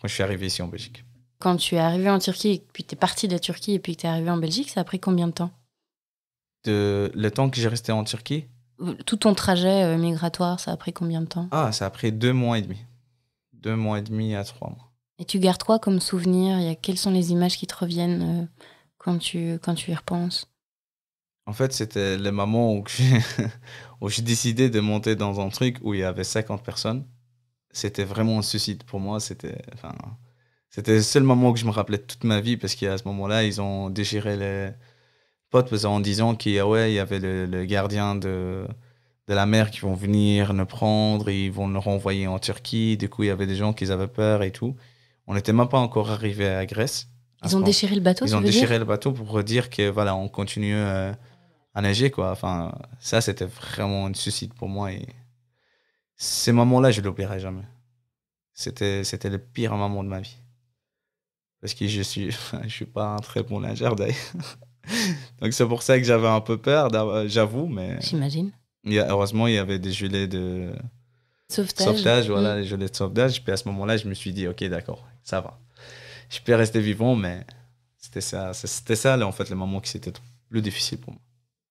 quand 0.00 0.08
je 0.08 0.14
suis 0.14 0.22
arrivé 0.22 0.46
ici 0.46 0.60
en 0.60 0.68
Belgique. 0.68 1.04
Quand 1.38 1.56
tu 1.56 1.76
es 1.76 1.78
arrivé 1.78 2.10
en 2.10 2.18
Turquie, 2.18 2.52
et 2.52 2.66
puis 2.72 2.82
tu 2.82 2.94
es 2.94 2.98
parti 2.98 3.28
de 3.28 3.34
la 3.34 3.38
Turquie 3.38 3.74
et 3.74 3.78
puis 3.78 3.94
tu 3.94 4.06
es 4.06 4.08
arrivé 4.08 4.30
en 4.30 4.38
Belgique, 4.38 4.70
ça 4.70 4.80
a 4.80 4.84
pris 4.84 4.98
combien 4.98 5.28
de 5.28 5.32
temps? 5.34 5.50
De, 6.64 7.12
le 7.14 7.30
temps 7.30 7.48
que 7.50 7.60
j'ai 7.60 7.68
resté 7.68 7.92
en 7.92 8.02
Turquie, 8.02 8.46
Tout 9.06 9.16
ton 9.16 9.34
trajet 9.34 9.84
euh, 9.84 9.96
migratoire, 9.98 10.60
ça 10.60 10.72
a 10.72 10.76
pris 10.76 10.92
combien 10.92 11.20
de 11.22 11.26
temps? 11.26 11.48
Ah, 11.50 11.72
ça 11.72 11.86
a 11.86 11.90
pris 11.90 12.12
deux 12.12 12.32
mois 12.32 12.58
et 12.58 12.62
demi. 12.62 12.78
Deux 13.54 13.76
mois 13.76 13.98
et 13.98 14.02
demi 14.02 14.34
à 14.34 14.44
trois 14.44 14.70
mois. 14.70 14.92
Et 15.18 15.24
tu 15.24 15.38
gardes 15.38 15.62
quoi 15.62 15.78
comme 15.78 16.00
souvenir? 16.00 16.58
Il 16.58 16.64
y 16.64 16.68
a- 16.68 16.74
Quelles 16.74 16.98
sont 16.98 17.10
les 17.10 17.32
images 17.32 17.56
qui 17.56 17.66
te 17.66 17.74
reviennent 17.76 18.42
euh, 18.44 18.46
quand, 18.98 19.18
tu, 19.18 19.58
quand 19.62 19.74
tu 19.74 19.90
y 19.90 19.94
repenses? 19.94 20.48
En 21.46 21.52
fait, 21.52 21.72
c'était 21.72 22.18
le 22.18 22.32
moment 22.32 22.74
où 22.74 22.84
j'ai 22.88 23.18
où 24.00 24.08
j'ai 24.08 24.22
décidé 24.22 24.68
de 24.68 24.80
monter 24.80 25.14
dans 25.16 25.40
un 25.40 25.48
truc 25.48 25.78
où 25.82 25.94
il 25.94 26.00
y 26.00 26.04
avait 26.04 26.24
50 26.24 26.64
personnes. 26.64 27.06
C'était 27.72 28.04
vraiment 28.04 28.38
un 28.40 28.42
suicide 28.42 28.84
pour 28.84 29.00
moi. 29.00 29.20
C'était 29.20 29.62
enfin, 29.74 29.94
c'était 30.70 30.94
le 30.96 31.02
seul 31.02 31.24
moment 31.24 31.52
que 31.52 31.60
je 31.60 31.66
me 31.66 31.70
rappelais 31.72 31.98
de 31.98 32.04
toute 32.04 32.24
ma 32.24 32.40
vie 32.40 32.56
parce 32.56 32.74
qu'à 32.76 32.98
ce 32.98 33.04
moment-là, 33.06 33.44
ils 33.44 33.60
ont 33.60 33.90
déchiré 33.90 34.36
les 34.36 34.70
potes 35.50 35.84
en 35.84 36.00
disant 36.00 36.34
qu'il 36.34 36.52
y 36.52 36.60
ouais, 36.60 36.92
y 36.92 36.98
avait 36.98 37.18
le, 37.18 37.46
le 37.46 37.64
gardien 37.64 38.14
de, 38.14 38.66
de 39.26 39.34
la 39.34 39.46
mer 39.46 39.70
qui 39.70 39.80
vont 39.80 39.94
venir 39.94 40.54
nous 40.54 40.66
prendre 40.66 41.28
et 41.28 41.46
ils 41.46 41.52
vont 41.52 41.68
nous 41.68 41.80
renvoyer 41.80 42.26
en 42.26 42.38
Turquie. 42.38 42.96
Du 42.96 43.08
coup, 43.08 43.24
il 43.24 43.26
y 43.26 43.30
avait 43.30 43.46
des 43.46 43.56
gens 43.56 43.72
qui 43.72 43.90
avaient 43.90 44.06
peur 44.08 44.42
et 44.42 44.52
tout. 44.52 44.76
On 45.26 45.34
n'était 45.34 45.52
même 45.52 45.68
pas 45.68 45.78
encore 45.78 46.10
arrivé 46.10 46.48
à 46.48 46.64
Grèce. 46.66 47.08
à 47.42 47.48
Ils 47.48 47.56
ont 47.56 47.60
déchiré 47.60 47.94
le 47.94 48.00
bateau, 48.00 48.24
Ils 48.24 48.36
ont 48.36 48.40
déchiré 48.40 48.78
le 48.78 48.84
bateau 48.84 49.12
pour 49.12 49.42
dire 49.42 49.70
que 49.70 49.88
voilà, 49.90 50.14
on 50.14 50.28
continue 50.28 50.74
euh, 50.76 51.12
à 51.74 51.82
nager 51.82 52.10
quoi. 52.10 52.30
Enfin, 52.30 52.72
ça 53.00 53.20
c'était 53.20 53.46
vraiment 53.46 54.06
un 54.06 54.14
suicide 54.14 54.54
pour 54.54 54.68
moi 54.68 54.92
et 54.92 55.06
ces 56.16 56.52
moments-là, 56.52 56.90
je 56.92 57.00
l'oublierai 57.02 57.40
jamais. 57.40 57.66
C'était 58.54 59.04
c'était 59.04 59.28
le 59.28 59.38
pire 59.38 59.74
moment 59.74 60.02
de 60.02 60.08
ma 60.08 60.20
vie. 60.20 60.36
Parce 61.60 61.74
que 61.74 61.86
je 61.88 62.02
suis 62.02 62.30
je 62.62 62.68
suis 62.68 62.86
pas 62.86 63.08
un 63.08 63.18
très 63.18 63.42
bon 63.42 63.60
nageur 63.60 63.96
d'ailleurs. 63.96 64.16
Donc 65.40 65.52
c'est 65.52 65.66
pour 65.66 65.82
ça 65.82 65.98
que 65.98 66.04
j'avais 66.04 66.28
un 66.28 66.40
peu 66.40 66.56
peur, 66.58 66.90
d'avoir- 66.90 67.26
j'avoue, 67.28 67.66
mais 67.66 67.98
J'imagine. 68.00 68.52
heureusement 68.86 69.46
il 69.46 69.54
y 69.54 69.58
avait 69.58 69.78
des 69.78 69.92
gilets 69.92 70.26
de 70.28 70.70
Sauvetage. 71.48 71.86
sauvetage, 71.86 72.28
voilà, 72.30 72.54
Mm. 72.54 72.58
les 72.58 72.64
gilets 72.64 72.88
de 72.88 72.94
sauvetage. 72.96 73.42
Puis 73.42 73.52
à 73.52 73.56
ce 73.56 73.68
moment-là, 73.68 73.96
je 73.96 74.08
me 74.08 74.14
suis 74.14 74.32
dit, 74.32 74.48
ok, 74.48 74.64
d'accord, 74.64 75.04
ça 75.22 75.40
va. 75.40 75.58
Je 76.30 76.40
peux 76.40 76.54
rester 76.54 76.80
vivant, 76.80 77.14
mais 77.14 77.44
c'était 77.98 78.20
ça, 78.20 78.52
c'était 78.54 78.96
ça, 78.96 79.16
là, 79.16 79.26
en 79.26 79.32
fait, 79.32 79.48
le 79.50 79.56
moment 79.56 79.80
qui 79.80 79.90
c'était 79.90 80.10
le 80.10 80.16
plus 80.50 80.62
difficile 80.62 80.98
pour 80.98 81.12
moi. 81.12 81.22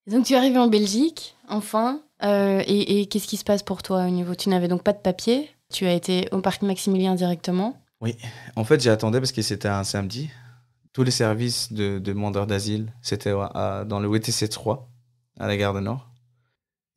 Donc 0.08 0.26
tu 0.26 0.34
es 0.34 0.38
arrivé 0.38 0.58
en 0.60 0.68
Belgique, 0.68 1.36
enfin. 1.50 2.00
euh, 2.24 2.64
et 2.68 3.02
et 3.02 3.06
qu'est-ce 3.08 3.28
qui 3.28 3.38
se 3.38 3.44
passe 3.44 3.64
pour 3.64 3.82
toi 3.84 4.06
au 4.06 4.10
niveau 4.10 4.36
Tu 4.36 4.48
n'avais 4.50 4.68
donc 4.70 4.84
pas 4.84 4.94
de 4.94 5.00
papier. 5.00 5.50
Tu 5.74 5.86
as 5.88 5.94
été 5.94 6.28
au 6.32 6.40
parc 6.42 6.62
Maximilien 6.62 7.16
directement. 7.16 7.76
En 8.56 8.64
fait, 8.64 8.80
j'ai 8.82 8.92
attendu 8.92 9.18
parce 9.20 9.32
que 9.32 9.42
c'était 9.42 9.68
un 9.68 9.84
samedi. 9.84 10.30
Tous 10.96 11.04
les 11.04 11.12
services 11.12 11.74
de 11.74 12.00
de 12.00 12.00
demandeurs 12.00 12.48
d'asile, 12.48 12.94
c'était 13.02 13.34
dans 13.34 14.00
le 14.00 14.08
WTC 14.08 14.48
3, 14.48 14.90
à 15.38 15.46
la 15.46 15.58
gare 15.58 15.74
de 15.74 15.82
Nord. 15.82 16.10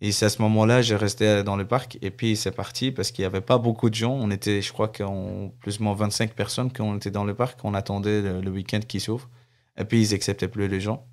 Et 0.01 0.13
c'est 0.13 0.27
à 0.27 0.29
ce 0.29 0.41
moment-là, 0.43 0.83
j'ai 0.83 0.95
resté 0.95 1.43
dans 1.43 1.57
le 1.57 1.67
parc 1.67 1.99
et 2.01 2.13
puis 2.13 2.37
c'est 2.37 2.53
parti 2.53 2.93
parce 2.93 3.11
qu'il 3.11 3.25
n'y 3.25 3.27
avait 3.27 3.41
pas 3.41 3.59
beaucoup 3.59 3.91
de 3.91 3.97
gens. 3.97 4.13
On 4.13 4.31
était, 4.31 4.63
je 4.63 4.73
crois, 4.73 4.87
qu'on 4.87 5.53
plus 5.59 5.81
ou 5.81 5.83
moins 5.83 5.95
25 5.95 6.35
personnes 6.35 6.71
quand 6.73 6.85
on 6.85 6.97
était 6.97 7.11
dans 7.11 7.25
le 7.25 7.35
parc. 7.35 7.59
On 7.65 7.75
attendait 7.75 8.23
le, 8.41 8.51
week-end 8.53 8.79
qui 8.87 9.01
s'ouvre. 9.01 9.29
Et 9.77 9.85
puis 9.85 10.01
ils 10.01 10.15
acceptaient 10.15 10.47
plus 10.47 10.69
les 10.69 10.81
gens. 10.81 11.05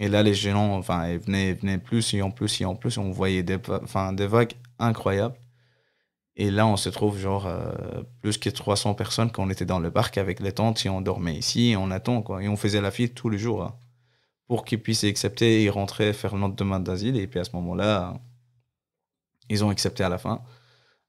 Et 0.00 0.08
là, 0.08 0.24
les 0.24 0.34
gens, 0.34 0.76
enfin, 0.76 1.08
ils 1.08 1.20
venaient, 1.20 1.50
ils 1.50 1.54
venaient 1.54 1.78
plus 1.78 2.14
et 2.14 2.22
en 2.22 2.32
plus 2.32 2.60
et 2.60 2.64
en 2.64 2.74
plus. 2.74 2.98
On 2.98 3.12
voyait 3.12 3.44
des 3.44 3.58
vagues 4.26 4.54
incroyables. 4.80 5.36
Et 6.40 6.50
là, 6.50 6.66
on 6.66 6.78
se 6.78 6.88
trouve 6.88 7.18
genre 7.18 7.46
euh, 7.46 8.02
plus 8.22 8.38
que 8.38 8.48
300 8.48 8.94
personnes 8.94 9.30
quand 9.30 9.44
on 9.44 9.50
était 9.50 9.66
dans 9.66 9.78
le 9.78 9.90
parc 9.90 10.16
avec 10.16 10.40
les 10.40 10.52
tentes 10.52 10.86
et 10.86 10.88
on 10.88 11.02
dormait 11.02 11.36
ici 11.36 11.72
et 11.72 11.76
on 11.76 11.90
attend 11.90 12.22
quoi. 12.22 12.42
Et 12.42 12.48
on 12.48 12.56
faisait 12.56 12.80
la 12.80 12.90
file 12.90 13.12
tous 13.12 13.28
les 13.28 13.36
jours 13.36 13.62
hein, 13.62 13.76
pour 14.46 14.64
qu'ils 14.64 14.80
puissent 14.80 15.04
accepter 15.04 15.62
et 15.62 15.68
rentrer 15.68 16.14
faire 16.14 16.34
notre 16.36 16.54
demande 16.54 16.82
d'asile. 16.82 17.18
Et 17.18 17.26
puis 17.26 17.40
à 17.40 17.44
ce 17.44 17.54
moment-là, 17.56 18.14
ils 19.50 19.62
ont 19.66 19.68
accepté 19.68 20.02
à 20.02 20.08
la 20.08 20.16
fin. 20.16 20.40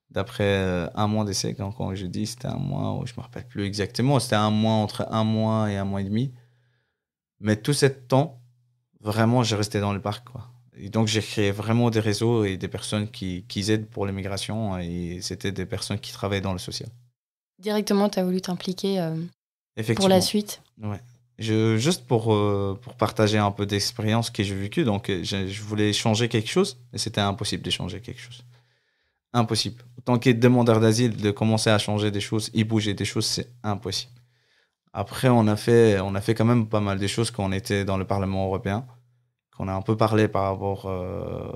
D'après 0.10 0.44
euh, 0.44 0.90
un 0.96 1.08
mois 1.08 1.24
d'essai, 1.24 1.56
quand, 1.56 1.72
quand 1.72 1.96
je 1.96 2.08
dis 2.08 2.28
c'était 2.28 2.50
un 2.50 2.58
mois, 2.58 2.98
ou 2.98 3.06
je 3.06 3.14
me 3.16 3.22
rappelle 3.22 3.48
plus 3.48 3.64
exactement, 3.64 4.20
c'était 4.20 4.36
un 4.36 4.52
mois 4.52 4.74
entre 4.74 5.08
un 5.12 5.24
mois 5.24 5.72
et 5.72 5.78
un 5.78 5.86
mois 5.86 6.02
et 6.02 6.04
demi. 6.04 6.34
Mais 7.40 7.56
tout 7.56 7.72
ce 7.72 7.86
temps, 7.86 8.42
vraiment, 9.00 9.44
j'ai 9.44 9.56
resté 9.56 9.80
dans 9.80 9.94
le 9.94 10.02
parc 10.02 10.28
quoi. 10.28 10.50
Et 10.84 10.90
donc, 10.90 11.08
j'ai 11.08 11.22
créé 11.22 11.52
vraiment 11.52 11.92
des 11.92 12.00
réseaux 12.00 12.44
et 12.44 12.58
des 12.58 12.68
personnes 12.68 13.08
qui, 13.10 13.46
qui 13.48 13.72
aident 13.72 13.86
pour 13.86 14.08
l'immigration. 14.08 14.80
Et 14.80 15.20
c'était 15.22 15.52
des 15.52 15.68
personnes 15.68 16.00
qui 16.00 16.12
travaillent 16.12 16.42
dans 16.42 16.54
le 16.54 16.60
social. 16.60 16.90
Directement, 17.60 18.10
tu 18.10 18.18
as 18.18 18.24
voulu 18.24 18.42
t'impliquer 18.42 19.00
pour 19.96 20.10
la 20.10 20.22
suite? 20.22 20.62
Ouais. 20.82 21.00
Je, 21.40 21.78
juste 21.78 22.06
pour, 22.06 22.34
euh, 22.34 22.78
pour 22.82 22.96
partager 22.96 23.38
un 23.38 23.52
peu 23.52 23.66
d'expérience 23.66 24.30
que 24.30 24.44
j'ai 24.44 24.56
vécue, 24.56 24.84
donc 24.84 25.10
euh, 25.10 25.24
je, 25.24 25.62
voulais 25.62 25.92
changer 25.92 26.30
quelque 26.30 26.50
chose, 26.50 26.78
et 26.94 26.98
c'était 27.00 27.22
impossible 27.22 27.64
de 27.64 27.72
changer 27.72 28.00
quelque 28.00 28.22
chose. 28.22 28.44
Impossible. 29.34 29.82
Tant 30.06 30.20
que 30.20 30.30
demandeur 30.30 30.80
d'asile, 30.80 31.16
de 31.16 31.32
commencer 31.32 31.70
à 31.70 31.80
changer 31.80 32.12
des 32.12 32.20
choses 32.20 32.52
et 32.54 32.64
bouger 32.64 32.94
des 32.94 33.06
choses, 33.06 33.26
c'est 33.26 33.50
impossible. 33.64 34.12
Après, 34.94 35.30
on 35.30 35.48
a, 35.48 35.56
fait, 35.56 36.00
on 36.02 36.14
a 36.16 36.22
fait 36.22 36.36
quand 36.36 36.46
même 36.46 36.68
pas 36.68 36.82
mal 36.82 37.00
de 37.00 37.08
choses 37.08 37.32
quand 37.32 37.46
on 37.46 37.52
était 37.54 37.86
dans 37.86 37.98
le 37.98 38.06
Parlement 38.06 38.46
européen, 38.46 38.86
qu'on 39.62 39.68
a 39.68 39.74
un 39.74 39.84
peu 39.84 39.96
parlé 39.96 40.28
par 40.28 40.52
rapport, 40.52 40.88
euh, 40.88 41.52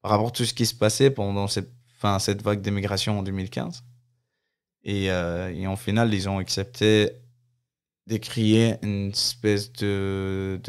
par 0.00 0.12
à 0.12 0.30
tout 0.30 0.44
ce 0.44 0.54
qui 0.54 0.64
se 0.64 0.76
passait 0.76 1.10
pendant 1.10 1.48
cette, 1.48 1.72
fin, 1.98 2.20
cette 2.20 2.40
vague 2.40 2.60
d'immigration 2.60 3.18
en 3.18 3.22
2015. 3.24 3.82
Et, 4.84 5.06
et 5.06 5.66
en 5.66 5.74
final, 5.74 6.14
ils 6.14 6.28
ont 6.28 6.38
accepté 6.38 7.10
de 8.06 8.16
créer 8.18 8.76
une 8.82 9.08
espèce 9.08 9.72
de, 9.72 10.60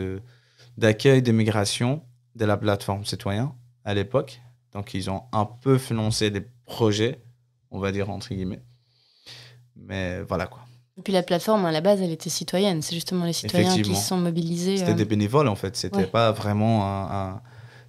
d'accueil 0.77 1.21
de, 1.21 1.31
migration 1.31 2.03
de 2.33 2.45
la 2.45 2.57
plateforme 2.57 3.05
citoyen 3.05 3.53
à 3.85 3.93
l'époque. 3.93 4.41
Donc, 4.71 4.95
ils 4.95 5.11
ont 5.11 5.25
un 5.33 5.45
peu 5.45 5.77
financé 5.77 6.31
des 6.31 6.41
projets, 6.65 7.21
on 7.69 7.77
va 7.77 7.91
dire 7.91 8.09
entre 8.09 8.29
guillemets. 8.29 8.63
Mais 9.75 10.23
voilà 10.23 10.47
quoi. 10.47 10.66
Et 10.97 11.01
puis 11.03 11.13
la 11.13 11.23
plateforme, 11.23 11.65
à 11.65 11.71
la 11.71 11.81
base, 11.81 12.01
elle 12.01 12.11
était 12.11 12.29
citoyenne. 12.29 12.81
C'est 12.81 12.95
justement 12.95 13.25
les 13.25 13.33
citoyens 13.33 13.75
qui 13.81 13.95
se 13.95 14.07
sont 14.07 14.17
mobilisés. 14.17 14.77
C'était 14.77 14.91
euh, 14.91 14.95
des 14.95 15.05
bénévoles 15.05 15.47
en 15.47 15.55
fait. 15.55 15.75
C'était 15.75 16.07
pas 16.07 16.31
vraiment 16.31 16.85
un, 16.85 17.41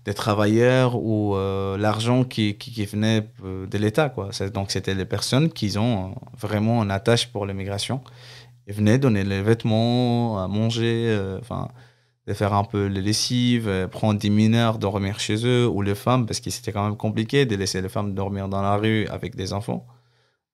des 0.04 0.14
travailleurs 0.14 0.96
ou 0.96 1.36
euh, 1.36 1.76
l'argent 1.76 2.24
qui, 2.24 2.56
qui, 2.56 2.84
venait 2.84 3.28
euh, 3.44 3.66
de 3.66 3.78
l'État. 3.78 4.08
quoi. 4.08 4.30
Donc 4.52 4.70
c'était 4.70 4.94
les 4.94 5.04
personnes 5.04 5.50
qui 5.50 5.76
ont 5.78 6.14
vraiment 6.38 6.82
une 6.82 6.90
attache 6.90 7.28
pour 7.28 7.46
l'immigration 7.46 8.00
ils 8.68 8.74
venaient 8.74 8.98
donner 8.98 9.24
les 9.24 9.40
vêtements, 9.42 10.44
à 10.44 10.46
manger, 10.46 11.06
euh, 11.08 11.40
de 12.26 12.34
faire 12.34 12.52
un 12.52 12.64
peu 12.64 12.86
les 12.86 13.00
lessives, 13.00 13.88
prendre 13.90 14.20
des 14.20 14.28
mineurs, 14.28 14.78
dormir 14.78 15.18
chez 15.18 15.46
eux, 15.46 15.66
ou 15.66 15.80
les 15.80 15.94
femmes, 15.94 16.26
parce 16.26 16.40
que 16.40 16.50
c'était 16.50 16.70
quand 16.70 16.84
même 16.84 16.96
compliqué 16.96 17.46
de 17.46 17.56
laisser 17.56 17.80
les 17.80 17.88
femmes 17.88 18.12
dormir 18.14 18.46
dans 18.46 18.60
la 18.60 18.76
rue 18.76 19.06
avec 19.06 19.34
des 19.34 19.54
enfants. 19.54 19.86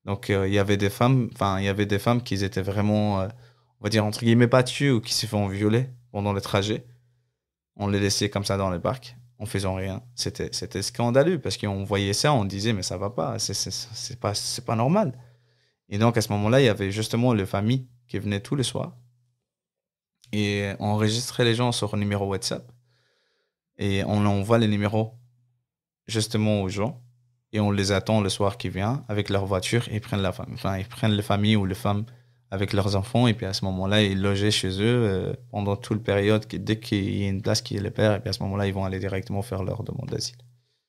Donc, 0.04 0.30
euh, 0.30 0.46
il 0.46 0.54
y 0.54 0.58
avait 0.58 0.76
des 0.76 0.90
femmes, 0.90 1.30
enfin, 1.32 1.58
il 1.60 1.64
y 1.64 1.68
avait 1.68 1.86
des 1.86 1.98
femmes 1.98 2.22
qui 2.22 2.34
étaient 2.44 2.62
vraiment, 2.62 3.20
on 3.20 3.84
va 3.84 3.88
dire, 3.90 4.04
entre 4.04 4.20
guillemets, 4.20 4.46
battues 4.46 4.90
ou 4.90 5.00
qui 5.00 5.14
se 5.14 5.26
font 5.26 5.48
violer 5.48 5.88
pendant 6.12 6.32
le 6.32 6.40
trajet. 6.40 6.86
On 7.76 7.88
les 7.88 8.00
laissait 8.00 8.30
comme 8.30 8.44
ça 8.44 8.56
dans 8.56 8.70
les 8.70 8.78
parcs 8.78 9.16
en 9.38 9.46
faisant 9.46 9.74
rien. 9.74 10.02
C'était, 10.14 10.82
scandaleux 10.82 11.40
parce 11.40 11.56
qu'on 11.56 11.84
voyait 11.84 12.12
ça, 12.12 12.32
on 12.32 12.44
disait, 12.44 12.72
mais 12.72 12.82
ça 12.82 12.96
va 12.96 13.10
pas, 13.10 13.38
c'est, 13.38 13.54
c'est, 13.54 14.20
pas, 14.20 14.76
normal. 14.76 15.18
Et 15.88 15.98
donc, 15.98 16.16
à 16.16 16.22
ce 16.22 16.32
moment-là, 16.32 16.60
il 16.60 16.64
y 16.64 16.68
avait 16.68 16.90
justement 16.90 17.32
les 17.34 17.46
familles 17.46 17.86
qui 18.08 18.18
venait 18.18 18.40
tous 18.40 18.56
les 18.56 18.62
soirs 18.62 18.96
et 20.32 20.72
enregistrait 20.78 21.44
les 21.44 21.54
gens 21.54 21.72
sur 21.72 21.94
un 21.94 21.98
numéro 21.98 22.26
WhatsApp 22.26 22.70
et 23.78 24.02
on 24.04 24.24
envoie 24.26 24.58
les 24.58 24.68
numéros 24.68 25.14
justement 26.06 26.62
aux 26.62 26.68
gens 26.68 27.03
et 27.54 27.60
on 27.60 27.70
les 27.70 27.92
attend 27.92 28.20
le 28.20 28.28
soir 28.28 28.58
qui 28.58 28.68
vient 28.68 29.02
avec 29.08 29.30
leur 29.30 29.46
voiture 29.46 29.88
et 29.90 29.94
ils 29.94 30.00
prennent 30.00 30.20
la 30.20 30.32
femme 30.32 30.50
enfin 30.52 30.76
ils 30.76 30.84
prennent 30.84 31.12
les 31.12 31.22
familles 31.22 31.56
ou 31.56 31.64
les 31.64 31.74
femmes 31.74 32.04
avec 32.50 32.72
leurs 32.72 32.94
enfants 32.96 33.26
et 33.26 33.32
puis 33.32 33.46
à 33.46 33.54
ce 33.54 33.64
moment-là 33.64 34.02
ils 34.02 34.20
logeaient 34.20 34.50
chez 34.50 34.68
eux 34.68 35.00
euh, 35.04 35.32
pendant 35.50 35.76
toute 35.76 35.98
la 35.98 36.14
période 36.14 36.44
dès 36.52 36.78
qu'il 36.78 37.22
y 37.22 37.24
a 37.24 37.28
une 37.30 37.40
place 37.40 37.62
qui 37.62 37.76
est 37.76 37.80
les 37.80 37.90
père 37.90 38.12
et 38.12 38.20
puis 38.20 38.28
à 38.28 38.32
ce 38.32 38.42
moment-là 38.42 38.66
ils 38.66 38.74
vont 38.74 38.84
aller 38.84 38.98
directement 38.98 39.40
faire 39.40 39.62
leur 39.62 39.82
demande 39.82 40.10
d'asile. 40.10 40.36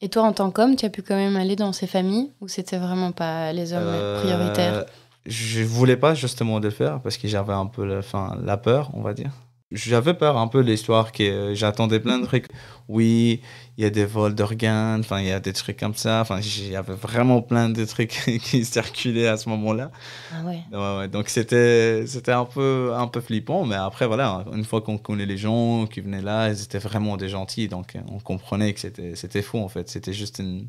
Et 0.02 0.10
toi 0.10 0.24
en 0.24 0.34
tant 0.34 0.52
qu'homme, 0.52 0.76
tu 0.76 0.86
as 0.86 0.90
pu 0.90 1.02
quand 1.02 1.16
même 1.16 1.38
aller 1.38 1.56
dans 1.56 1.72
ces 1.72 1.88
familles 1.88 2.32
ou 2.42 2.50
c'était 2.50 2.78
vraiment 2.78 3.14
pas 3.14 3.54
les 3.54 3.72
hommes 3.72 3.84
euh, 3.86 4.22
prioritaires? 4.22 4.86
je 5.26 5.64
voulais 5.64 5.98
pas 5.98 6.14
justement 6.14 6.60
de 6.60 6.66
le 6.66 6.72
faire 6.72 7.02
parce 7.02 7.18
que 7.18 7.28
j'avais 7.28 7.54
un 7.54 7.66
peu 7.66 7.86
la, 7.86 8.02
fin, 8.02 8.38
la 8.44 8.58
peur, 8.58 8.92
on 8.94 9.02
va 9.02 9.14
dire. 9.14 9.32
J'avais 9.76 10.14
peur 10.14 10.38
un 10.38 10.48
peu 10.48 10.64
de 10.64 10.70
l'histoire 10.70 11.12
que 11.12 11.24
euh, 11.24 11.56
j'attendais 11.56 12.00
plein 12.00 12.20
de 12.20 12.26
trucs. 12.26 12.48
Oui, 12.88 13.42
il 13.78 13.84
y 13.84 13.88
a 13.88 13.90
des 13.90 14.06
vols 14.06 14.34
d'organes, 14.34 15.02
enfin 15.02 15.20
il 15.20 15.28
y 15.28 15.32
a 15.32 15.40
des 15.40 15.54
trucs 15.54 15.78
comme 15.78 15.96
ça. 15.96 16.22
Enfin, 16.22 16.40
il 16.40 16.70
y 16.70 16.76
avait 16.76 16.94
vraiment 16.94 17.42
plein 17.42 17.70
de 17.70 17.84
trucs 17.84 18.10
qui 18.44 18.64
circulaient 18.64 19.28
à 19.28 19.38
ce 19.38 19.50
moment-là. 19.50 19.92
Ah 20.32 20.44
ouais. 20.46 20.64
ouais, 20.72 21.08
Donc 21.10 21.30
c'était 21.30 22.06
c'était 22.08 22.32
un 22.32 22.46
peu 22.46 22.94
un 22.96 23.08
peu 23.08 23.20
flippant, 23.22 23.66
mais 23.66 23.76
après 23.76 24.08
voilà, 24.08 24.46
une 24.54 24.64
fois 24.64 24.82
qu'on 24.82 24.98
connaît 24.98 25.26
les 25.26 25.38
gens 25.38 25.86
qui 25.88 26.00
venaient 26.00 26.22
là, 26.22 26.50
ils 26.50 26.64
étaient 26.64 26.80
vraiment 26.80 27.18
des 27.18 27.30
gentils, 27.30 27.68
donc 27.68 27.98
on 28.10 28.20
comprenait 28.20 28.74
que 28.74 28.80
c'était 28.80 29.16
c'était 29.16 29.42
faux 29.42 29.60
en 29.60 29.70
fait. 29.70 29.90
C'était 29.90 30.14
juste 30.14 30.40
une 30.40 30.68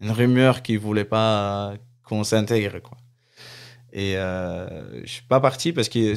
une 0.00 0.10
rumeur 0.10 0.62
qui 0.62 0.76
voulait 0.76 1.04
pas 1.04 1.74
qu'on 2.04 2.24
s'intègre 2.24 2.80
quoi. 2.80 2.98
Et 3.92 4.16
euh, 4.16 5.04
je 5.04 5.10
suis 5.10 5.22
pas 5.22 5.40
parti 5.40 5.72
parce 5.72 5.88
que 5.88 6.14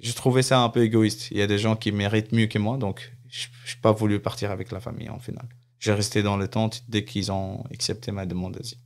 je 0.00 0.12
trouvais 0.12 0.42
ça 0.42 0.60
un 0.60 0.68
peu 0.68 0.82
égoïste. 0.82 1.30
Il 1.30 1.38
y 1.38 1.42
a 1.42 1.46
des 1.46 1.58
gens 1.58 1.76
qui 1.76 1.92
méritent 1.92 2.32
mieux 2.32 2.46
que 2.46 2.58
moi, 2.58 2.76
donc 2.76 3.12
je 3.28 3.46
n'ai 3.46 3.80
pas 3.82 3.92
voulu 3.92 4.20
partir 4.20 4.50
avec 4.50 4.72
la 4.72 4.80
famille 4.80 5.10
en 5.10 5.18
final. 5.18 5.46
J'ai 5.78 5.92
resté 5.92 6.22
dans 6.22 6.36
le 6.36 6.48
tente 6.48 6.82
dès 6.88 7.04
qu'ils 7.04 7.30
ont 7.30 7.64
accepté 7.72 8.10
ma 8.10 8.26
demande 8.26 8.54
d'asile. 8.56 8.78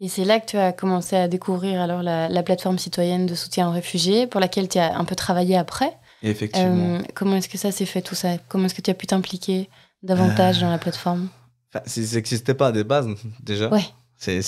Et 0.00 0.08
c'est 0.08 0.24
là 0.24 0.38
que 0.38 0.46
tu 0.46 0.56
as 0.56 0.72
commencé 0.72 1.16
à 1.16 1.26
découvrir 1.26 1.80
alors 1.80 2.02
la, 2.02 2.42
plateforme 2.42 2.78
citoyenne 2.78 3.26
de 3.26 3.34
soutien 3.34 3.68
aux 3.68 3.72
réfugiés, 3.72 4.26
pour 4.26 4.40
laquelle 4.40 4.68
tu 4.68 4.78
as 4.78 4.96
un 4.96 5.04
peu 5.04 5.16
travaillé 5.16 5.56
après. 5.56 5.92
Effectivement. 6.22 6.96
Euh, 6.96 7.02
comment 7.14 7.36
est-ce 7.36 7.48
que 7.48 7.58
ça 7.58 7.72
s'est 7.72 7.86
fait 7.86 8.02
tout 8.02 8.14
ça? 8.14 8.38
Comment 8.48 8.66
est-ce 8.66 8.74
que 8.74 8.82
tu 8.82 8.90
as 8.90 8.94
pu 8.94 9.06
t'impliquer 9.06 9.68
davantage 10.02 10.60
dans 10.60 10.70
la 10.70 10.78
plateforme? 10.78 11.28
enfin, 11.74 11.84
Ça 11.86 12.00
n'existait 12.16 12.54
pas 12.54 12.70
des 12.70 12.84
bases 12.84 13.08
déjà. 13.42 13.68
Ouais. 13.70 13.84
C'est 14.16 14.40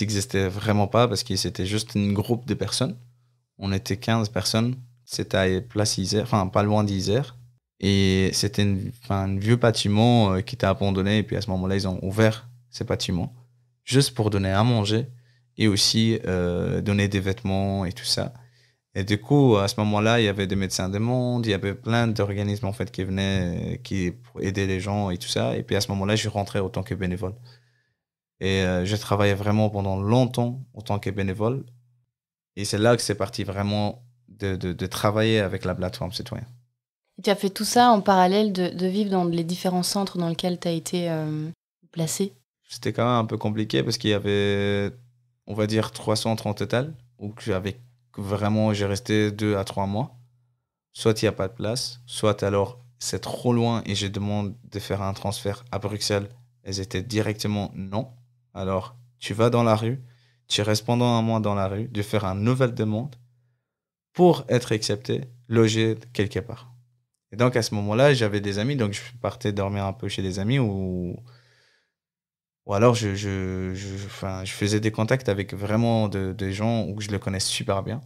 n'existait 0.00 0.48
vraiment 0.48 0.86
pas 0.86 1.08
parce 1.08 1.24
que 1.24 1.36
c'était 1.36 1.66
juste 1.66 1.96
un 1.96 2.12
groupe 2.12 2.46
de 2.46 2.54
personnes. 2.54 2.96
On 3.58 3.72
était 3.72 3.96
15 3.96 4.28
personnes. 4.30 4.76
C'était 5.04 5.36
à 5.36 5.60
Place 5.60 5.98
Isère, 5.98 6.24
enfin 6.24 6.46
pas 6.48 6.62
loin 6.62 6.84
d'Isère. 6.84 7.36
Et 7.80 8.30
c'était 8.32 8.66
un 9.10 9.36
vieux 9.36 9.56
bâtiment 9.56 10.32
euh, 10.32 10.40
qui 10.40 10.54
était 10.54 10.66
abandonné. 10.66 11.18
Et 11.18 11.22
puis 11.22 11.36
à 11.36 11.40
ce 11.40 11.50
moment-là, 11.50 11.76
ils 11.76 11.88
ont 11.88 11.98
ouvert 12.02 12.48
ces 12.70 12.84
bâtiments 12.84 13.34
juste 13.84 14.14
pour 14.14 14.30
donner 14.30 14.50
à 14.50 14.64
manger 14.64 15.06
et 15.58 15.68
aussi 15.68 16.18
euh, 16.26 16.80
donner 16.80 17.08
des 17.08 17.20
vêtements 17.20 17.84
et 17.84 17.92
tout 17.92 18.04
ça. 18.04 18.34
Et 18.94 19.04
du 19.04 19.20
coup, 19.20 19.56
à 19.56 19.68
ce 19.68 19.78
moment-là, 19.80 20.20
il 20.20 20.24
y 20.24 20.28
avait 20.28 20.46
des 20.46 20.56
médecins 20.56 20.88
du 20.88 20.98
monde, 20.98 21.46
il 21.46 21.50
y 21.50 21.54
avait 21.54 21.74
plein 21.74 22.08
d'organismes 22.08 22.66
en 22.66 22.72
fait 22.72 22.90
qui 22.90 23.04
venaient, 23.04 23.74
euh, 23.74 23.76
qui 23.76 24.12
aidaient 24.40 24.66
les 24.66 24.80
gens 24.80 25.10
et 25.10 25.18
tout 25.18 25.28
ça. 25.28 25.56
Et 25.56 25.62
puis 25.62 25.76
à 25.76 25.80
ce 25.80 25.88
moment-là, 25.92 26.16
je 26.16 26.20
suis 26.20 26.28
rentré 26.28 26.60
autant 26.60 26.82
que 26.82 26.94
bénévole. 26.94 27.34
Et 28.40 28.64
j'ai 28.84 28.98
travaillé 28.98 29.32
vraiment 29.32 29.70
pendant 29.70 29.98
longtemps 29.98 30.60
en 30.74 30.82
tant 30.82 30.98
que 30.98 31.08
bénévole. 31.08 31.64
Et 32.56 32.64
c'est 32.64 32.78
là 32.78 32.96
que 32.96 33.02
c'est 33.02 33.14
parti 33.14 33.44
vraiment 33.44 34.02
de, 34.28 34.56
de, 34.56 34.86
travailler 34.86 35.40
avec 35.40 35.64
la 35.64 35.74
plateforme 35.74 36.12
citoyenne. 36.12 36.48
tu 37.22 37.30
as 37.30 37.36
fait 37.36 37.50
tout 37.50 37.64
ça 37.64 37.90
en 37.90 38.00
parallèle 38.00 38.52
de, 38.52 38.68
de 38.68 38.86
vivre 38.86 39.10
dans 39.10 39.24
les 39.24 39.44
différents 39.44 39.82
centres 39.82 40.18
dans 40.18 40.28
lesquels 40.28 40.58
tu 40.58 40.68
as 40.68 40.72
été 40.72 41.10
euh, 41.10 41.48
placé? 41.92 42.34
C'était 42.68 42.92
quand 42.92 43.04
même 43.04 43.24
un 43.24 43.24
peu 43.24 43.38
compliqué 43.38 43.82
parce 43.82 43.96
qu'il 43.98 44.10
y 44.10 44.14
avait, 44.14 44.92
on 45.46 45.54
va 45.54 45.66
dire, 45.66 45.92
trois 45.92 46.16
centres 46.16 46.46
en 46.46 46.54
total 46.54 46.94
où 47.18 47.32
j'avais 47.44 47.80
vraiment, 48.16 48.72
j'ai 48.72 48.86
resté 48.86 49.30
deux 49.30 49.56
à 49.56 49.64
trois 49.64 49.86
mois. 49.86 50.16
Soit 50.92 51.20
il 51.22 51.26
n'y 51.26 51.28
a 51.28 51.32
pas 51.32 51.48
de 51.48 51.52
place, 51.52 52.00
soit 52.06 52.42
alors 52.42 52.78
c'est 52.98 53.20
trop 53.20 53.52
loin 53.52 53.82
et 53.84 53.94
je 53.94 54.06
demande 54.06 54.56
de 54.64 54.78
faire 54.78 55.02
un 55.02 55.12
transfert 55.12 55.64
à 55.70 55.78
Bruxelles. 55.78 56.28
Elles 56.62 56.80
étaient 56.80 57.02
directement 57.02 57.70
non. 57.74 58.08
Alors, 58.54 58.96
tu 59.18 59.34
vas 59.34 59.50
dans 59.50 59.62
la 59.62 59.76
rue, 59.76 60.02
tu 60.48 60.62
restes 60.62 60.84
pendant 60.84 61.06
un 61.06 61.22
mois 61.22 61.40
dans 61.40 61.54
la 61.54 61.68
rue, 61.68 61.88
de 61.88 62.02
faire 62.02 62.24
une 62.24 62.42
nouvelle 62.42 62.74
demande 62.74 63.16
pour 64.12 64.44
être 64.48 64.72
accepté, 64.72 65.22
logé 65.48 65.96
quelque 66.12 66.38
part. 66.40 66.72
Et 67.32 67.36
donc, 67.36 67.56
à 67.56 67.62
ce 67.62 67.74
moment-là, 67.74 68.14
j'avais 68.14 68.40
des 68.40 68.58
amis, 68.58 68.76
donc 68.76 68.92
je 68.92 69.02
partais 69.20 69.52
dormir 69.52 69.84
un 69.84 69.92
peu 69.92 70.08
chez 70.08 70.22
des 70.22 70.38
amis 70.38 70.58
ou, 70.58 71.16
alors 72.70 72.94
je, 72.94 73.74
faisais 74.46 74.80
des 74.80 74.90
contacts 74.90 75.28
avec 75.28 75.54
vraiment 75.54 76.08
des 76.08 76.52
gens 76.52 76.86
où 76.86 77.00
je 77.00 77.10
les 77.10 77.18
connais 77.18 77.40
super 77.40 77.82
bien. 77.82 78.00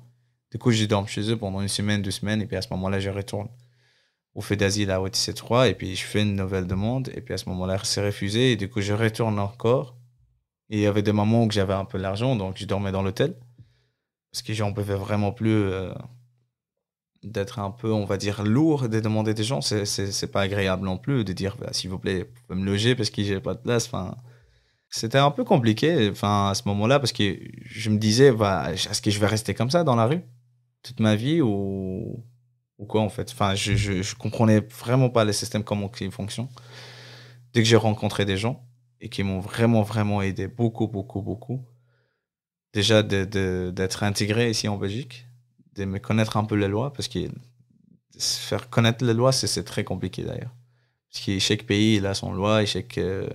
Du 0.51 0.59
coup, 0.59 0.73
je 0.73 0.85
dors 0.85 1.09
chez 1.09 1.31
eux 1.31 1.37
pendant 1.37 1.61
une 1.61 1.69
semaine, 1.69 2.03
deux 2.03 2.11
semaines, 2.11 2.43
et 2.43 2.47
puis 2.47 2.57
à 2.57 2.63
ce 2.63 2.69
moment-là, 2.71 2.99
je 2.99 3.11
retourne 3.11 3.49
au 4.35 4.41
fait 4.41 4.57
d'asile 4.57 4.91
à 4.91 5.01
OTC 5.01 5.35
3, 5.35 5.69
et 5.69 5.75
puis 5.75 5.95
je 5.97 6.05
fais 6.05 6.23
une 6.23 6.35
nouvelle 6.35 6.67
demande, 6.67 7.09
et 7.15 7.21
puis 7.21 7.35
à 7.35 7.37
ce 7.37 7.49
moment-là, 7.51 7.79
c'est 7.85 8.05
refusé, 8.05 8.53
et 8.53 8.57
du 8.57 8.69
coup, 8.69 8.81
je 8.81 8.93
retourne 8.93 9.39
encore 9.39 9.97
et 10.71 10.77
il 10.77 10.81
y 10.81 10.87
avait 10.87 11.03
des 11.03 11.13
moments 11.13 11.45
où 11.45 11.51
j'avais 11.51 11.75
un 11.75 11.85
peu 11.85 11.99
l'argent, 11.99 12.37
donc 12.37 12.57
je 12.57 12.65
dormais 12.65 12.93
dans 12.93 13.03
l'hôtel. 13.03 13.35
Parce 14.31 14.43
que 14.43 14.55
j'en 14.55 14.73
pouvais 14.73 14.95
vraiment 14.95 15.33
plus 15.33 15.51
euh, 15.51 15.93
d'être 17.25 17.59
un 17.59 17.73
peu, 17.73 17.93
on 17.93 18.05
va 18.05 18.17
dire, 18.17 18.45
lourd 18.45 18.89
de 18.89 19.01
demander 19.01 19.35
des 19.35 19.43
gens. 19.43 19.61
C'est 19.61 20.31
pas 20.31 20.43
agréable 20.43 20.85
non 20.85 20.97
plus 20.97 21.25
de 21.25 21.33
dire, 21.33 21.57
bah, 21.59 21.71
s'il 21.73 21.91
vous 21.91 21.99
plaît, 21.99 22.23
vous 22.23 22.43
pouvez 22.47 22.61
me 22.61 22.65
loger 22.65 22.95
parce 22.95 23.11
que 23.11 23.23
j'ai 23.25 23.41
pas 23.41 23.55
de 23.55 23.59
place. 23.59 23.87
Enfin, 23.87 24.17
c'était 24.89 25.19
un 25.19 25.33
peu 25.33 25.43
compliqué 25.43 26.09
enfin, 26.13 26.51
à 26.51 26.55
ce 26.55 26.63
moment-là 26.67 27.01
parce 27.01 27.13
que 27.13 27.37
je 27.65 27.91
me 27.91 27.99
disais, 27.99 28.31
bah, 28.31 28.73
est-ce 28.73 29.03
que 29.03 29.11
je 29.11 29.19
vais 29.19 29.27
rester 29.27 29.55
comme 29.55 29.71
ça 29.71 29.83
dans 29.83 29.97
la 29.97 30.07
rue 30.07 30.23
toute 30.85 31.01
ma 31.01 31.17
vie 31.17 31.41
ou, 31.43 32.25
ou 32.79 32.87
quoi, 32.87 33.01
en 33.03 33.09
fait? 33.09 33.33
Enfin, 33.33 33.57
je, 33.57 33.75
je, 33.75 34.15
comprenais 34.15 34.61
vraiment 34.61 35.11
pas 35.11 35.25
le 35.25 35.33
système, 35.33 35.65
comment 35.65 35.91
il 36.01 36.13
fonctionne. 36.13 36.49
Dès 37.53 37.61
que 37.61 37.69
j'ai 37.69 37.77
rencontré 37.77 38.25
des 38.25 38.37
gens 38.37 38.65
et 39.01 39.09
qui 39.09 39.23
m'ont 39.23 39.41
vraiment, 39.41 39.83
vraiment 39.83 40.23
aidé, 40.23 40.47
beaucoup, 40.47 40.89
beaucoup, 40.89 41.23
beaucoup, 41.23 41.65
déjà 42.73 43.03
d'être 43.03 43.31
de, 43.31 43.73
d'être 43.75 44.03
intégré 44.03 44.51
ici 44.51 44.69
en 44.69 44.77
Belgique, 44.77 45.27
de 45.75 45.85
me 45.85 45.99
connaître 45.99 46.37
un 46.37 46.45
peu 46.45 46.57
les 46.57 46.69
lois, 46.69 46.93
parce 46.93 47.09
que 47.09 47.19
faire 48.19 48.69
connaître 48.71 49.05
les 49.05 49.15
lois, 49.15 49.33
c'est 49.33 49.65
très 49.65 49.85
compliqué 49.85 50.23
d'ailleurs. 50.23 50.55
Parce 51.11 51.25
que 51.25 51.39
chaque 51.39 51.65
pays, 51.65 51.97
il 51.97 52.07
a 52.07 52.15
son 52.15 52.33
loi 52.33 52.63
et 52.63 52.67
chaque, 52.67 52.99
euh, 52.99 53.29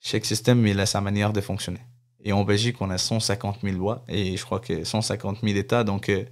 chaque 0.00 0.24
système, 0.24 0.66
il 0.66 0.78
a 0.80 0.86
sa 0.86 1.00
manière 1.00 1.32
de 1.32 1.40
fonctionner. 1.40 1.80
Et 2.22 2.32
en 2.32 2.44
Belgique, 2.44 2.80
on 2.80 2.90
a 2.90 2.98
150 2.98 3.60
000 3.62 3.76
lois 3.76 4.04
et 4.08 4.36
je 4.36 4.44
crois 4.44 4.60
que 4.60 4.84
150 4.84 5.40
000 5.42 5.56
États. 5.56 5.84
Donc, 5.84 6.08
euh, 6.08 6.24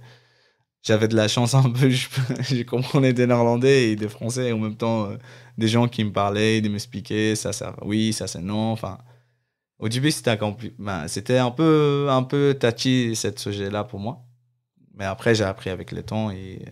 j'avais 0.83 1.07
de 1.07 1.15
la 1.15 1.27
chance 1.27 1.55
un 1.55 1.69
peu. 1.71 1.89
Je, 1.89 2.07
je, 2.41 2.63
comprenais 2.63 3.13
des 3.13 3.25
néerlandais 3.25 3.91
et 3.91 3.95
des 3.95 4.09
français 4.09 4.49
et 4.49 4.53
en 4.53 4.59
même 4.59 4.75
temps 4.75 5.05
euh, 5.05 5.17
des 5.57 5.67
gens 5.67 5.87
qui 5.87 6.03
me 6.03 6.11
parlaient, 6.11 6.61
de 6.61 6.69
m'expliquer 6.69 7.35
ça, 7.35 7.53
ça, 7.53 7.75
oui, 7.81 8.13
ça, 8.13 8.27
c'est 8.27 8.41
non. 8.41 8.71
Enfin, 8.71 8.99
au 9.79 9.89
début, 9.89 10.11
c'était 10.11 10.37
ben, 10.77 11.07
c'était 11.07 11.39
un 11.39 11.51
peu, 11.51 12.07
un 12.09 12.23
peu 12.23 12.55
touchy, 12.59 13.15
cette 13.15 13.39
sujet-là 13.39 13.83
pour 13.85 13.99
moi. 13.99 14.25
Mais 14.93 15.05
après, 15.05 15.33
j'ai 15.33 15.43
appris 15.43 15.69
avec 15.69 15.91
le 15.91 16.03
temps 16.03 16.29
et 16.29 16.63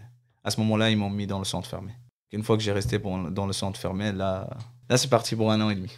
à 0.44 0.52
ce 0.52 0.60
moment-là, 0.60 0.90
ils 0.92 0.98
m'ont 0.98 1.10
mis 1.10 1.28
dans 1.28 1.40
le 1.40 1.46
centre 1.46 1.68
fermé. 1.68 1.94
Une 2.32 2.44
fois 2.44 2.56
que 2.56 2.64
j'ai 2.64 2.72
resté 2.72 3.00
pour, 3.00 3.18
dans 3.18 3.46
le 3.46 3.54
centre 3.54 3.80
fermé, 3.80 4.12
là, 4.12 4.50
là 4.90 4.98
c'est 4.98 5.10
parti 5.10 5.36
pour 5.36 5.52
un 5.52 5.60
an 5.62 5.70
et 5.70 5.76
demi. 5.76 5.92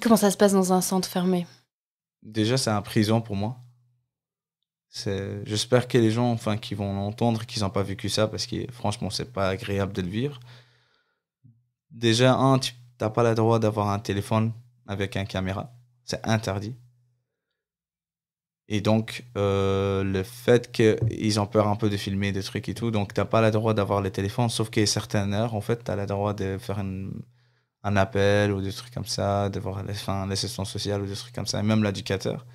Comment 0.00 0.16
ça 0.16 0.30
se 0.30 0.36
passe 0.36 0.52
dans 0.52 0.72
un 0.72 0.80
centre 0.80 1.08
fermé? 1.08 1.46
Déjà, 2.22 2.56
c'est 2.56 2.70
un 2.70 2.82
prison 2.82 3.20
pour 3.20 3.34
moi. 3.34 3.56
J'espère 4.92 5.86
que 5.86 5.98
les 5.98 6.10
gens 6.10 6.32
enfin, 6.32 6.56
qui 6.56 6.74
vont 6.74 6.92
l'entendre, 6.94 7.46
qu'ils 7.46 7.62
n'ont 7.62 7.70
pas 7.70 7.82
vécu 7.82 8.08
ça, 8.08 8.26
parce 8.26 8.46
que 8.46 8.70
franchement, 8.72 9.10
c'est 9.10 9.32
pas 9.32 9.48
agréable 9.48 9.92
de 9.92 10.02
le 10.02 10.08
vivre. 10.08 10.40
Déjà, 11.90 12.34
un, 12.34 12.58
tu 12.58 12.74
n'as 13.00 13.10
pas 13.10 13.22
le 13.22 13.34
droit 13.34 13.58
d'avoir 13.58 13.88
un 13.90 13.98
téléphone 14.00 14.52
avec 14.86 15.16
un 15.16 15.24
caméra. 15.24 15.72
C'est 16.04 16.26
interdit. 16.26 16.74
Et 18.68 18.80
donc, 18.80 19.24
euh, 19.36 20.04
le 20.04 20.22
fait 20.22 20.70
qu'ils 20.70 21.40
ont 21.40 21.46
peur 21.46 21.66
un 21.68 21.76
peu 21.76 21.90
de 21.90 21.96
filmer 21.96 22.30
des 22.32 22.42
trucs 22.42 22.68
et 22.68 22.74
tout, 22.74 22.90
donc 22.92 23.14
tu 23.14 23.20
n'as 23.20 23.24
pas 23.26 23.40
le 23.42 23.50
droit 23.50 23.74
d'avoir 23.74 24.00
le 24.00 24.10
téléphone, 24.10 24.48
sauf 24.48 24.70
qu'à 24.70 24.86
certaines 24.86 25.34
heures, 25.34 25.54
en 25.54 25.60
fait, 25.60 25.82
tu 25.84 25.90
as 25.90 25.96
le 25.96 26.06
droit 26.06 26.34
de 26.34 26.56
faire 26.58 26.78
un 26.78 27.96
appel 27.96 28.52
ou 28.52 28.60
des 28.60 28.72
trucs 28.72 28.94
comme 28.94 29.06
ça, 29.06 29.48
de 29.50 29.58
voir 29.60 29.82
l'assistance 29.84 30.70
sociale 30.70 31.02
ou 31.02 31.06
des 31.06 31.14
trucs 31.16 31.34
comme 31.34 31.46
ça, 31.46 31.60
et 31.60 31.62
même 31.64 31.82
l'éducateur. 31.82 32.46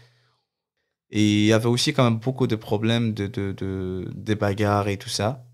Et 1.12 1.42
il 1.42 1.46
y 1.46 1.54
avait 1.54 1.68
aussi 1.68 1.94
quand 1.94 2.04
même 2.04 2.20
beaucoup 2.20 2.48
de 2.48 2.56
problèmes 2.56 3.14
de, 3.14 3.28
de, 3.28 3.52
de, 3.52 4.10
de 4.14 4.34
bagarres 4.34 4.88
et 4.88 4.98
tout 4.98 5.10
ça. 5.10 5.46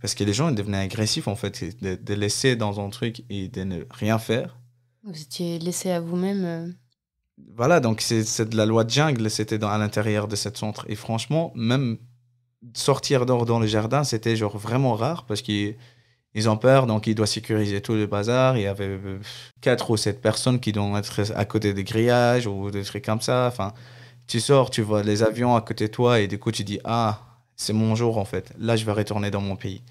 Parce 0.00 0.14
que 0.14 0.24
les 0.24 0.34
gens 0.34 0.48
ils 0.50 0.54
devenaient 0.54 0.78
agressifs, 0.78 1.28
en 1.28 1.36
fait, 1.36 1.80
de, 1.82 1.94
de 1.94 2.14
laisser 2.14 2.56
dans 2.56 2.84
un 2.84 2.90
truc 2.90 3.24
et 3.30 3.48
de 3.48 3.64
ne 3.64 3.84
rien 3.90 4.18
faire. 4.18 4.58
Vous 5.02 5.20
étiez 5.20 5.58
laissé 5.58 5.90
à 5.90 6.00
vous-même 6.00 6.44
euh, 6.44 6.72
voilà, 7.56 7.80
donc 7.80 8.00
c'est 8.00 8.48
de 8.48 8.56
la 8.56 8.66
loi 8.66 8.84
de 8.84 8.90
jungle, 8.90 9.28
c'était 9.30 9.62
à 9.64 9.78
l'intérieur 9.78 10.28
de 10.28 10.36
cette 10.36 10.56
centre. 10.56 10.86
Et 10.88 10.94
franchement, 10.94 11.52
même 11.56 11.98
sortir 12.74 13.26
dehors 13.26 13.44
dans 13.46 13.58
le 13.58 13.66
jardin, 13.66 14.04
c'était 14.04 14.36
genre 14.36 14.56
vraiment 14.56 14.94
rare 14.94 15.26
parce 15.26 15.42
qu'ils 15.42 15.76
ils 16.34 16.48
ont 16.48 16.56
peur, 16.56 16.86
donc 16.86 17.06
ils 17.06 17.14
doivent 17.14 17.28
sécuriser 17.28 17.80
tout 17.80 17.94
le 17.94 18.06
bazar. 18.06 18.56
Il 18.56 18.62
y 18.62 18.66
avait 18.66 18.86
euh, 18.88 19.18
quatre 19.60 19.90
ou 19.90 19.96
sept 19.96 20.20
personnes 20.20 20.60
qui 20.60 20.72
doivent 20.72 20.96
être 20.96 21.32
à 21.34 21.44
côté 21.44 21.74
des 21.74 21.84
grillages 21.84 22.46
ou 22.46 22.70
des 22.70 22.82
trucs 22.84 23.04
comme 23.04 23.20
ça. 23.20 23.46
Enfin, 23.48 23.72
tu 24.26 24.40
sors, 24.40 24.70
tu 24.70 24.82
vois 24.82 25.02
les 25.02 25.22
avions 25.22 25.56
à 25.56 25.60
côté 25.60 25.86
de 25.88 25.92
toi 25.92 26.20
et 26.20 26.26
du 26.28 26.38
coup 26.38 26.50
tu 26.50 26.64
dis 26.64 26.80
ah 26.84 27.20
c'est 27.56 27.72
mon 27.72 27.94
jour 27.94 28.18
en 28.18 28.24
fait. 28.24 28.52
Là 28.58 28.76
je 28.76 28.84
vais 28.84 28.92
retourner 28.92 29.30
dans 29.30 29.40
mon 29.40 29.56
pays. 29.56 29.82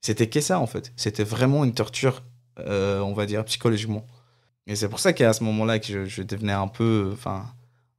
C'était 0.00 0.28
que 0.28 0.40
ça 0.40 0.58
en 0.58 0.66
fait. 0.66 0.92
C'était 0.96 1.24
vraiment 1.24 1.64
une 1.64 1.74
torture, 1.74 2.22
euh, 2.58 3.00
on 3.00 3.12
va 3.12 3.26
dire 3.26 3.44
psychologiquement. 3.44 4.06
Et 4.66 4.76
c'est 4.76 4.88
pour 4.88 5.00
ça 5.00 5.12
qu'à 5.12 5.32
ce 5.32 5.42
moment-là, 5.44 5.78
que 5.78 6.04
je, 6.06 6.22
devenais 6.22 6.52
un 6.52 6.68
peu, 6.68 7.10
enfin, 7.12 7.44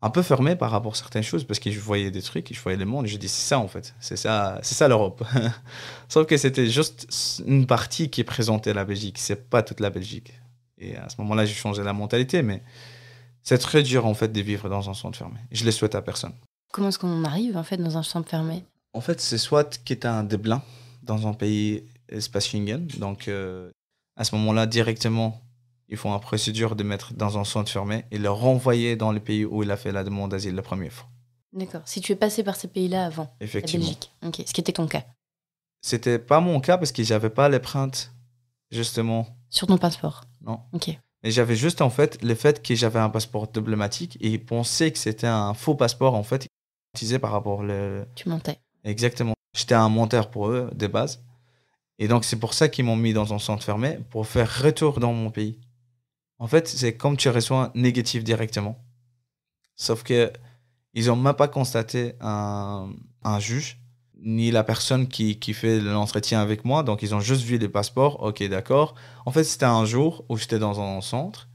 un 0.02 0.10
peu 0.10 0.22
fermé 0.22 0.56
par 0.56 0.72
rapport 0.72 0.94
à 0.94 0.96
certaines 0.96 1.24
choses, 1.24 1.44
parce 1.44 1.60
que 1.60 1.70
je 1.70 1.80
voyais 1.80 2.12
des 2.12 2.22
trucs, 2.22 2.54
je 2.54 2.62
voyais 2.62 2.78
le 2.78 2.86
monde, 2.86 3.06
et 3.06 3.10
je 3.10 3.18
dis, 3.18 3.28
c'est 3.28 3.48
ça 3.48 3.60
en 3.60 3.68
fait, 3.68 3.94
c'est 4.00 4.16
ça, 4.16 4.60
c'est 4.64 4.76
ça 4.76 4.88
l'Europe. 4.88 5.24
Sauf 6.08 6.26
que 6.28 6.38
c'était 6.38 6.68
juste 6.68 7.42
une 7.46 7.68
partie 7.68 8.10
qui 8.10 8.24
présentait 8.24 8.74
la 8.74 8.86
Belgique, 8.86 9.18
c'est 9.18 9.50
pas 9.50 9.64
toute 9.64 9.80
la 9.80 9.90
Belgique. 9.90 10.34
Et 10.78 10.96
à 10.96 11.10
ce 11.10 11.16
moment-là, 11.20 11.46
j'ai 11.46 11.54
changé 11.54 11.84
la 11.84 11.94
mentalité, 11.94 12.42
mais 12.42 12.64
c'est 13.44 13.58
très 13.58 13.84
dur 13.84 14.06
en 14.06 14.14
fait 14.14 14.30
de 14.32 14.42
vivre 14.42 14.70
dans 14.70 14.90
un 14.90 14.94
centre 14.94 15.18
fermé. 15.18 15.40
Je 15.52 15.66
le 15.66 15.72
souhaite 15.72 15.96
à 15.96 16.02
personne. 16.02 16.34
Comment 16.72 16.90
est-ce 16.90 17.00
qu'on 17.00 17.24
arrive 17.26 17.58
en 17.58 17.64
fait 17.64 17.78
dans 17.78 17.98
un 17.98 18.04
centre 18.04 18.30
fermé? 18.30 18.64
En 18.94 19.02
fait, 19.02 19.20
c'est 19.22 19.38
soit 19.38 19.82
qui 19.84 19.94
est 19.94 20.06
un 20.06 20.24
déblin 20.24 20.62
dans 21.04 21.28
un 21.28 21.34
pays 21.34 21.84
espace 22.10 22.48
Schengen, 22.48 22.88
donc 22.98 23.28
euh, 23.28 23.72
à 24.18 24.24
ce 24.24 24.36
moment-là 24.36 24.66
directement 24.66 25.42
ils 25.90 25.98
font 25.98 26.14
une 26.14 26.20
procédure 26.22 26.76
de 26.78 26.84
mettre 26.84 27.14
dans 27.14 27.38
un 27.38 27.44
centre 27.44 27.70
fermé 27.70 28.06
et 28.12 28.18
le 28.18 28.30
renvoyer 28.30 28.96
dans 28.96 29.12
le 29.12 29.20
pays 29.20 29.44
où 29.46 29.62
il 29.64 29.72
a 29.72 29.78
fait 29.78 29.92
la 29.92 30.04
demande 30.06 30.32
d'asile 30.32 30.56
la 30.56 30.62
première 30.62 30.92
fois. 30.94 31.08
D'accord. 31.52 31.82
Si 31.86 32.00
tu 32.00 32.14
es 32.14 32.16
passé 32.16 32.44
par 32.44 32.56
ces 32.56 32.70
pays-là 32.70 33.06
avant, 33.08 33.34
Effectivement. 33.42 33.86
la 33.86 33.92
Belgique. 33.92 34.12
Ok. 34.26 34.44
Ce 34.48 34.54
qui 34.54 34.62
était 34.62 34.72
ton 34.72 34.88
cas. 34.88 35.04
C'était 35.82 36.18
pas 36.20 36.40
mon 36.40 36.62
cas 36.62 36.78
parce 36.78 36.94
que 36.94 37.04
j'avais 37.04 37.30
pas 37.30 37.50
l'empreinte, 37.50 38.14
justement. 38.72 39.28
Sur 39.50 39.68
ton 39.68 39.78
passeport 39.78 40.24
Non. 40.42 40.62
Ok. 40.72 40.98
Mais 41.24 41.32
j'avais 41.32 41.56
juste, 41.56 41.82
en 41.82 41.90
fait, 41.90 42.22
le 42.24 42.36
fait 42.36 42.66
que 42.66 42.74
j'avais 42.74 43.00
un 43.00 43.10
passeport 43.10 43.48
diplomatique 43.48 44.18
et 44.22 44.30
ils 44.30 44.44
pensaient 44.44 44.92
que 44.92 44.98
c'était 44.98 45.28
un 45.28 45.54
faux 45.54 45.76
passeport, 45.76 46.16
en 46.16 46.24
fait, 46.24 46.48
utilisé 46.96 47.20
par 47.20 47.32
rapport 47.32 47.64
le. 47.64 48.06
Tu 48.16 48.28
mentais. 48.30 48.60
Exactement. 48.84 49.34
J'étais 49.56 49.76
un 49.76 49.90
menteur 49.90 50.32
pour 50.32 50.50
eux, 50.50 50.70
de 50.74 50.88
base. 50.88 51.24
Et 52.00 52.08
donc, 52.08 52.26
c'est 52.26 52.40
pour 52.40 52.54
ça 52.54 52.70
qu'ils 52.70 52.86
m'ont 52.86 52.96
mis 52.96 53.14
dans 53.14 53.34
un 53.34 53.40
centre 53.40 53.64
fermé 53.64 54.00
pour 54.10 54.26
faire 54.26 54.64
retour 54.64 55.00
dans 55.00 55.14
mon 55.14 55.30
pays. 55.30 55.60
En 56.40 56.48
fait, 56.48 56.68
c'est 56.68 56.98
comme 56.98 57.18
tu 57.18 57.30
reçois 57.30 57.66
un 57.66 57.72
négatif 57.76 58.24
directement. 58.24 58.84
Sauf 59.76 60.02
que 60.04 60.32
ils 60.94 61.08
n'ont 61.08 61.16
même 61.16 61.36
pas 61.36 61.48
constaté 61.48 62.14
un, 62.20 62.92
un, 63.24 63.40
juge, 63.40 63.81
ni 64.24 64.52
la 64.52 64.64
personne 64.64 65.08
qui, 65.08 65.40
qui 65.40 65.54
fait 65.54 65.80
l'entretien 65.80 66.42
avec 66.42 66.66
moi. 66.66 66.84
Donc, 66.84 67.02
ils 67.02 67.16
ont 67.16 67.20
juste 67.20 67.44
vu 67.44 67.58
les 67.58 67.70
passeports. 67.70 68.22
Ok, 68.22 68.44
d'accord. 68.48 68.96
En 69.26 69.32
fait, 69.32 69.44
c'était 69.44 69.66
un 69.66 69.86
jour 69.86 70.26
où 70.30 70.38
j'étais 70.38 70.60
dans 70.60 70.80
un 70.80 71.02
centre. 71.02 71.50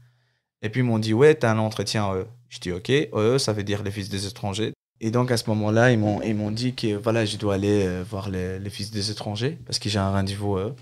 Et 0.61 0.69
puis, 0.69 0.81
ils 0.81 0.83
m'ont 0.83 0.99
dit, 0.99 1.13
ouais, 1.13 1.37
tu 1.37 1.45
as 1.45 1.51
un 1.51 1.59
entretien 1.59 2.13
eux. 2.13 2.27
Je 2.49 2.59
dis, 2.59 2.71
ok, 2.71 2.91
eux, 3.13 3.37
ça 3.37 3.53
veut 3.53 3.63
dire 3.63 3.83
les 3.83 3.91
fils 3.91 4.09
des 4.09 4.25
étrangers. 4.27 4.73
Et 4.99 5.11
donc, 5.11 5.31
à 5.31 5.37
ce 5.37 5.49
moment-là, 5.49 5.91
ils 5.91 5.99
m'ont, 5.99 6.21
ils 6.21 6.35
m'ont 6.35 6.51
dit 6.51 6.73
que 6.73 6.95
voilà, 6.95 7.25
je 7.25 7.37
dois 7.37 7.53
aller 7.55 7.85
euh, 7.85 8.03
voir 8.03 8.29
les, 8.29 8.59
les 8.59 8.69
fils 8.69 8.89
des 8.91 9.11
étrangers 9.11 9.57
parce 9.65 9.79
que 9.79 9.89
j'ai 9.89 9.99
un 9.99 10.11
rendez-vous 10.11 10.57
eux. 10.57 10.75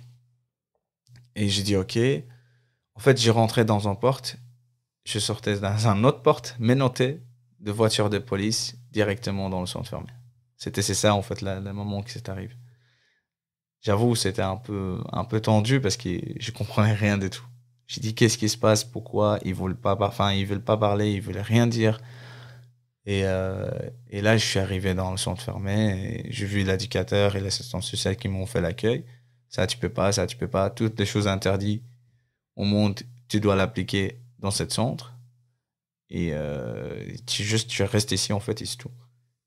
Et 1.35 1.49
j'ai 1.49 1.63
dit, 1.63 1.75
ok. 1.75 1.97
En 2.95 2.99
fait, 2.99 3.19
j'ai 3.19 3.31
rentré 3.31 3.65
dans 3.65 3.87
une 3.87 3.97
porte, 3.97 4.37
je 5.03 5.19
sortais 5.19 5.59
dans 5.59 5.87
une 5.87 6.05
autre 6.05 6.21
porte, 6.21 6.55
menotté 6.59 7.19
de 7.59 7.71
voiture 7.71 8.09
de 8.09 8.19
police 8.19 8.77
directement 8.91 9.49
dans 9.49 9.59
le 9.59 9.65
centre 9.65 9.89
fermé. 9.89 10.07
C'était 10.65 10.81
c'est 10.81 10.95
ça 10.95 11.13
en 11.13 11.21
fait 11.21 11.43
le 11.43 11.73
moment 11.73 12.01
que 12.01 12.09
c'est 12.09 12.27
arrivé. 12.27 12.55
J'avoue, 13.81 14.15
c'était 14.15 14.41
un 14.41 14.57
peu 14.57 14.99
un 15.11 15.23
peu 15.23 15.39
tendu 15.39 15.79
parce 15.79 15.95
que 15.95 16.09
je 16.39 16.51
comprenais 16.51 16.93
rien 16.93 17.19
du 17.19 17.29
tout. 17.29 17.45
J'ai 17.85 18.01
dit 18.01 18.15
qu'est-ce 18.15 18.39
qui 18.39 18.49
se 18.49 18.57
passe, 18.57 18.83
pourquoi? 18.83 19.37
Ils 19.45 19.53
veulent 19.53 19.79
pas, 19.79 19.95
ils 20.33 20.45
veulent 20.47 20.63
pas 20.63 20.77
parler, 20.77 21.11
ils 21.13 21.21
veulent 21.21 21.37
rien 21.37 21.67
dire. 21.67 21.99
Et, 23.05 23.25
euh, 23.25 23.69
et 24.09 24.21
là, 24.21 24.37
je 24.37 24.45
suis 24.45 24.57
arrivé 24.59 24.95
dans 24.95 25.11
le 25.11 25.17
centre 25.17 25.39
fermé 25.43 26.25
j'ai 26.31 26.47
vu 26.47 26.63
l'éducateur 26.63 27.35
et 27.35 27.41
l'assistant 27.41 27.81
social 27.81 28.15
qui 28.17 28.27
m'ont 28.27 28.47
fait 28.47 28.61
l'accueil. 28.61 29.05
Ça, 29.49 29.67
tu 29.67 29.77
peux 29.77 29.89
pas, 29.89 30.11
ça, 30.13 30.25
tu 30.25 30.35
peux 30.35 30.47
pas, 30.47 30.71
toutes 30.71 30.99
les 30.99 31.05
choses 31.05 31.27
interdites 31.27 31.83
au 32.55 32.63
monde, 32.63 33.01
tu 33.27 33.39
dois 33.39 33.55
l'appliquer 33.55 34.19
dans 34.39 34.51
cette 34.51 34.71
centre. 34.73 35.13
Et 36.09 36.31
euh, 36.33 37.05
tu, 37.27 37.43
juste, 37.43 37.69
tu 37.69 37.83
restes 37.83 38.11
ici, 38.13 38.33
en 38.33 38.39
fait, 38.39 38.61
et 38.63 38.65
c'est 38.65 38.77
tout. 38.77 38.91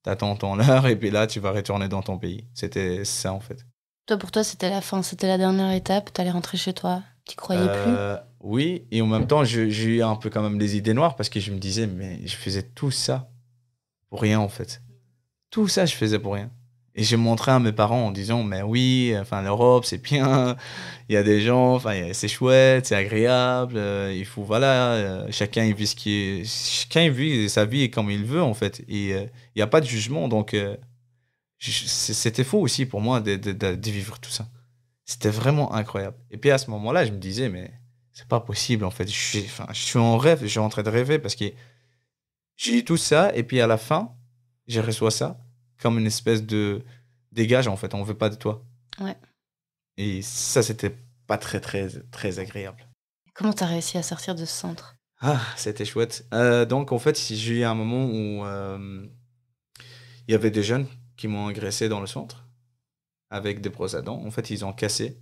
Tu 0.09 0.12
attends 0.12 0.37
ton 0.37 0.59
heure, 0.59 0.87
et 0.87 0.97
puis 0.97 1.11
là, 1.11 1.27
tu 1.27 1.38
vas 1.38 1.51
retourner 1.51 1.87
dans 1.87 2.01
ton 2.01 2.16
pays. 2.16 2.47
C'était 2.55 3.05
ça, 3.05 3.31
en 3.31 3.40
fait. 3.40 3.66
Toi, 4.07 4.16
pour 4.16 4.31
toi, 4.31 4.42
c'était 4.42 4.71
la 4.71 4.81
fin, 4.81 5.03
c'était 5.03 5.27
la 5.27 5.37
dernière 5.37 5.71
étape, 5.73 6.14
tu 6.14 6.21
allais 6.23 6.31
rentrer 6.31 6.57
chez 6.57 6.73
toi. 6.73 7.03
Tu 7.27 7.37
croyais 7.37 7.61
euh, 7.68 8.16
plus? 8.16 8.25
Oui, 8.40 8.87
et 8.90 9.03
en 9.03 9.07
même 9.07 9.27
temps, 9.27 9.44
j'ai 9.44 9.66
eu 9.66 10.03
un 10.03 10.16
peu 10.16 10.31
quand 10.31 10.40
même 10.40 10.57
des 10.57 10.79
idées 10.79 10.94
noires 10.94 11.14
parce 11.14 11.29
que 11.29 11.40
je 11.40 11.53
me 11.53 11.59
disais, 11.59 11.87
mais 11.87 12.27
je 12.27 12.37
faisais 12.37 12.62
tout 12.62 12.90
ça 12.90 13.29
pour 14.09 14.23
rien, 14.23 14.40
en 14.40 14.49
fait. 14.49 14.81
Tout 15.51 15.68
ça, 15.68 15.85
je 15.85 15.94
faisais 15.94 16.18
pour 16.18 16.33
rien. 16.33 16.51
Et 16.99 17.05
j'ai 17.05 17.17
montré 17.17 17.53
à 17.53 17.61
mes 17.61 17.71
parents 17.71 18.09
en 18.09 18.11
disant, 18.11 18.43
mais 18.43 18.61
oui, 18.61 19.15
enfin, 19.21 19.41
l'Europe, 19.41 19.85
c'est 19.85 20.03
bien, 20.03 20.57
il 21.09 21.13
y 21.13 21.17
a 21.17 21.23
des 21.23 21.41
gens, 21.41 21.77
enfin, 21.77 22.13
c'est 22.13 22.27
chouette, 22.27 22.87
c'est 22.87 22.97
agréable, 22.97 23.75
euh, 23.77 24.13
il 24.13 24.25
faut, 24.25 24.43
voilà, 24.43 24.95
euh, 24.95 25.29
chacun 25.31 25.65
il 25.65 25.75
vit 25.75 25.87
ce 25.87 25.95
qui 25.95 26.11
est, 26.11 26.45
chacun 26.45 27.09
vit 27.09 27.49
sa 27.49 27.67
vie 27.67 27.89
comme 27.89 28.11
il 28.11 28.25
veut, 28.25 28.43
en 28.43 28.53
fait. 28.53 28.83
Et 28.89 29.15
euh, 29.15 29.27
il 29.55 29.59
n'y 29.59 29.63
a 29.63 29.69
pas 29.69 29.81
de 29.81 29.87
jugement, 29.87 30.27
donc 30.27 30.57
c'était 31.61 32.43
faux 32.43 32.59
aussi 32.59 32.85
pour 32.85 33.01
moi 33.01 33.21
de, 33.21 33.37
de, 33.37 33.53
de, 33.53 33.91
vivre 33.91 34.19
tout 34.19 34.31
ça. 34.31 34.49
C'était 35.05 35.31
vraiment 35.31 35.73
incroyable. 35.75 36.17
Et 36.33 36.37
puis 36.37 36.51
à 36.51 36.59
ce 36.59 36.69
moment-là, 36.73 37.07
je 37.07 37.13
me 37.13 37.19
disais, 37.19 37.49
mais 37.49 37.71
c'est 38.13 38.27
pas 38.27 38.41
possible, 38.41 38.85
en 38.85 38.91
fait. 38.91 39.07
Je 39.07 39.13
suis, 39.13 39.45
enfin, 39.45 39.69
je 39.73 39.83
suis 39.83 40.01
en 40.01 40.19
rêve, 40.19 40.41
je 40.43 40.49
suis 40.49 40.59
en 40.59 40.69
train 40.69 40.83
de 40.83 40.91
rêver 40.91 41.21
parce 41.21 41.37
que 41.37 41.45
j'ai 42.57 42.79
eu 42.79 42.85
tout 42.85 42.97
ça, 42.97 43.31
et 43.37 43.45
puis 43.45 43.61
à 43.61 43.69
la 43.69 43.79
fin, 43.79 44.11
j'ai 44.67 44.81
reçu 44.81 45.09
ça 45.13 45.39
comme 45.81 45.99
une 45.99 46.07
espèce 46.07 46.43
de 46.45 46.83
dégage 47.33 47.69
en 47.69 47.77
fait, 47.77 47.95
on 47.95 48.03
veut 48.03 48.17
pas 48.17 48.31
de 48.31 48.37
toi. 48.37 48.64
Ouais. 49.01 49.17
Et 49.97 50.23
ça, 50.23 50.62
c'était 50.62 50.97
pas 51.27 51.38
très, 51.38 51.61
très, 51.61 51.88
très 52.11 52.38
agréable. 52.38 52.88
Comment 53.35 53.53
tu 53.53 53.62
as 53.62 53.67
réussi 53.67 53.99
à 53.99 54.03
sortir 54.03 54.35
de 54.35 54.45
ce 54.45 54.53
centre? 54.53 54.97
Ah, 55.21 55.41
c'était 55.57 55.85
chouette. 55.85 56.27
Euh, 56.33 56.64
donc, 56.64 56.93
en 56.93 56.99
fait, 56.99 57.21
j'ai 57.21 57.61
eu 57.61 57.64
un 57.64 57.75
moment 57.75 58.07
où 58.07 58.45
euh, 58.45 59.07
il 60.27 60.33
y 60.33 60.35
avait 60.35 60.51
des 60.51 60.62
jeunes 60.62 60.87
qui 61.17 61.27
m'ont 61.27 61.49
agressé 61.49 61.88
dans 61.88 62.01
le 62.01 62.07
centre 62.07 62.45
avec 63.31 63.61
des 63.61 63.69
brosses 63.69 63.95
à 63.95 64.03
dents. 64.03 64.23
En 64.25 64.31
fait, 64.31 64.51
ils 64.51 64.64
ont 64.64 64.73
cassé 64.73 65.21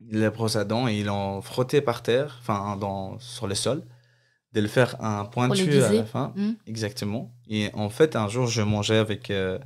les 0.00 0.30
brosses 0.30 0.56
à 0.56 0.64
dents 0.64 0.88
et 0.88 0.98
ils 0.98 1.06
l'ont 1.06 1.40
frotté 1.42 1.80
par 1.80 2.02
terre, 2.02 2.38
enfin, 2.40 2.76
dans, 2.76 3.18
sur 3.18 3.46
le 3.46 3.54
sol, 3.54 3.86
de 4.52 4.60
le 4.60 4.68
faire 4.68 5.02
un 5.02 5.24
pointu 5.26 5.82
à 5.82 5.92
la 5.92 6.04
fin. 6.04 6.32
Hmm. 6.36 6.52
Exactement. 6.66 7.32
Et 7.48 7.70
en 7.74 7.88
fait, 7.88 8.16
un 8.16 8.28
jour, 8.28 8.46
je 8.46 8.62
mangeais 8.62 8.96
avec 8.96 9.30
euh, 9.30 9.58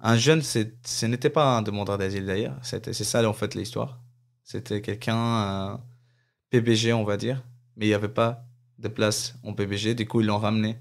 un 0.00 0.16
jeune, 0.16 0.42
ce 0.42 1.06
n'était 1.06 1.30
pas 1.30 1.56
un 1.56 1.62
demandeur 1.62 1.98
d'asile 1.98 2.26
d'ailleurs, 2.26 2.56
C'était- 2.62 2.92
c'est 2.92 3.04
ça 3.04 3.26
en 3.28 3.32
fait 3.32 3.54
l'histoire. 3.54 4.00
C'était 4.42 4.80
quelqu'un, 4.80 5.16
un 5.16 5.80
PBG 6.50 6.92
on 6.92 7.04
va 7.04 7.16
dire, 7.16 7.42
mais 7.76 7.86
il 7.86 7.88
n'y 7.88 7.94
avait 7.94 8.08
pas 8.08 8.44
de 8.78 8.88
place 8.88 9.34
en 9.42 9.52
PBG, 9.52 9.94
du 9.94 10.06
coup 10.06 10.20
ils 10.20 10.26
l'ont 10.26 10.38
ramené 10.38 10.78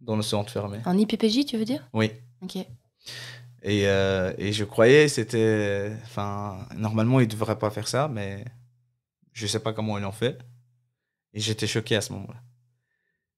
dans 0.00 0.16
le 0.16 0.22
centre 0.22 0.50
fermé. 0.52 0.78
En 0.86 0.96
IPPJ, 0.98 1.44
tu 1.46 1.56
veux 1.56 1.64
dire? 1.64 1.86
Oui. 1.92 2.10
Ok. 2.42 2.56
Et, 3.62 3.88
euh, 3.88 4.32
et 4.38 4.52
je 4.52 4.64
croyais 4.64 5.08
c'était. 5.08 5.92
Enfin, 6.04 6.58
normalement, 6.76 7.20
ils 7.20 7.26
ne 7.26 7.30
devraient 7.32 7.58
pas 7.58 7.70
faire 7.70 7.88
ça, 7.88 8.06
mais 8.08 8.44
je 9.32 9.46
sais 9.46 9.60
pas 9.60 9.72
comment 9.72 9.98
ils 9.98 10.02
l'ont 10.02 10.12
fait. 10.12 10.38
Et 11.32 11.40
j'étais 11.40 11.66
choqué 11.66 11.96
à 11.96 12.00
ce 12.00 12.12
moment-là. 12.12 12.40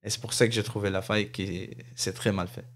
Et 0.02 0.10
c'est 0.10 0.20
pour 0.20 0.32
ça 0.32 0.46
que 0.46 0.54
j'ai 0.54 0.62
trouvé 0.62 0.90
la 0.90 1.02
faille 1.02 1.30
qui 1.32 1.70
c'est 1.94 2.12
très 2.14 2.32
mal 2.32 2.48
fait. 2.48 2.66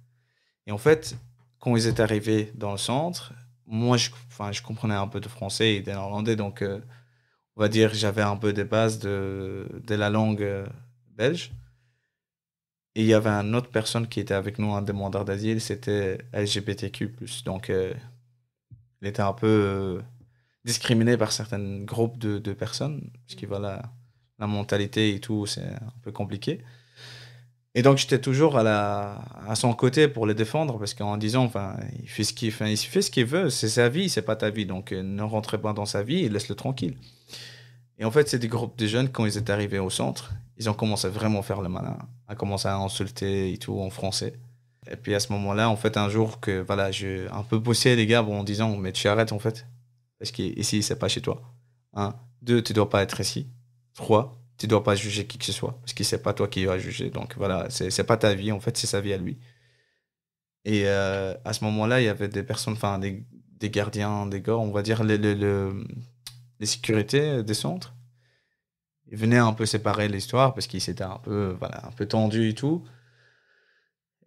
Et 0.67 0.73
en 0.73 0.79
fait, 0.79 1.17
quand 1.59 1.77
ils 1.77 1.87
étaient 1.87 2.03
arrivés 2.03 2.53
dans 2.55 2.73
le 2.73 2.79
centre, 2.79 3.33
moi, 3.67 3.97
je, 3.97 4.11
enfin, 4.29 4.53
je 4.53 4.63
comprenais 4.63 4.95
un 4.95 5.09
peu 5.09 5.21
de 5.21 5.29
français 5.29 5.75
et 5.77 5.81
de 5.81 5.91
néerlandais, 5.91 6.37
donc 6.37 6.63
euh, 6.63 6.81
on 7.57 7.61
va 7.63 7.69
dire 7.69 7.95
j'avais 7.95 8.23
un 8.23 8.37
peu 8.37 8.53
des 8.53 8.65
bases 8.65 8.99
de, 8.99 9.67
de 9.87 9.95
la 9.95 10.11
langue 10.11 10.43
euh, 10.43 10.67
belge. 11.17 11.53
Et 12.95 13.03
il 13.03 13.07
y 13.07 13.15
avait 13.15 13.31
une 13.31 13.55
autre 13.55 13.71
personne 13.71 14.07
qui 14.07 14.21
était 14.21 14.35
avec 14.35 14.59
nous, 14.59 14.73
un 14.75 14.83
demandeur 14.83 15.25
d'asile, 15.25 15.61
c'était 15.61 16.19
LGBTQ. 16.35 17.15
Donc, 17.45 17.71
euh, 17.71 17.95
il 19.01 19.09
était 19.09 19.23
un 19.23 19.33
peu 19.33 19.47
euh, 19.47 20.03
discriminé 20.65 21.17
par 21.17 21.33
certains 21.33 21.81
groupes 21.85 22.19
de, 22.19 22.39
de 22.39 22.53
personnes, 22.53 23.11
parce 23.27 23.41
que 23.41 23.47
voilà, 23.47 23.83
la 24.39 24.47
mentalité 24.47 25.15
et 25.15 25.21
tout, 25.21 25.47
c'est 25.47 25.65
un 25.65 25.93
peu 26.03 26.13
compliqué. 26.13 26.63
Et 27.75 27.83
donc, 27.83 27.97
j'étais 27.97 28.21
toujours 28.21 28.59
à, 28.59 28.63
la, 28.63 29.23
à 29.49 29.55
son 29.55 29.73
côté 29.73 30.07
pour 30.07 30.27
le 30.27 30.35
défendre, 30.35 30.79
parce 30.79 30.93
qu'en 30.93 31.17
disant, 31.17 31.45
enfin, 31.45 31.77
il 32.03 32.09
fait 32.09 32.25
ce 32.25 32.35
qu'il 32.35 32.53
fait 32.53 32.77
ce 32.77 33.11
qu'il 33.11 33.25
veut, 33.25 33.49
c'est 33.49 33.69
sa 33.69 33.89
vie, 33.89 34.11
c'est 34.11 34.23
pas 34.23 34.37
ta 34.37 34.51
vie. 34.51 34.67
Donc, 34.67 34.93
euh, 34.93 35.03
ne 35.03 35.23
rentrez 35.23 35.59
pas 35.59 35.73
dans 35.73 35.87
sa 35.87 36.03
vie 36.03 36.25
et 36.25 36.29
laisse-le 36.29 36.55
tranquille. 36.55 36.97
Et 37.99 38.05
en 38.05 38.11
fait, 38.11 38.29
c'est 38.29 38.39
des 38.39 38.49
groupes 38.49 38.77
de 38.77 38.87
jeunes, 38.87 39.09
quand 39.09 39.25
ils 39.25 39.39
étaient 39.39 39.53
arrivés 39.53 39.79
au 39.79 39.89
centre, 39.89 40.33
ils 40.59 40.69
ont 40.69 40.75
commencé 40.75 41.07
à 41.07 41.11
vraiment 41.11 41.43
faire 41.43 41.63
le 41.63 41.69
malin, 41.69 41.99
à 42.29 42.35
commencer 42.35 42.69
à 42.69 42.77
insulter 42.77 43.53
et 43.53 43.59
tout 43.59 43.79
en 43.81 43.91
français. 43.91 44.35
Et 44.91 44.97
puis 44.97 45.15
à 45.15 45.21
ce 45.21 45.33
moment-là, 45.33 45.71
en 45.71 45.77
fait, 45.77 45.97
un 45.97 46.09
jour 46.09 46.41
que 46.41 46.61
voilà, 46.61 46.91
j'ai 46.91 47.27
un 47.31 47.43
peu 47.43 47.63
poussé 47.63 47.95
les 47.97 48.07
gars 48.07 48.23
en 48.23 48.45
disant 48.45 48.77
Mais 48.77 48.93
tu 48.93 49.09
arrêtes 49.09 49.33
en 49.33 49.39
fait, 49.39 49.67
parce 50.19 50.33
qu'ici, 50.33 50.83
c'est 50.83 50.99
pas 50.99 51.09
chez 51.09 51.21
toi. 51.21 51.43
Un. 51.95 52.15
Deux, 52.43 52.63
tu 52.63 52.73
dois 52.73 52.91
pas 52.91 53.03
être 53.03 53.21
ici. 53.21 53.47
Trois, 53.95 54.42
tu 54.63 54.69
dois 54.69 54.85
pas 54.85 54.95
juger 54.95 55.27
qui 55.27 55.39
que 55.39 55.45
ce 55.45 55.51
soit, 55.51 55.77
parce 55.81 55.93
que 55.93 56.05
c'est 56.05 56.23
pas 56.23 56.35
toi 56.35 56.47
qui 56.47 56.65
vas 56.67 56.79
juger. 56.79 57.11
Donc 57.11 57.35
voilà, 57.37 57.67
c'est 57.69 58.05
pas 58.05 58.17
ta 58.17 58.33
vie, 58.33 58.53
en 58.53 58.61
fait, 58.61 58.77
c'est 58.77 58.87
sa 58.87 59.01
vie 59.01 59.13
à 59.13 59.17
lui. 59.19 59.37
Et 60.65 60.85
euh, 60.87 61.35
à 61.45 61.53
ce 61.53 61.65
moment-là, 61.65 62.01
il 62.01 62.05
y 62.05 62.09
avait 62.09 62.29
des 62.29 62.45
personnes, 62.45 62.75
enfin, 62.75 63.01
des, 63.01 63.27
des 63.59 63.71
gardiens, 63.71 64.27
des 64.27 64.41
gars, 64.41 64.57
on 64.57 64.71
va 64.71 64.83
dire, 64.83 65.03
les, 65.03 65.19
les, 65.19 66.67
sécurités 66.67 67.43
des 67.43 67.55
centres. 67.55 67.93
Ils 69.11 69.19
venaient 69.19 69.39
un 69.39 69.53
peu 69.53 69.67
séparer 69.67 70.07
l'histoire 70.07 70.55
parce 70.55 70.69
qu'ils 70.69 70.81
s'étaient 70.81 71.03
un 71.03 71.19
peu, 71.19 71.57
voilà, 71.59 71.85
un 71.85 71.91
peu 71.91 72.07
tendus 72.07 72.51
et 72.51 72.55
tout. 72.55 72.85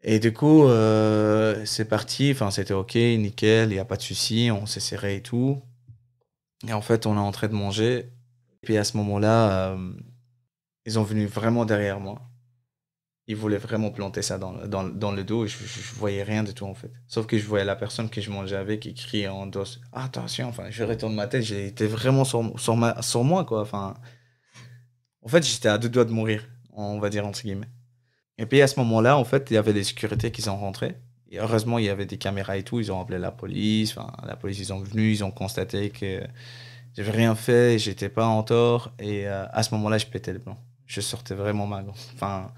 Et 0.04 0.20
du 0.20 0.34
coup, 0.34 0.66
euh, 0.66 1.64
c'est 1.66 1.86
parti, 1.86 2.32
enfin, 2.34 2.52
c'était 2.52 2.74
ok, 2.74 2.96
nickel, 2.96 3.70
il 3.70 3.76
n'y 3.76 3.80
a 3.80 3.86
pas 3.86 3.96
de 3.96 4.02
souci, 4.02 4.50
on 4.52 4.66
s'est 4.66 4.82
serré 4.82 5.16
et 5.16 5.22
tout. 5.22 5.62
Et 6.68 6.74
en 6.74 6.82
fait, 6.82 7.06
on 7.06 7.16
est 7.16 7.20
en 7.20 7.32
train 7.32 7.48
de 7.48 7.54
manger. 7.54 8.12
Puis 8.64 8.78
à 8.78 8.84
ce 8.84 8.98
moment-là, 8.98 9.70
euh, 9.72 9.94
ils 10.86 11.00
ont 11.00 11.04
venu 11.04 11.26
vraiment 11.26 11.66
derrière 11.66 12.00
moi. 12.00 12.22
Ils 13.28 13.36
voulaient 13.36 13.58
vraiment 13.58 13.90
planter 13.90 14.22
ça 14.22 14.38
dans, 14.38 14.52
le- 14.52 15.24
dos 15.24 15.46
et 15.46 15.48
je, 15.48 15.58
je, 15.58 15.96
voyais 15.96 16.22
rien 16.22 16.44
du 16.44 16.54
tout 16.54 16.66
en 16.66 16.76
fait. 16.76 16.92
Sauf 17.08 17.26
que 17.26 17.40
je 17.40 17.46
voyais 17.48 17.66
la 17.66 17.76
personne 17.76 18.08
que 18.10 18.22
je 18.22 18.30
mangeais 18.30 18.56
avec 18.56 18.82
qui 18.82 18.94
criait 18.94 19.28
en 19.28 19.48
dos 19.48 19.64
Attention, 19.94 20.48
enfin, 20.48 20.70
je 20.70 20.84
retourne 20.84 21.16
ma 21.16 21.26
tête, 21.26 21.42
j'étais 21.42 21.88
vraiment 21.88 22.24
sur, 22.24 22.60
sur, 22.60 22.76
moi 23.24 23.44
quoi. 23.46 23.62
Enfin, 23.62 23.96
en 25.24 25.28
fait, 25.28 25.44
j'étais 25.44 25.70
à 25.70 25.80
deux 25.80 25.90
doigts 25.90 26.06
de 26.06 26.12
mourir, 26.12 26.48
on 26.72 27.00
va 27.00 27.10
dire 27.10 27.26
entre 27.26 27.42
guillemets. 27.42 27.70
Et 28.38 28.46
puis 28.46 28.62
à 28.62 28.68
ce 28.68 28.80
moment-là, 28.82 29.18
en 29.18 29.24
fait, 29.24 29.48
il 29.50 29.56
y 29.56 29.58
avait 29.58 29.74
les 29.74 29.84
sécurités 29.84 30.32
qui 30.32 30.42
sont 30.44 30.58
rentrés. 30.58 30.98
Et 31.32 31.40
heureusement, 31.40 31.80
il 31.80 31.86
y 31.86 31.90
avait 31.90 32.06
des 32.06 32.18
caméras 32.18 32.58
et 32.58 32.64
tout. 32.64 32.80
Ils 32.80 32.92
ont 32.92 33.02
appelé 33.02 33.18
la 33.18 33.32
police. 33.32 33.98
Enfin, 33.98 34.14
la 34.26 34.36
police, 34.36 34.60
ils 34.60 34.66
sont 34.66 34.80
venus, 34.80 35.20
ils 35.20 35.24
ont 35.24 35.32
constaté 35.32 35.90
que 35.90 36.22
j'avais 36.96 37.12
rien 37.12 37.36
fait, 37.36 37.80
j'étais 37.80 38.10
pas 38.10 38.26
en 38.28 38.44
tort. 38.44 38.94
Et 39.00 39.28
euh, 39.28 39.46
à 39.52 39.64
ce 39.64 39.74
moment-là, 39.76 39.98
je 39.98 40.06
pétais 40.06 40.34
le 40.34 40.40
blanc. 40.40 40.58
Je 40.86 41.02
sortais 41.02 41.36
vraiment 41.36 41.68
mal. 41.68 41.86
Enfin, 42.14 42.52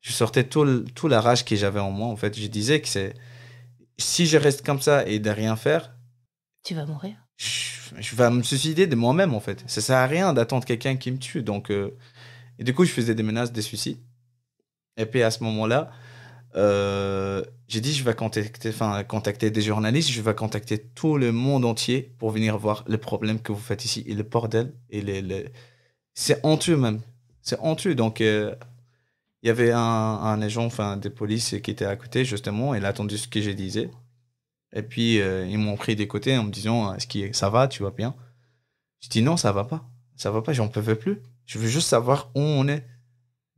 je 0.00 0.12
sortais 0.12 0.44
tout, 0.44 0.84
tout 0.94 1.08
la 1.08 1.20
rage 1.20 1.44
que 1.44 1.56
j'avais 1.56 1.80
en 1.80 1.90
moi. 1.90 2.08
En 2.08 2.16
fait, 2.16 2.38
je 2.38 2.46
disais 2.46 2.80
que 2.80 2.88
c'est 2.88 3.14
si 3.98 4.26
je 4.26 4.36
reste 4.38 4.64
comme 4.64 4.80
ça 4.80 5.06
et 5.06 5.18
de 5.18 5.30
rien 5.30 5.56
faire, 5.56 5.94
Tu 6.64 6.74
vas 6.74 6.86
mourir. 6.86 7.16
je, 7.36 7.94
je 7.98 8.16
vais 8.16 8.30
me 8.30 8.42
suicider 8.42 8.86
de 8.86 8.96
moi-même 8.96 9.34
en 9.34 9.40
fait. 9.40 9.62
Ça 9.66 9.80
sert 9.80 9.96
à 9.96 10.06
rien 10.06 10.32
d'attendre 10.32 10.64
quelqu'un 10.64 10.96
qui 10.96 11.10
me 11.10 11.18
tue. 11.18 11.42
Donc, 11.42 11.70
euh, 11.70 11.90
et 12.58 12.64
du 12.64 12.74
coup, 12.74 12.84
je 12.84 12.92
faisais 12.92 13.14
des 13.14 13.22
menaces 13.22 13.52
de 13.52 13.60
suicide. 13.60 13.98
Et 14.96 15.06
puis 15.06 15.22
à 15.22 15.30
ce 15.30 15.42
moment-là, 15.44 15.90
euh, 16.56 17.42
j'ai 17.68 17.80
dit 17.80 17.94
je 17.94 18.02
vais 18.04 18.14
contacter, 18.14 18.70
enfin, 18.70 19.04
contacter 19.04 19.50
des 19.50 19.62
journalistes, 19.62 20.10
je 20.10 20.20
vais 20.20 20.34
contacter 20.34 20.78
tout 20.78 21.16
le 21.16 21.32
monde 21.32 21.64
entier 21.64 22.14
pour 22.18 22.30
venir 22.30 22.58
voir 22.58 22.84
le 22.88 22.98
problème 22.98 23.40
que 23.40 23.52
vous 23.52 23.60
faites 23.60 23.84
ici 23.84 24.02
et 24.06 24.14
le 24.14 24.22
bordel. 24.24 24.72
Et 24.90 25.00
les, 25.00 25.22
les- 25.22 25.48
C'est 26.14 26.40
honteux 26.44 26.76
même. 26.76 27.00
C'est 27.42 27.58
honteux. 27.60 27.94
Donc, 27.94 28.20
euh, 28.20 28.54
il 29.42 29.48
y 29.48 29.50
avait 29.50 29.72
un, 29.72 30.42
agent 30.42 30.64
enfin, 30.64 30.96
des 30.96 31.10
polices 31.10 31.56
qui 31.62 31.70
était 31.70 31.86
à 31.86 31.96
côté 31.96 32.24
justement, 32.24 32.74
il 32.74 32.84
a 32.84 32.88
attendu 32.88 33.16
ce 33.18 33.28
que 33.28 33.40
je 33.40 33.50
disais. 33.50 33.90
Et 34.72 34.82
puis, 34.82 35.20
euh, 35.20 35.46
ils 35.46 35.58
m'ont 35.58 35.76
pris 35.76 35.96
des 35.96 36.06
côtés 36.06 36.36
en 36.36 36.44
me 36.44 36.50
disant 36.50 36.94
Est-ce 36.94 37.06
que 37.06 37.36
ça 37.36 37.50
va? 37.50 37.68
Tu 37.68 37.82
vas 37.82 37.90
bien? 37.90 38.14
Je 39.00 39.08
dis 39.08 39.22
Non, 39.22 39.36
ça 39.36 39.52
va 39.52 39.64
pas. 39.64 39.84
Ça 40.16 40.30
va 40.30 40.42
pas, 40.42 40.52
j'en 40.52 40.68
peux 40.68 40.94
plus. 40.94 41.22
Je 41.46 41.58
veux 41.58 41.68
juste 41.68 41.88
savoir 41.88 42.30
où 42.34 42.40
on 42.40 42.68
est. 42.68 42.84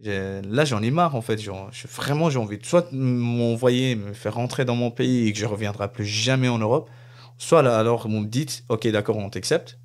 Là, 0.05 0.65
j'en 0.65 0.83
ai 0.83 0.91
marre 0.91 1.15
en 1.15 1.23
fait. 1.23 1.39
Genre, 1.39 1.71
vraiment, 1.97 2.31
j'ai 2.31 2.39
envie 2.39 2.59
de 2.59 2.65
soit 2.65 2.91
de 2.91 2.97
m'envoyer, 2.97 3.95
me 3.95 4.13
faire 4.13 4.35
rentrer 4.35 4.65
dans 4.65 4.75
mon 4.77 4.91
pays 4.91 5.29
et 5.29 5.33
que 5.33 5.39
je 5.39 5.47
reviendrai 5.47 5.91
plus 5.91 6.07
jamais 6.07 6.49
en 6.49 6.59
Europe, 6.59 6.91
soit 7.39 7.61
alors 7.61 8.09
vous 8.09 8.21
me 8.21 8.27
dites 8.27 8.65
Ok, 8.69 8.87
d'accord, 8.89 9.17
on 9.17 9.31
t'accepte, 9.31 9.79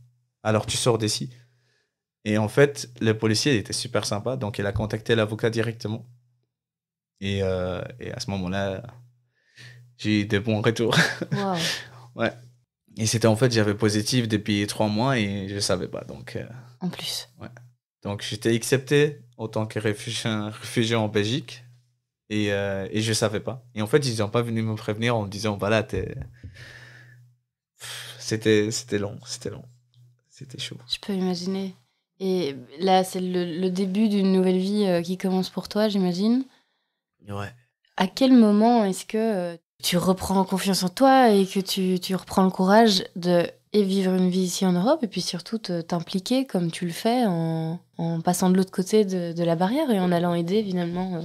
alors 0.44 0.66
tu 0.66 0.78
sors 0.78 0.98
d'ici. 0.98 1.30
Et 2.28 2.38
en 2.38 2.50
fait, 2.50 2.90
le 3.00 3.18
policier 3.18 3.54
il 3.54 3.60
était 3.60 3.72
super 3.72 4.04
sympa, 4.06 4.36
donc 4.36 4.58
il 4.60 4.66
a 4.66 4.74
contacté 4.74 5.16
l'avocat 5.16 5.50
directement. 5.50 6.06
Et, 7.22 7.42
euh, 7.42 7.82
et 8.02 8.12
à 8.12 8.20
ce 8.20 8.30
moment-là, 8.32 8.84
j'ai 9.98 10.22
eu 10.22 10.26
des 10.26 10.42
bons 10.42 10.62
retours. 10.62 10.98
Waouh. 11.32 11.58
Et 12.98 13.06
c'était 13.06 13.28
en 13.28 13.38
fait, 13.38 13.54
j'avais 13.54 13.76
positif 13.76 14.28
depuis 14.28 14.66
trois 14.68 14.88
mois 14.88 15.20
et 15.20 15.48
je 15.48 15.60
savais 15.60 15.88
pas. 15.88 16.04
Donc, 16.04 16.36
euh, 16.36 16.46
En 16.82 16.90
plus. 16.90 17.30
donc 18.02 18.24
j'étais 18.24 18.56
accepté 18.56 19.22
en 19.38 19.48
tant 19.48 19.68
que 19.68 19.78
réfugié, 19.78 20.28
réfugié 20.50 20.96
en 20.96 21.08
Belgique 21.08 21.64
et, 22.30 22.52
euh, 22.52 22.88
et 22.92 23.02
je 23.04 23.14
savais 23.14 23.40
pas. 23.40 23.64
Et 23.76 23.84
en 23.84 23.88
fait, 23.88 24.00
ils 24.06 24.18
n'ont 24.18 24.30
pas 24.30 24.42
venu 24.42 24.64
me 24.64 24.76
prévenir 24.76 25.16
en 25.16 25.24
me 25.24 25.30
disant 25.30 25.56
voilà, 25.58 25.84
t'es. 25.84 26.14
C'était 28.20 28.70
long, 28.98 29.18
c'était 29.26 29.52
long. 29.52 29.64
C'était 30.28 30.60
chaud. 30.60 30.78
Je 30.92 30.98
peux 31.00 31.14
imaginer. 31.14 31.76
Et 32.20 32.56
là, 32.80 33.04
c'est 33.04 33.22
le, 33.22 33.46
le 33.60 33.70
début 33.70 34.10
d'une 34.10 34.32
nouvelle 34.32 34.58
vie 34.58 34.86
euh, 34.86 35.02
qui 35.02 35.18
commence 35.18 35.50
pour 35.50 35.68
toi, 35.70 35.88
j'imagine. 35.88 36.46
Ouais. 37.30 37.54
À 37.96 38.08
quel 38.08 38.34
moment 38.34 38.86
est-ce 38.86 39.06
que 39.06 39.18
euh, 39.18 39.58
tu 39.84 39.98
reprends 39.98 40.44
confiance 40.44 40.84
en 40.84 40.90
toi 40.90 41.30
et 41.30 41.46
que 41.46 41.60
tu, 41.60 42.00
tu 42.00 42.16
reprends 42.16 42.44
le 42.44 42.50
courage 42.50 43.04
de 43.16 43.48
et 43.74 43.84
vivre 43.84 44.14
une 44.14 44.30
vie 44.30 44.44
ici 44.44 44.66
en 44.66 44.72
Europe 44.72 45.04
et 45.04 45.08
puis 45.08 45.22
surtout 45.22 45.58
t'impliquer 45.60 46.46
comme 46.46 46.72
tu 46.72 46.86
le 46.86 46.94
fais 46.94 47.26
en, 47.26 47.80
en 47.98 48.22
passant 48.22 48.50
de 48.50 48.56
l'autre 48.56 48.72
côté 48.72 49.04
de, 49.04 49.34
de 49.34 49.44
la 49.44 49.56
barrière 49.58 49.92
et 49.92 50.00
en 50.00 50.12
allant 50.12 50.34
aider 50.34 50.64
finalement 50.64 51.16
euh, 51.18 51.22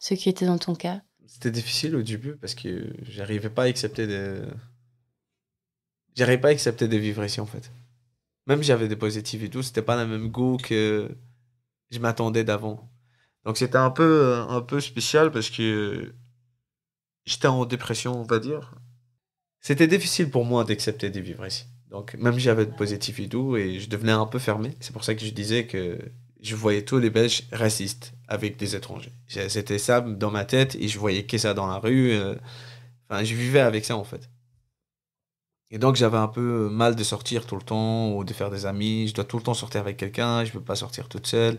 ceux 0.00 0.16
qui 0.16 0.28
étaient 0.30 0.46
dans 0.46 0.58
ton 0.58 0.74
cas? 0.74 1.02
C'était 1.26 1.50
difficile 1.50 1.94
au 1.94 2.02
début 2.02 2.36
parce 2.36 2.54
que 2.54 2.92
j'arrivais 3.02 3.50
pas 3.50 3.64
à 3.64 3.66
accepter 3.66 4.06
de. 4.06 4.42
J'arrivais 6.16 6.40
pas 6.40 6.48
à 6.48 6.52
accepter 6.52 6.88
de 6.88 6.96
vivre 6.96 7.22
ici 7.24 7.40
en 7.40 7.46
fait. 7.46 7.70
Même 8.46 8.62
j'avais 8.62 8.88
des 8.88 8.96
positifs 8.96 9.42
et 9.42 9.50
tout, 9.50 9.62
c'était 9.62 9.82
pas 9.82 10.02
le 10.02 10.08
même 10.08 10.28
goût 10.28 10.56
que 10.58 11.16
je 11.90 11.98
m'attendais 11.98 12.44
d'avant. 12.44 12.90
Donc 13.44 13.56
c'était 13.56 13.78
un 13.78 13.90
peu, 13.90 14.34
un 14.48 14.60
peu 14.60 14.80
spécial 14.80 15.30
parce 15.30 15.50
que 15.50 16.14
j'étais 17.24 17.48
en 17.48 17.64
dépression, 17.64 18.20
on 18.20 18.24
va 18.24 18.38
dire. 18.38 18.74
C'était 19.60 19.86
difficile 19.86 20.30
pour 20.30 20.44
moi 20.44 20.64
d'accepter 20.64 21.10
de 21.10 21.20
vivre 21.20 21.46
ici. 21.46 21.64
Donc, 21.94 22.14
même 22.14 22.38
j'avais 22.38 22.66
de 22.66 22.72
positif 22.72 23.20
et 23.20 23.28
tout, 23.28 23.56
et 23.56 23.78
je 23.78 23.88
devenais 23.88 24.12
un 24.12 24.26
peu 24.26 24.40
fermé. 24.40 24.76
C'est 24.80 24.92
pour 24.92 25.04
ça 25.04 25.14
que 25.14 25.24
je 25.24 25.30
disais 25.30 25.66
que 25.66 25.98
je 26.42 26.56
voyais 26.56 26.82
tous 26.82 26.98
les 26.98 27.08
Belges 27.08 27.44
racistes 27.52 28.14
avec 28.26 28.56
des 28.56 28.74
étrangers. 28.74 29.12
C'était 29.28 29.78
ça 29.78 30.00
dans 30.00 30.32
ma 30.32 30.44
tête, 30.44 30.74
et 30.74 30.88
je 30.88 30.98
voyais 30.98 31.24
que 31.24 31.38
ça 31.38 31.54
dans 31.54 31.66
la 31.68 31.78
rue. 31.78 32.10
euh. 32.10 32.34
Enfin, 33.08 33.22
je 33.22 33.34
vivais 33.34 33.60
avec 33.60 33.84
ça, 33.84 33.96
en 33.96 34.04
fait. 34.04 34.28
Et 35.74 35.78
donc, 35.78 35.96
j'avais 35.96 36.18
un 36.18 36.28
peu 36.28 36.68
mal 36.70 36.94
de 36.94 37.02
sortir 37.02 37.46
tout 37.46 37.56
le 37.56 37.62
temps, 37.62 38.12
ou 38.12 38.22
de 38.22 38.32
faire 38.32 38.48
des 38.48 38.64
amis. 38.64 39.08
Je 39.08 39.14
dois 39.14 39.24
tout 39.24 39.38
le 39.38 39.42
temps 39.42 39.54
sortir 39.54 39.80
avec 39.80 39.96
quelqu'un, 39.96 40.44
je 40.44 40.50
ne 40.50 40.52
peux 40.52 40.64
pas 40.64 40.76
sortir 40.76 41.08
toute 41.08 41.26
seule, 41.26 41.58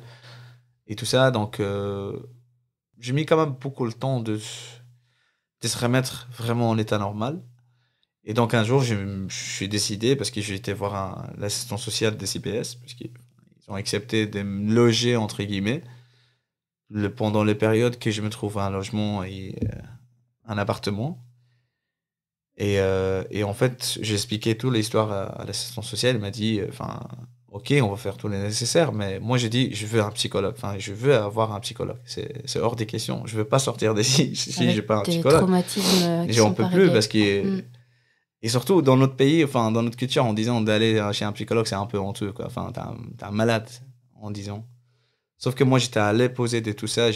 et 0.88 0.96
tout 0.96 1.04
ça. 1.04 1.32
Donc, 1.32 1.60
euh, 1.60 2.18
j'ai 2.98 3.12
mis 3.12 3.26
quand 3.26 3.36
même 3.36 3.56
beaucoup 3.60 3.86
le 3.86 3.92
temps 3.92 4.22
de, 4.22 4.38
se 4.38 5.78
remettre 5.78 6.30
vraiment 6.32 6.70
en 6.70 6.78
état 6.78 6.98
normal. 6.98 7.44
Et 8.24 8.34
donc 8.34 8.54
un 8.54 8.64
jour, 8.64 8.82
je, 8.82 9.28
suis 9.28 9.68
décidé, 9.68 10.16
parce 10.16 10.32
que 10.32 10.40
j'ai 10.40 10.56
été 10.56 10.72
voir 10.72 11.30
l'assistant 11.38 11.76
social 11.76 12.16
des 12.16 12.26
CPS, 12.26 12.76
parce 12.76 12.94
qu'ils 12.94 13.12
ils 13.68 13.72
ont 13.72 13.76
accepté 13.76 14.28
de 14.28 14.44
me 14.44 14.74
loger, 14.74 15.18
entre 15.18 15.44
guillemets, 15.44 15.84
le, 16.90 17.14
pendant 17.14 17.44
les 17.44 17.56
périodes 17.56 18.00
que 18.00 18.12
je 18.12 18.22
me 18.22 18.30
trouve 18.30 18.60
à 18.60 18.68
un 18.68 18.70
logement 18.70 19.26
et 19.26 19.60
euh, 19.64 19.82
un 20.46 20.58
appartement. 20.58 21.22
Et, 22.58 22.80
euh, 22.80 23.24
et 23.32 23.44
en 23.44 23.54
fait, 23.54 23.98
j'ai 24.02 24.14
expliqué 24.14 24.58
toute 24.58 24.74
l'histoire 24.74 25.12
à, 25.12 25.24
à 25.24 25.46
l'assistant 25.46 25.82
social. 25.82 26.16
Il 26.16 26.22
m'a 26.22 26.32
dit, 26.32 26.60
euh, 26.62 26.68
enfin, 26.70 27.02
ok, 27.56 27.74
on 27.82 27.90
va 27.90 27.98
faire 27.98 28.16
tout 28.18 28.28
le 28.28 28.38
nécessaire, 28.38 28.92
mais 28.94 29.20
moi 29.20 29.38
j'ai 29.38 29.50
dit, 29.50 29.74
je 29.74 29.86
veux 29.86 30.02
un 30.02 30.12
psychologue. 30.12 30.54
Enfin, 30.56 30.76
je 30.78 30.94
veux 30.94 31.16
avoir 31.16 31.54
un 31.54 31.60
psychologue. 31.62 31.98
C'est 32.06 32.42
c'est 32.46 32.60
hors 32.60 32.76
des 32.76 32.86
questions. 32.86 33.24
Je 33.26 33.38
veux 33.38 33.46
pas 33.46 33.60
sortir 33.60 33.94
d'ici 33.94 34.36
si 34.36 34.72
j'ai 34.72 34.82
pas 34.82 34.98
un 34.98 35.04
des 35.04 35.12
psychologue. 35.12 35.40
traumatismes 35.40 36.04
euh, 36.04 36.26
J'en 36.30 36.48
sont 36.48 36.54
peux 36.54 36.70
plus 36.70 36.92
parce 36.92 37.08
que 37.08 37.44
Mm. 37.44 37.62
et 38.42 38.50
surtout 38.50 38.82
dans 38.82 38.98
notre 38.98 39.16
pays, 39.16 39.44
enfin 39.44 39.72
dans 39.72 39.84
notre 39.84 39.98
culture, 39.98 40.26
en 40.26 40.34
disant 40.34 40.62
d'aller 40.62 41.02
chez 41.14 41.26
un 41.26 41.32
psychologue, 41.34 41.66
c'est 41.68 41.76
un 41.76 41.86
peu 41.88 41.98
honteux 41.98 42.32
quoi. 42.32 42.46
Enfin, 42.46 42.72
t'es 42.74 43.26
un, 43.26 43.32
malade 43.32 43.70
en 44.22 44.32
disant. 44.32 44.66
Sauf 45.38 45.54
que 45.56 45.66
moi, 45.66 45.80
j'étais 45.80 46.00
allé 46.00 46.30
poser 46.30 46.62
de 46.62 46.72
tout 46.72 46.88
ça. 46.88 47.10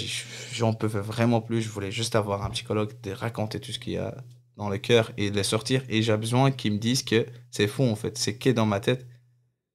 J'en 0.53 0.73
pouvais 0.73 0.99
vraiment 0.99 1.39
plus. 1.39 1.61
Je 1.61 1.69
voulais 1.69 1.89
juste 1.91 2.15
avoir 2.15 2.43
un 2.43 2.49
psychologue, 2.49 2.91
de 3.01 3.11
raconter 3.11 3.61
tout 3.61 3.71
ce 3.71 3.79
qu'il 3.79 3.93
y 3.93 3.97
a 3.97 4.13
dans 4.59 4.69
le 4.69 4.77
cœur 4.77 5.11
et 5.17 5.31
de 5.31 5.37
le 5.37 5.43
sortir. 5.43 5.83
Et 5.87 6.03
j'ai 6.03 6.15
besoin 6.17 6.51
qu'ils 6.51 6.73
me 6.73 6.77
disent 6.77 7.03
que 7.03 7.25
c'est 7.49 7.67
faux 7.67 7.87
en 7.89 7.95
fait. 7.95 8.17
C'est 8.17 8.37
que 8.37 8.49
dans 8.49 8.65
ma 8.65 8.81
tête, 8.81 9.07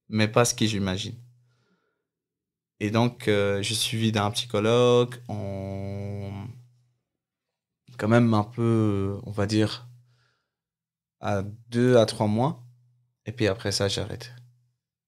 mais 0.08 0.28
pas 0.28 0.44
ce 0.44 0.54
que 0.54 0.66
j'imagine. 0.66 1.16
Et 2.80 2.90
donc, 2.90 3.28
euh, 3.28 3.62
j'ai 3.62 3.74
suivi 3.74 4.12
d'un 4.12 4.30
psychologue 4.30 5.14
en 5.28 6.46
quand 7.96 8.08
même 8.08 8.34
un 8.34 8.44
peu, 8.44 9.18
on 9.24 9.30
va 9.30 9.46
dire, 9.46 9.88
à 11.20 11.42
deux 11.70 11.96
à 11.96 12.04
trois 12.04 12.26
mois. 12.26 12.62
Et 13.24 13.32
puis 13.32 13.46
après 13.46 13.72
ça, 13.72 13.88
j'arrête. 13.88 14.34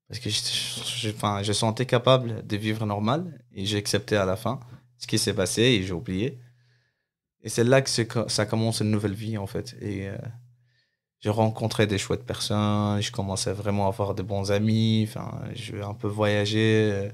Parce 0.09 0.21
que 0.21 0.31
je, 0.31 1.13
je 1.43 1.53
sentais 1.53 1.85
capable 1.85 2.47
de 2.47 2.57
vivre 2.57 2.87
normal 2.87 3.45
et 3.53 3.67
j'ai 3.67 3.77
accepté 3.77 4.17
à 4.17 4.25
la 4.25 4.37
fin 4.37 4.61
ce 4.99 5.07
qui 5.07 5.19
s'est 5.19 5.35
passé 5.35 5.63
et 5.63 5.83
j'ai 5.83 5.93
oublié. 5.93 6.41
Et 7.43 7.49
c'est 7.49 7.65
là 7.65 7.81
que 7.83 7.91
ça 8.29 8.47
commence 8.47 8.81
une 8.81 8.91
nouvelle 8.91 9.15
vie 9.15 9.39
en 9.39 9.47
fait. 9.47 9.77
Et 9.81 10.09
euh, 10.09 10.17
j'ai 11.21 11.31
rencontré 11.31 11.87
des 11.87 11.99
chouettes 11.99 12.25
personnes, 12.27 13.01
je 13.03 13.11
commençais 13.13 13.53
vraiment 13.53 13.87
à 13.87 13.89
avoir 13.89 14.15
de 14.15 14.23
bons 14.23 14.53
amis, 14.53 15.07
enfin, 15.09 15.41
je 15.55 15.73
vais 15.77 15.83
un 15.83 15.95
peu 15.95 16.09
voyager. 16.09 16.91
euh, 16.93 17.11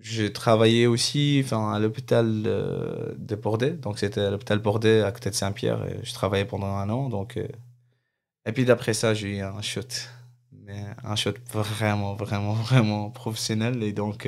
J'ai 0.00 0.32
travaillé 0.32 0.86
aussi 0.88 1.42
enfin, 1.44 1.72
à 1.74 1.78
l'hôpital 1.80 2.42
de 3.18 3.36
Bordeaux, 3.36 3.70
donc 3.70 3.98
c'était 3.98 4.22
à 4.22 4.30
l'hôpital 4.30 4.58
Bordeaux 4.60 5.04
à 5.04 5.12
côté 5.12 5.30
de 5.30 5.36
Saint-Pierre. 5.36 5.86
Je 6.04 6.12
travaillais 6.14 6.46
pendant 6.46 6.68
un 6.76 6.90
an, 6.90 7.08
donc. 7.10 7.36
euh, 7.38 7.48
Et 8.46 8.52
puis 8.52 8.64
d'après 8.66 8.94
ça, 8.94 9.14
j'ai 9.14 9.38
eu 9.38 9.40
un 9.40 9.62
shot, 9.62 9.80
mais 10.52 10.84
un 11.04 11.16
shot 11.16 11.32
vraiment, 11.52 12.14
vraiment, 12.16 12.52
vraiment 12.70 13.10
professionnel, 13.10 13.82
et 13.82 13.92
donc 13.92 14.26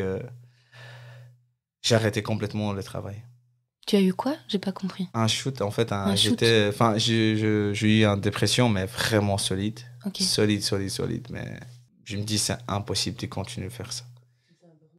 j'ai 1.81 1.95
arrêté 1.95 2.23
complètement 2.25 2.73
le 2.73 2.83
travail. 2.83 3.23
Tu 3.87 3.97
as 3.97 4.01
eu 4.01 4.13
quoi? 4.15 4.37
J'ai 4.49 4.59
pas 4.59 4.73
compris. 4.73 5.09
Un 5.13 5.27
shoot, 5.27 5.61
en 5.61 5.71
fait, 5.71 5.91
un, 5.93 6.15
j'étais, 6.15 6.69
enfin, 6.69 6.97
j'ai 6.99 7.33
eu 7.33 8.05
une 8.05 8.21
dépression, 8.21 8.69
mais 8.69 8.87
vraiment 8.87 9.39
solide, 9.39 9.81
solide, 10.21 10.63
solide, 10.63 10.91
solide, 10.91 11.27
mais 11.31 11.59
je 12.05 12.17
me 12.17 12.23
dis 12.23 12.39
c'est 12.39 12.59
impossible 12.69 13.17
de 13.19 13.27
continuer 13.27 13.67
à 13.67 13.71
faire 13.71 13.93
ça. 13.93 14.05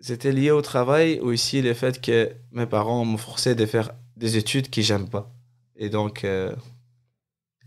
C'était 0.02 0.34
lié 0.34 0.52
au 0.52 0.62
travail, 0.62 1.20
aussi 1.22 1.62
le 1.62 1.74
fait 1.74 2.02
que 2.02 2.34
mes 2.52 2.66
parents 2.66 3.06
me 3.06 3.18
forçaient 3.18 3.56
de 3.56 3.66
faire 3.66 3.92
des 4.18 4.36
études 4.36 4.70
que 4.70 4.82
j'aime 4.82 5.08
pas, 5.10 5.32
et 5.78 5.90
donc 5.90 6.26
euh, 6.26 6.54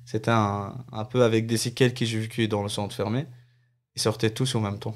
c'était 0.04 0.30
un, 0.30 0.84
un 0.92 1.04
peu 1.06 1.24
avec 1.24 1.46
des 1.46 1.56
séquelles 1.56 1.94
que 1.94 2.04
j'ai 2.04 2.20
vécues 2.20 2.46
dans 2.46 2.62
le 2.62 2.68
centre 2.68 2.94
fermé, 2.94 3.26
ils 3.94 4.02
sortaient 4.02 4.30
tous 4.30 4.54
au 4.54 4.60
même 4.60 4.78
temps. 4.78 4.94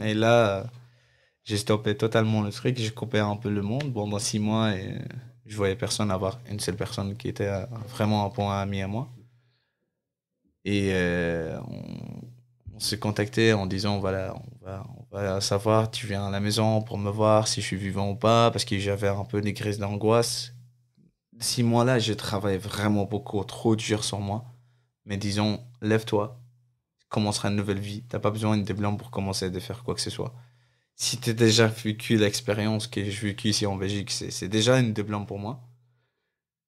Et 0.00 0.12
là, 0.12 0.66
j'ai 1.44 1.58
stoppé 1.58 1.96
totalement 1.96 2.42
le 2.42 2.50
truc, 2.50 2.78
j'ai 2.78 2.90
coupé 2.90 3.18
un 3.18 3.36
peu 3.36 3.50
le 3.50 3.62
monde 3.62 3.92
pendant 3.92 4.18
six 4.18 4.38
mois 4.38 4.74
et 4.74 4.98
je 5.46 5.56
voyais 5.56 5.76
personne 5.76 6.10
avoir 6.10 6.40
une 6.50 6.60
seule 6.60 6.76
personne 6.76 7.16
qui 7.16 7.28
était 7.28 7.50
vraiment 7.88 8.24
un 8.26 8.30
point 8.30 8.60
ami 8.60 8.80
à 8.82 8.88
moi. 8.88 9.08
Et 10.64 10.90
euh, 10.94 11.58
on, 12.72 12.80
s'est 12.80 12.98
contacté 12.98 13.52
en 13.52 13.66
disant 13.66 13.98
voilà, 14.00 14.34
on 14.34 14.64
va, 14.64 14.86
on 14.98 15.16
va 15.16 15.40
savoir, 15.40 15.90
tu 15.90 16.06
viens 16.06 16.26
à 16.26 16.30
la 16.30 16.40
maison 16.40 16.82
pour 16.82 16.98
me 16.98 17.10
voir 17.10 17.46
si 17.48 17.60
je 17.60 17.66
suis 17.66 17.76
vivant 17.76 18.10
ou 18.10 18.16
pas, 18.16 18.50
parce 18.50 18.64
que 18.64 18.78
j'avais 18.78 19.08
un 19.08 19.24
peu 19.24 19.40
des 19.40 19.54
crises 19.54 19.78
d'angoisse. 19.78 20.52
Six 21.40 21.62
mois-là, 21.62 21.98
j'ai 21.98 22.16
travaillé 22.16 22.58
vraiment 22.58 23.04
beaucoup, 23.04 23.42
trop 23.44 23.76
dur 23.76 24.04
sur 24.04 24.20
moi. 24.20 24.44
Mais 25.06 25.16
disons, 25.16 25.60
lève-toi, 25.82 26.40
commencera 27.08 27.48
une 27.50 27.56
nouvelle 27.56 27.78
vie. 27.78 28.02
T'as 28.08 28.18
pas 28.18 28.30
besoin 28.30 28.56
de 28.56 28.72
blanc 28.72 28.96
pour 28.96 29.10
commencer 29.10 29.50
de 29.50 29.60
faire 29.60 29.84
quoi 29.84 29.94
que 29.94 30.00
ce 30.00 30.10
soit 30.10 30.34
si 30.96 31.18
tu 31.18 31.30
as 31.30 31.32
déjà 31.32 31.66
vécu 31.66 32.16
l'expérience 32.16 32.86
que 32.86 33.02
j'ai 33.04 33.28
vécue 33.28 33.48
ici 33.48 33.66
en 33.66 33.76
Belgique, 33.76 34.10
c'est 34.10 34.48
déjà 34.48 34.78
une 34.78 34.92
blanc 34.92 35.24
pour 35.24 35.38
moi. 35.38 35.60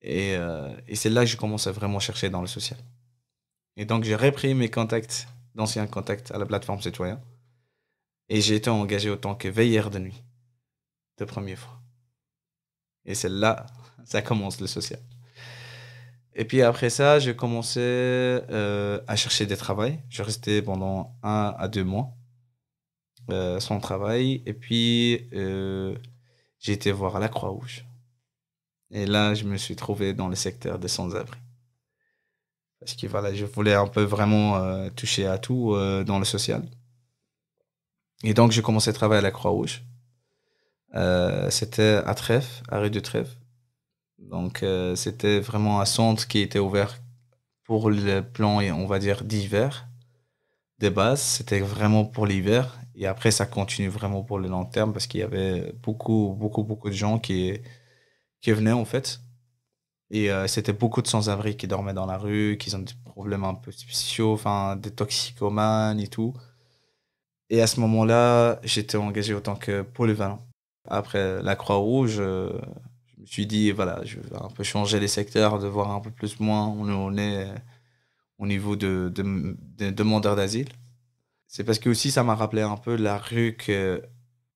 Et, 0.03 0.35
euh, 0.37 0.75
et 0.89 0.97
c'est 0.97 1.11
là 1.11 1.23
que 1.23 1.31
je 1.31 1.37
commence 1.37 1.67
à 1.67 1.73
vraiment 1.73 2.01
chercher 2.01 2.31
dans 2.31 2.41
le 2.41 2.47
social. 2.47 2.79
Et 3.77 3.85
donc, 3.85 4.05
j'ai 4.05 4.17
repris 4.17 4.55
mes 4.55 4.71
contacts, 4.71 5.29
d'anciens 5.55 5.87
contacts 5.87 6.31
à 6.31 6.39
la 6.39 6.47
plateforme 6.47 6.81
citoyen. 6.81 7.21
Et 8.29 8.41
j'ai 8.41 8.57
été 8.57 8.71
engagé 8.71 9.11
autant 9.11 9.35
que 9.35 9.49
veilleur 9.49 9.91
de 9.91 9.99
nuit, 9.99 10.25
de 11.19 11.25
première 11.25 11.59
fois. 11.59 11.81
Et 13.05 13.15
c'est 13.15 13.29
là, 13.29 13.67
ça 14.05 14.23
commence 14.23 14.61
le 14.61 14.67
social. 14.67 15.01
Et 16.35 16.45
puis 16.45 16.63
après 16.63 16.91
ça, 16.91 17.19
j'ai 17.19 17.35
commencé 17.35 17.81
euh, 17.81 19.01
à 19.07 19.17
chercher 19.17 19.47
des 19.47 19.57
travail. 19.57 20.01
Je 20.11 20.23
restais 20.23 20.61
pendant 20.61 21.17
un 21.23 21.55
à 21.59 21.69
deux 21.69 21.85
mois 21.85 22.13
euh, 23.31 23.59
sans 23.59 23.81
travail. 23.81 24.43
Et 24.47 24.53
puis, 24.53 25.29
euh, 25.33 25.97
j'ai 26.61 26.73
été 26.73 26.93
voir 26.93 27.19
la 27.19 27.29
Croix-Rouge. 27.29 27.85
Et 28.93 29.05
là, 29.05 29.35
je 29.35 29.45
me 29.45 29.57
suis 29.57 29.75
trouvé 29.75 30.15
dans 30.15 30.29
le 30.29 30.37
secteur 30.37 30.79
des 30.79 30.89
sans-abri. 30.89 31.39
Parce 32.79 32.95
que 32.95 33.07
voilà, 33.09 33.35
je 33.35 33.45
voulais 33.45 33.75
un 33.75 33.89
peu 33.89 34.03
vraiment 34.03 34.59
euh, 34.59 34.91
toucher 34.91 35.27
à 35.27 35.39
tout 35.39 35.75
dans 36.07 36.19
le 36.19 36.25
social. 36.25 36.63
Et 38.23 38.33
donc, 38.33 38.53
j'ai 38.53 38.63
commencé 38.63 38.91
à 38.91 38.93
travailler 38.93 39.19
à 39.19 39.23
la 39.23 39.33
Croix-Rouge. 39.33 39.83
C'était 41.51 42.01
à 42.07 42.15
Trèves, 42.15 42.63
à 42.69 42.79
rue 42.79 42.91
de 42.91 43.01
Trèves. 43.01 43.35
Donc, 44.19 44.65
c'était 44.95 45.41
vraiment 45.41 45.81
un 45.81 45.85
centre 45.85 46.27
qui 46.29 46.39
était 46.39 46.59
ouvert 46.59 46.97
pour 47.65 47.91
le 47.91 48.21
plan, 48.21 48.61
on 48.61 48.87
va 48.87 48.99
dire, 48.99 49.25
d'hiver. 49.25 49.89
De 50.79 50.89
base, 50.91 51.21
c'était 51.23 51.61
vraiment 51.61 52.05
pour 52.05 52.27
l'hiver. 52.27 52.79
Et 52.95 53.07
après, 53.07 53.31
ça 53.31 53.47
continue 53.47 53.89
vraiment 53.89 54.23
pour 54.23 54.39
le 54.39 54.49
long 54.49 54.65
terme 54.67 54.93
parce 54.93 55.07
qu'il 55.07 55.21
y 55.21 55.23
avait 55.23 55.73
beaucoup, 55.83 56.35
beaucoup, 56.39 56.65
beaucoup 56.65 56.89
de 56.89 56.95
gens 56.95 57.19
qui, 57.19 57.61
venaient, 58.47 58.73
en 58.73 58.85
fait. 58.85 59.21
Et 60.11 60.31
euh, 60.31 60.47
c'était 60.47 60.73
beaucoup 60.73 61.03
de 61.03 61.09
sans-abri 61.09 61.57
qui 61.57 61.67
dormaient 61.67 61.95
dans 61.95 62.07
la 62.07 62.19
rue, 62.19 62.59
qui 62.59 62.75
ont 62.75 62.81
des 62.81 62.95
problèmes 63.05 63.45
un 63.45 63.55
peu 63.55 63.73
spéciaux, 63.73 64.33
enfin, 64.35 64.77
des 64.77 64.91
toxicomanes 64.91 66.01
et 66.01 66.09
tout. 66.09 66.35
Et 67.51 67.63
à 67.63 67.67
ce 67.67 67.81
moment-là, 67.81 68.61
j'étais 68.65 68.97
engagé 68.97 69.35
autant 69.35 69.57
que 69.57 69.83
polyvalent. 69.83 70.41
Après 70.89 71.43
la 71.43 71.57
Croix-Rouge, 71.57 72.17
euh, 72.21 72.53
je 73.17 73.21
me 73.23 73.27
suis 73.27 73.47
dit, 73.47 73.73
voilà, 73.73 74.05
je 74.05 74.21
vais 74.21 74.37
un 74.37 74.49
peu 74.51 74.65
changer 74.65 75.01
les 75.01 75.09
secteurs, 75.09 75.59
de 75.59 75.67
voir 75.69 75.91
un 75.91 76.01
peu 76.01 76.11
plus 76.11 76.41
moins 76.41 76.69
où 76.69 76.89
on 76.89 77.17
est 77.17 77.49
au 78.39 78.47
niveau 78.47 78.77
de, 78.77 79.13
de, 79.15 79.57
de 79.79 79.91
demandeurs 79.91 80.37
d'asile. 80.37 80.69
C'est 81.49 81.65
parce 81.65 81.79
que 81.79 81.91
aussi 81.91 82.11
ça 82.11 82.25
m'a 82.25 82.35
rappelé 82.35 82.63
un 82.63 82.77
peu 82.77 82.97
la 82.97 83.19
rue 83.19 83.57
que 83.59 84.03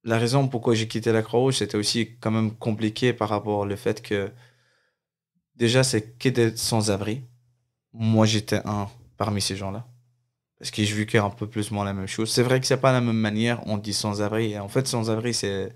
la 0.04 0.18
raison 0.18 0.48
pourquoi 0.48 0.74
j'ai 0.74 0.88
quitté 0.88 1.12
la 1.12 1.22
Croix-Rouge, 1.22 1.56
c'était 1.58 1.76
aussi 1.78 2.16
quand 2.20 2.30
même 2.32 2.56
compliqué 2.56 3.12
par 3.12 3.28
rapport 3.30 3.58
au 3.60 3.76
fait 3.76 4.02
que 4.02 4.32
déjà 5.56 5.82
c'est 5.82 6.18
que 6.18 6.56
sans-abri. 6.56 7.24
Moi 7.92 8.26
j'étais 8.26 8.60
un 8.66 8.88
parmi 9.16 9.40
ces 9.42 9.56
gens-là. 9.56 9.86
Parce 10.58 10.70
que 10.72 10.84
je 10.84 10.94
vécu 10.94 11.18
un 11.18 11.30
peu 11.30 11.48
plus 11.48 11.70
ou 11.70 11.74
moins 11.74 11.84
la 11.84 11.94
même 11.94 12.06
chose. 12.08 12.30
C'est 12.32 12.42
vrai 12.42 12.60
que 12.60 12.66
c'est 12.66 12.78
pas 12.80 12.92
la 12.92 13.00
même 13.00 13.16
manière, 13.16 13.66
on 13.66 13.78
dit 13.78 13.94
sans-abri. 13.94 14.58
En 14.58 14.68
fait, 14.68 14.86
sans-abri, 14.88 15.34
c'est, 15.34 15.74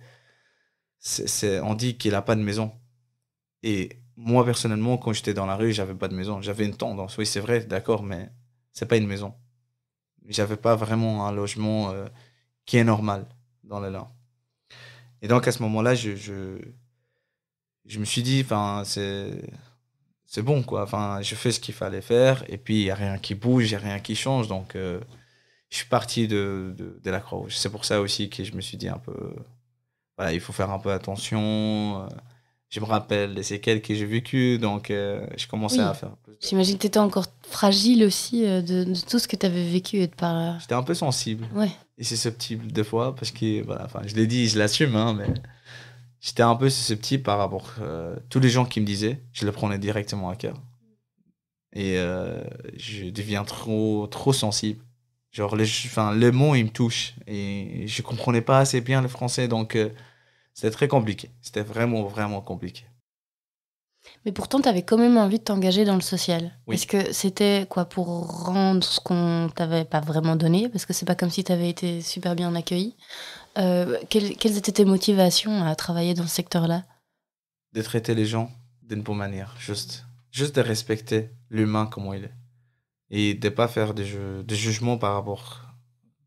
c'est- 0.98 1.60
on 1.60 1.74
dit 1.74 1.96
qu'il 1.98 2.14
a 2.14 2.22
pas 2.22 2.34
de 2.36 2.42
maison. 2.42 2.72
Et 3.62 4.00
moi, 4.16 4.44
personnellement, 4.44 4.98
quand 4.98 5.12
j'étais 5.12 5.34
dans 5.34 5.46
la 5.46 5.56
rue, 5.56 5.72
j'avais 5.72 5.94
pas 5.94 6.08
de 6.08 6.14
maison. 6.14 6.40
J'avais 6.42 6.64
une 6.66 6.76
tendance. 6.76 7.16
Oui, 7.18 7.26
c'est 7.26 7.40
vrai, 7.40 7.64
d'accord, 7.64 8.02
mais 8.02 8.30
c'est 8.72 8.86
pas 8.86 8.96
une 8.96 9.06
maison. 9.06 9.34
J'avais 10.28 10.56
pas 10.56 10.76
vraiment 10.76 11.26
un 11.26 11.32
logement 11.32 11.90
euh, 11.90 12.06
qui 12.66 12.76
est 12.78 12.84
normal 12.84 13.26
dans 13.64 13.80
le 13.80 13.90
Nord. 13.90 14.12
Et 15.22 15.28
donc 15.28 15.48
à 15.48 15.52
ce 15.52 15.62
moment-là, 15.62 15.94
je, 15.94 16.16
je, 16.16 16.58
je 17.86 17.98
me 17.98 18.04
suis 18.04 18.22
dit, 18.22 18.42
enfin, 18.44 18.82
c'est 18.84 19.42
c'est 20.26 20.42
bon 20.42 20.62
quoi. 20.62 20.82
Enfin, 20.82 21.20
je 21.22 21.34
fais 21.34 21.52
ce 21.52 21.60
qu'il 21.60 21.74
fallait 21.74 22.00
faire 22.02 22.44
et 22.50 22.58
puis 22.58 22.80
il 22.82 22.84
y 22.86 22.90
a 22.90 22.94
rien 22.94 23.18
qui 23.18 23.34
bouge, 23.34 23.70
il 23.70 23.72
y 23.72 23.76
a 23.76 23.78
rien 23.78 24.00
qui 24.00 24.16
change, 24.16 24.48
donc 24.48 24.74
euh, 24.76 25.00
je 25.70 25.76
suis 25.78 25.86
parti 25.88 26.28
de, 26.28 26.74
de, 26.76 27.10
la 27.10 27.20
Croix-Rouge. 27.20 27.56
C'est 27.56 27.70
pour 27.70 27.84
ça 27.84 28.00
aussi 28.00 28.30
que 28.30 28.44
je 28.44 28.54
me 28.54 28.60
suis 28.60 28.76
dit 28.76 28.88
un 28.88 28.98
peu, 28.98 29.34
il 30.32 30.40
faut 30.40 30.52
faire 30.52 30.70
un 30.70 30.78
peu 30.78 30.92
attention. 30.92 32.04
euh, 32.04 32.08
je 32.70 32.80
me 32.80 32.84
rappelle 32.86 33.34
des 33.34 33.42
séquelles 33.42 33.80
que 33.82 33.94
j'ai 33.94 34.06
vécues, 34.06 34.58
donc 34.58 34.90
euh, 34.90 35.24
je 35.36 35.46
commençais 35.46 35.78
Oui. 35.78 35.84
à 35.84 35.94
faire. 35.94 36.10
J'imagine 36.40 36.76
que 36.76 36.80
tu 36.82 36.86
étais 36.88 36.98
encore 36.98 37.26
fragile 37.42 38.04
aussi 38.04 38.44
euh, 38.44 38.60
de, 38.62 38.84
de 38.84 39.00
tout 39.08 39.18
ce 39.18 39.28
que 39.28 39.36
tu 39.36 39.46
avais 39.46 39.64
vécu 39.68 39.98
et 39.98 40.06
de 40.08 40.14
par. 40.14 40.58
J'étais 40.60 40.74
un 40.74 40.82
peu 40.82 40.94
sensible 40.94 41.46
Ouais. 41.54 41.70
et 41.98 42.04
susceptible 42.04 42.70
des 42.72 42.84
fois 42.84 43.14
parce 43.14 43.30
que 43.30 43.62
voilà, 43.64 43.84
enfin, 43.84 44.00
je 44.06 44.14
l'ai 44.16 44.26
dit, 44.26 44.48
je 44.48 44.58
l'assume, 44.58 44.96
hein, 44.96 45.14
mais 45.14 45.28
j'étais 46.20 46.42
un 46.42 46.56
peu 46.56 46.68
susceptible 46.68 47.22
par 47.22 47.38
rapport 47.38 47.74
à 47.80 48.16
tous 48.28 48.40
les 48.40 48.48
gens 48.50 48.64
qui 48.64 48.80
me 48.80 48.86
disaient, 48.86 49.22
je 49.32 49.46
le 49.46 49.52
prenais 49.52 49.78
directement 49.78 50.28
à 50.30 50.36
cœur 50.36 50.56
et 51.76 51.98
euh, 51.98 52.42
je 52.76 53.10
deviens 53.10 53.44
trop 53.44 54.06
trop 54.08 54.32
sensible. 54.32 54.82
Genre 55.32 55.56
les, 55.56 55.64
enfin, 55.86 56.14
les 56.14 56.30
mots 56.30 56.54
ils 56.54 56.64
me 56.64 56.70
touchent 56.70 57.14
et 57.26 57.86
je 57.88 58.02
comprenais 58.02 58.40
pas 58.40 58.58
assez 58.60 58.80
bien 58.80 59.02
le 59.02 59.08
français 59.08 59.48
donc 59.48 59.74
euh, 59.76 59.88
c'était 60.54 60.70
très 60.70 60.88
compliqué. 60.88 61.30
C'était 61.42 61.62
vraiment 61.62 62.04
vraiment 62.04 62.40
compliqué. 62.40 62.84
Mais 64.24 64.32
pourtant, 64.32 64.60
tu 64.60 64.68
avais 64.68 64.82
quand 64.82 64.98
même 64.98 65.16
envie 65.16 65.38
de 65.38 65.44
t'engager 65.44 65.84
dans 65.84 65.94
le 65.94 66.00
social. 66.00 66.52
Oui. 66.66 66.76
Est-ce 66.76 66.86
que 66.86 67.12
c'était 67.12 67.66
quoi 67.68 67.86
pour 67.86 68.44
rendre 68.44 68.84
ce 68.84 69.00
qu'on 69.00 69.50
t'avait 69.54 69.84
pas 69.84 70.00
vraiment 70.00 70.36
donné? 70.36 70.68
Parce 70.68 70.86
que 70.86 70.92
c'est 70.92 71.06
pas 71.06 71.14
comme 71.14 71.30
si 71.30 71.42
tu 71.42 71.52
avais 71.52 71.70
été 71.70 72.00
super 72.00 72.34
bien 72.34 72.54
accueilli. 72.54 72.96
Euh, 73.58 73.98
quelles, 74.10 74.36
quelles 74.36 74.56
étaient 74.56 74.72
tes 74.72 74.84
motivations 74.84 75.64
à 75.64 75.74
travailler 75.74 76.14
dans 76.14 76.24
ce 76.24 76.34
secteur-là? 76.34 76.84
De 77.72 77.82
traiter 77.82 78.14
les 78.14 78.26
gens 78.26 78.50
d'une 78.82 79.02
bonne 79.02 79.16
manière, 79.16 79.54
juste, 79.58 80.04
juste 80.30 80.56
de 80.56 80.60
respecter 80.60 81.30
l'humain 81.50 81.86
comment 81.86 82.12
il 82.14 82.24
est. 82.24 82.34
Et 83.10 83.34
de 83.34 83.48
pas 83.48 83.68
faire 83.68 83.94
des, 83.94 84.04
jeux, 84.04 84.42
des 84.42 84.56
jugements 84.56 84.98
par 84.98 85.14
rapport 85.14 85.62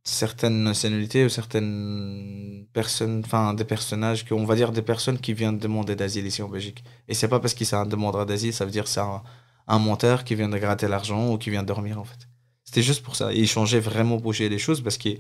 certaines 0.07 0.63
nationalités 0.63 1.25
ou 1.25 1.29
certaines 1.29 2.65
personnes, 2.73 3.21
enfin 3.25 3.53
des 3.53 3.65
personnages, 3.65 4.23
que, 4.25 4.33
on 4.33 4.45
va 4.45 4.55
dire 4.55 4.71
des 4.71 4.81
personnes 4.81 5.19
qui 5.19 5.33
viennent 5.33 5.59
demander 5.59 5.95
d'asile 5.95 6.25
ici 6.25 6.41
en 6.41 6.47
Belgique. 6.47 6.83
Et 7.07 7.13
c'est 7.13 7.27
pas 7.27 7.39
parce 7.39 7.53
qu'il 7.53 7.67
c'est 7.67 7.75
un 7.75 7.85
d'asile, 7.85 8.53
ça 8.53 8.65
veut 8.65 8.71
dire 8.71 8.85
que 8.85 8.89
c'est 8.89 9.01
un, 9.01 9.21
un 9.67 9.79
menteur 9.79 10.23
qui 10.23 10.35
vient 10.35 10.49
de 10.49 10.57
gratter 10.57 10.87
l'argent 10.87 11.33
ou 11.33 11.37
qui 11.37 11.49
vient 11.49 11.61
de 11.61 11.67
dormir 11.67 11.99
en 11.99 12.05
fait. 12.05 12.27
C'était 12.63 12.81
juste 12.81 13.03
pour 13.03 13.15
ça. 13.15 13.33
Et 13.33 13.39
il 13.39 13.47
changeait 13.47 13.79
vraiment 13.81 14.17
bouger 14.17 14.49
les 14.49 14.59
choses 14.59 14.81
parce 14.81 14.97
qu'il 14.97 15.19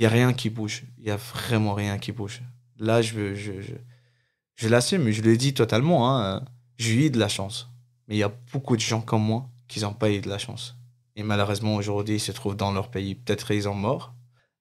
n'y 0.00 0.06
a 0.06 0.08
rien 0.08 0.32
qui 0.32 0.50
bouge. 0.50 0.84
Il 0.98 1.06
y 1.06 1.10
a 1.10 1.16
vraiment 1.16 1.74
rien 1.74 1.98
qui 1.98 2.10
bouge. 2.12 2.42
Là, 2.78 3.00
je, 3.00 3.34
je, 3.34 3.60
je, 3.60 3.74
je 4.56 4.68
l'assume, 4.68 5.10
je 5.10 5.22
le 5.22 5.36
dis 5.36 5.54
totalement. 5.54 6.10
Hein. 6.10 6.44
J'ai 6.78 7.06
eu 7.06 7.10
de 7.10 7.18
la 7.18 7.28
chance. 7.28 7.68
Mais 8.08 8.16
il 8.16 8.18
y 8.18 8.24
a 8.24 8.32
beaucoup 8.52 8.76
de 8.76 8.80
gens 8.80 9.00
comme 9.00 9.22
moi 9.22 9.48
qui 9.68 9.80
n'ont 9.80 9.94
pas 9.94 10.10
eu 10.10 10.20
de 10.20 10.28
la 10.28 10.38
chance. 10.38 10.77
Et 11.18 11.24
malheureusement, 11.24 11.74
aujourd'hui, 11.74 12.14
ils 12.14 12.20
se 12.20 12.30
trouvent 12.30 12.54
dans 12.54 12.70
leur 12.72 12.92
pays. 12.92 13.16
Peut-être 13.16 13.50
ils 13.50 13.64
sont 13.64 13.74
morts. 13.74 14.14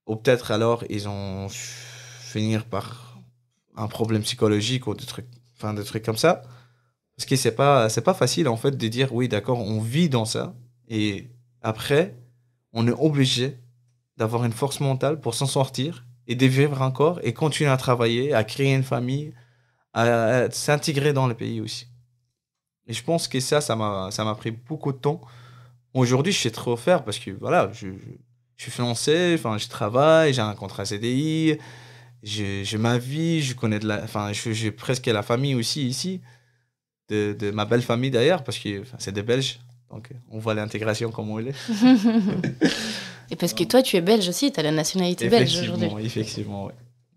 Ou 0.07 0.15
peut-être 0.15 0.49
alors, 0.49 0.83
ils 0.89 1.07
ont 1.07 1.47
finir 1.49 2.65
par 2.65 3.19
un 3.75 3.87
problème 3.87 4.23
psychologique 4.23 4.87
ou 4.87 4.95
des 4.95 5.05
trucs, 5.05 5.27
enfin, 5.55 5.75
des 5.75 5.83
trucs 5.83 6.03
comme 6.03 6.17
ça. 6.17 6.41
Parce 7.15 7.27
que 7.27 7.35
c'est 7.35 7.53
pas, 7.53 7.89
c'est 7.89 8.01
pas 8.01 8.15
facile, 8.15 8.47
en 8.47 8.57
fait, 8.57 8.71
de 8.71 8.87
dire, 8.87 9.13
oui, 9.13 9.27
d'accord, 9.27 9.59
on 9.59 9.79
vit 9.79 10.09
dans 10.09 10.25
ça. 10.25 10.55
Et 10.87 11.29
après, 11.61 12.17
on 12.73 12.87
est 12.87 12.91
obligé 12.91 13.59
d'avoir 14.17 14.43
une 14.43 14.51
force 14.51 14.79
mentale 14.79 15.19
pour 15.19 15.35
s'en 15.35 15.45
sortir 15.45 16.05
et 16.25 16.33
de 16.33 16.47
vivre 16.47 16.81
encore 16.81 17.19
et 17.21 17.33
continuer 17.33 17.69
à 17.69 17.77
travailler, 17.77 18.33
à 18.33 18.43
créer 18.43 18.73
une 18.73 18.83
famille, 18.83 19.31
à, 19.93 20.01
à 20.45 20.49
s'intégrer 20.49 21.13
dans 21.13 21.27
le 21.27 21.35
pays 21.35 21.61
aussi. 21.61 21.85
Et 22.87 22.93
je 22.93 23.03
pense 23.03 23.27
que 23.27 23.39
ça, 23.39 23.61
ça 23.61 23.75
m'a, 23.75 24.09
ça 24.09 24.23
m'a 24.23 24.33
pris 24.33 24.49
beaucoup 24.49 24.91
de 24.91 24.97
temps. 24.97 25.21
Aujourd'hui, 25.93 26.31
je 26.33 26.39
sais 26.39 26.51
trop 26.51 26.75
faire 26.75 27.03
parce 27.03 27.19
que 27.19 27.31
voilà, 27.31 27.71
je, 27.73 27.87
je, 27.87 28.11
je 28.57 28.63
suis 28.63 28.71
financé, 28.71 29.33
enfin, 29.35 29.57
je 29.57 29.67
travaille, 29.67 30.33
j'ai 30.33 30.41
un 30.41 30.55
contrat 30.55 30.85
CDI, 30.85 31.57
j'ai, 32.23 32.65
ma 32.77 32.97
vie, 32.97 33.41
je 33.41 33.55
connais 33.55 33.79
de 33.79 33.87
la, 33.87 34.03
enfin, 34.03 34.31
j'ai 34.33 34.71
presque 34.71 35.05
la 35.05 35.23
famille 35.23 35.55
aussi 35.55 35.87
ici, 35.87 36.21
de, 37.09 37.35
de 37.37 37.51
ma 37.51 37.65
belle 37.65 37.81
famille 37.81 38.11
d'ailleurs, 38.11 38.43
parce 38.43 38.57
que 38.57 38.81
enfin, 38.81 38.97
c'est 38.99 39.13
des 39.13 39.23
Belges. 39.23 39.59
Donc, 39.89 40.09
on 40.29 40.39
voit 40.39 40.53
l'intégration 40.53 41.11
comment 41.11 41.39
elle 41.39 41.49
est. 41.49 41.55
Et 43.29 43.35
parce 43.35 43.53
que 43.53 43.63
toi, 43.63 43.81
tu 43.81 43.95
es 43.97 44.01
belge 44.01 44.27
aussi, 44.27 44.51
tu 44.51 44.59
as 44.59 44.63
la 44.63 44.71
nationalité 44.71 45.29
belge 45.29 45.57
aujourd'hui. 45.61 45.89
Effectivement. 46.05 46.71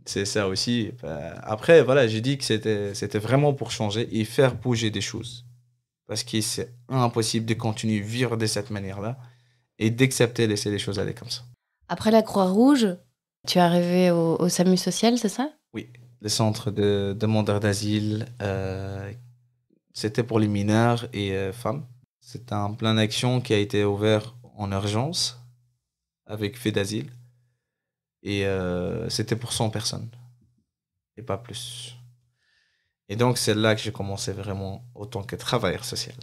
C'est 0.04 0.24
ça 0.24 0.48
aussi. 0.48 0.90
Bah, 1.02 1.34
Après, 1.42 1.82
voilà, 1.82 2.08
j'ai 2.08 2.20
dit 2.20 2.38
que 2.38 2.44
c'était 2.44 2.94
c'était 2.94 3.18
vraiment 3.18 3.52
pour 3.52 3.70
changer 3.70 4.08
et 4.12 4.24
faire 4.24 4.54
bouger 4.54 4.90
des 4.90 5.00
choses. 5.00 5.44
Parce 6.10 6.24
que 6.24 6.40
c'est 6.40 6.74
impossible 6.88 7.46
de 7.46 7.54
continuer 7.54 8.00
à 8.00 8.04
vivre 8.04 8.36
de 8.36 8.44
cette 8.46 8.70
manière-là 8.70 9.16
et 9.78 9.90
d'accepter 9.90 10.46
de 10.46 10.48
laisser 10.48 10.68
les 10.68 10.80
choses 10.80 10.98
aller 10.98 11.14
comme 11.14 11.30
ça. 11.30 11.42
Après 11.86 12.10
la 12.10 12.22
Croix-Rouge, 12.22 12.96
tu 13.46 13.58
es 13.58 13.60
arrivé 13.60 14.10
au, 14.10 14.34
au 14.40 14.48
SAMU 14.48 14.76
social, 14.76 15.18
c'est 15.18 15.28
ça? 15.28 15.52
Le 15.72 16.28
centre 16.28 16.72
de 16.72 17.16
demandeurs 17.16 17.60
d'asile, 17.60 18.26
euh, 18.42 19.12
c'était 19.94 20.24
pour 20.24 20.40
les 20.40 20.48
mineurs 20.48 21.06
et 21.12 21.30
euh, 21.30 21.52
femmes. 21.52 21.86
C'est 22.20 22.52
un 22.52 22.72
plan 22.74 22.94
d'action 22.94 23.40
qui 23.40 23.54
a 23.54 23.58
été 23.58 23.84
ouvert 23.84 24.34
en 24.56 24.72
urgence 24.72 25.40
avec 26.26 26.58
fait 26.58 26.72
d'asile. 26.72 27.08
Et 28.24 28.46
euh, 28.46 29.08
c'était 29.10 29.36
pour 29.36 29.52
100 29.52 29.70
personnes. 29.70 30.08
Et 31.16 31.22
pas 31.22 31.38
plus. 31.38 31.99
Et 33.10 33.16
donc, 33.16 33.38
c'est 33.38 33.54
là 33.54 33.74
que 33.74 33.82
j'ai 33.82 33.90
commencé 33.90 34.32
vraiment 34.32 34.84
autant 34.94 35.24
que 35.24 35.34
travailleur 35.34 35.84
social. 35.84 36.14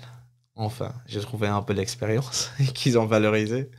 Enfin, 0.55 0.93
j'ai 1.05 1.19
trouvé 1.19 1.47
un 1.47 1.61
peu 1.61 1.73
l'expérience 1.73 2.49
qu'ils 2.73 2.97
ont 2.97 3.05
valorisé. 3.05 3.69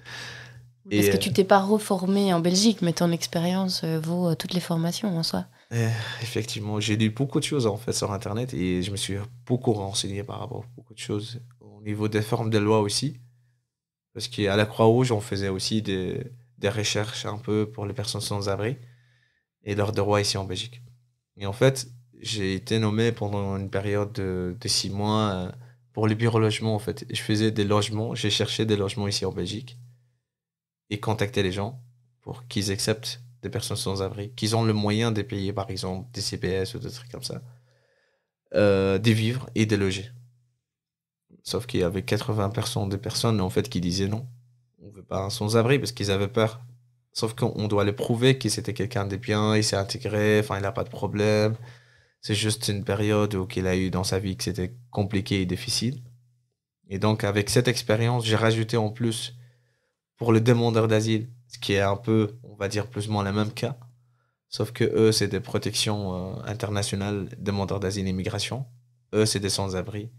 Parce 0.91 1.07
Et, 1.07 1.11
que 1.11 1.17
euh, 1.17 1.19
tu 1.19 1.33
t'es 1.33 1.45
pas 1.45 1.61
reformé 1.61 2.35
en 2.35 2.41
Belgique, 2.41 2.83
mais 2.83 2.93
ton 2.93 3.11
expérience 3.11 3.83
euh, 3.83 3.99
vaut 3.99 4.29
euh, 4.29 4.35
toutes 4.35 4.53
les 4.53 4.61
formations 4.61 5.17
en 5.17 5.23
soi. 5.23 5.47
Euh, 5.73 5.89
effectivement, 6.21 6.81
j'ai 6.81 6.97
lu 6.97 7.09
beaucoup 7.09 7.41
de 7.41 7.45
choses 7.45 7.67
en 7.67 7.79
fait 7.79 7.93
sur 7.93 8.13
Internet 8.13 8.53
et 8.53 8.83
je 8.83 8.91
me 8.91 8.97
suis 8.97 9.17
beaucoup 9.47 9.73
renseigné 9.73 10.23
par 10.23 10.41
rapport 10.41 10.65
à 10.65 10.67
beaucoup 10.77 10.95
de 10.95 10.99
choses 10.99 11.41
au 11.61 11.81
niveau 11.83 12.09
des 12.09 12.23
formes 12.23 12.51
de 12.51 12.59
loi 12.59 12.81
aussi. 12.81 13.19
Parce 14.13 14.29
qu'à 14.29 14.55
la 14.55 14.67
Croix-Rouge, 14.67 15.13
on 15.13 15.21
faisait 15.21 15.49
aussi 15.49 15.81
des, 15.81 16.31
des 16.59 16.69
recherches 16.69 17.25
un 17.25 17.39
peu 17.39 17.71
pour 17.71 17.87
les 17.87 17.95
personnes 17.95 18.21
sans 18.21 18.51
abri 18.51 18.77
et 19.63 19.75
leurs 19.75 19.93
droits 19.93 20.21
ici 20.21 20.37
en 20.37 20.45
Belgique. 20.45 20.83
Et 21.37 21.47
en 21.47 21.53
fait, 21.53 21.89
j'ai 22.21 22.55
été 22.55 22.79
nommé 22.79 23.13
pendant 23.13 23.57
une 23.57 23.71
période 23.71 24.13
de, 24.13 24.57
six 24.67 24.91
mois 24.91 25.31
euh, 25.31 25.53
pour 25.93 26.07
les 26.07 26.15
bureaux 26.15 26.41
logements 26.41 26.75
en 26.75 26.79
fait. 26.79 27.05
Je 27.11 27.21
faisais 27.23 27.51
des 27.51 27.65
logements, 27.65 28.15
j'ai 28.15 28.31
cherché 28.31 28.67
des 28.67 28.77
logements 28.77 29.09
ici 29.09 29.25
en 29.25 29.33
Belgique 29.33 29.79
et 30.91 31.01
contacté 31.01 31.43
les 31.43 31.53
gens 31.53 31.81
pour 32.21 32.47
qu'ils 32.49 32.71
acceptent 32.71 33.23
des 33.43 33.51
personnes 33.51 33.77
sans 33.77 34.03
abri, 34.03 34.33
qu'ils 34.35 34.57
ont 34.57 34.65
le 34.65 34.73
moyen 34.73 35.13
de 35.13 35.23
payer 35.23 35.53
par 35.53 35.71
exemple 35.71 36.09
des 36.13 36.21
CPS 36.21 36.75
ou 36.75 36.79
des 36.79 36.91
trucs 36.91 37.11
comme 37.11 37.23
ça, 37.23 37.41
euh, 38.55 38.99
de 38.99 39.11
vivre 39.11 39.49
et 39.55 39.67
de 39.67 39.77
loger. 39.77 40.11
Sauf 41.45 41.67
qu'il 41.67 41.81
y 41.81 41.85
avait 41.85 42.03
80% 42.03 42.89
des 42.89 42.99
personnes 42.99 43.41
en 43.41 43.51
fait 43.51 43.69
qui 43.69 43.81
disaient 43.81 44.09
non, 44.09 44.27
on 44.83 44.91
veut 44.91 45.05
pas 45.05 45.21
un 45.21 45.31
sans-abri 45.31 45.79
parce 45.79 45.93
qu'ils 45.93 46.11
avaient 46.11 46.29
peur. 46.29 46.61
Sauf 47.13 47.35
qu'on 47.35 47.67
doit 47.69 47.85
le 47.85 47.95
prouver 47.95 48.39
que 48.39 48.49
c'était 48.49 48.75
quelqu'un 48.75 49.07
de 49.07 49.17
bien, 49.17 49.57
il 49.57 49.65
s'est 49.65 49.77
intégré, 49.77 50.41
enfin 50.41 50.57
il 50.59 50.63
n'a 50.63 50.73
pas 50.73 50.85
de 50.85 50.91
problème. 50.91 51.57
C'est 52.29 52.35
juste 52.35 52.69
une 52.69 52.85
période 52.85 53.35
où 53.37 53.47
qu'il 53.47 53.67
a 53.67 53.75
eu 53.75 53.89
dans 53.89 54.05
sa 54.05 54.19
vie 54.19 54.37
que 54.37 54.45
c'était 54.45 54.75
compliqué 54.91 55.41
et 55.41 55.47
difficile. 55.47 56.03
Et 56.91 56.99
donc 56.99 57.25
avec 57.25 57.49
cette 57.49 57.69
expérience, 57.69 58.27
j'ai 58.27 58.37
rajouté 58.37 58.77
en 58.77 58.91
plus 58.91 59.35
pour 60.19 60.35
les 60.35 60.43
demandeurs 60.43 60.89
d'asile, 60.89 61.31
ce 61.47 61.59
qui 61.59 61.73
est 61.73 61.81
un 61.81 61.97
peu, 61.97 62.37
on 62.43 62.55
va 62.55 62.69
dire, 62.69 62.87
plus 62.87 63.09
ou 63.09 63.13
moins 63.13 63.25
le 63.25 63.33
même 63.33 63.51
cas. 63.51 63.79
Sauf 64.51 64.73
que 64.73 64.85
eux, 64.85 65.11
c'est 65.11 65.29
des 65.29 65.41
protections 65.41 66.03
euh, 66.17 66.43
internationales, 66.45 67.31
demandeurs 67.39 67.81
d'asile 67.81 68.07
et 68.07 68.11
immigration. 68.11 68.67
Eux, 69.15 69.25
c'est 69.25 69.41
des 69.41 69.49
sans-abri 69.49 70.11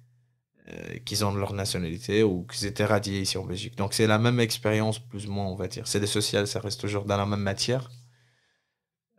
euh, 0.69 0.97
qui 1.05 1.23
ont 1.23 1.35
leur 1.35 1.53
nationalité 1.53 2.23
ou 2.23 2.43
qui 2.47 2.65
étaient 2.65 2.85
radiés 2.85 3.21
ici 3.21 3.37
en 3.37 3.45
Belgique. 3.45 3.77
Donc 3.77 3.93
c'est 3.93 4.07
la 4.07 4.17
même 4.17 4.39
expérience, 4.39 4.97
plus 4.97 5.27
ou 5.27 5.31
moins, 5.31 5.45
on 5.45 5.53
va 5.55 5.67
dire. 5.67 5.87
C'est 5.87 5.99
des 5.99 6.07
sociales, 6.07 6.47
ça 6.47 6.59
reste 6.59 6.81
toujours 6.81 7.05
dans 7.05 7.17
la 7.17 7.27
même 7.27 7.41
matière. 7.41 7.91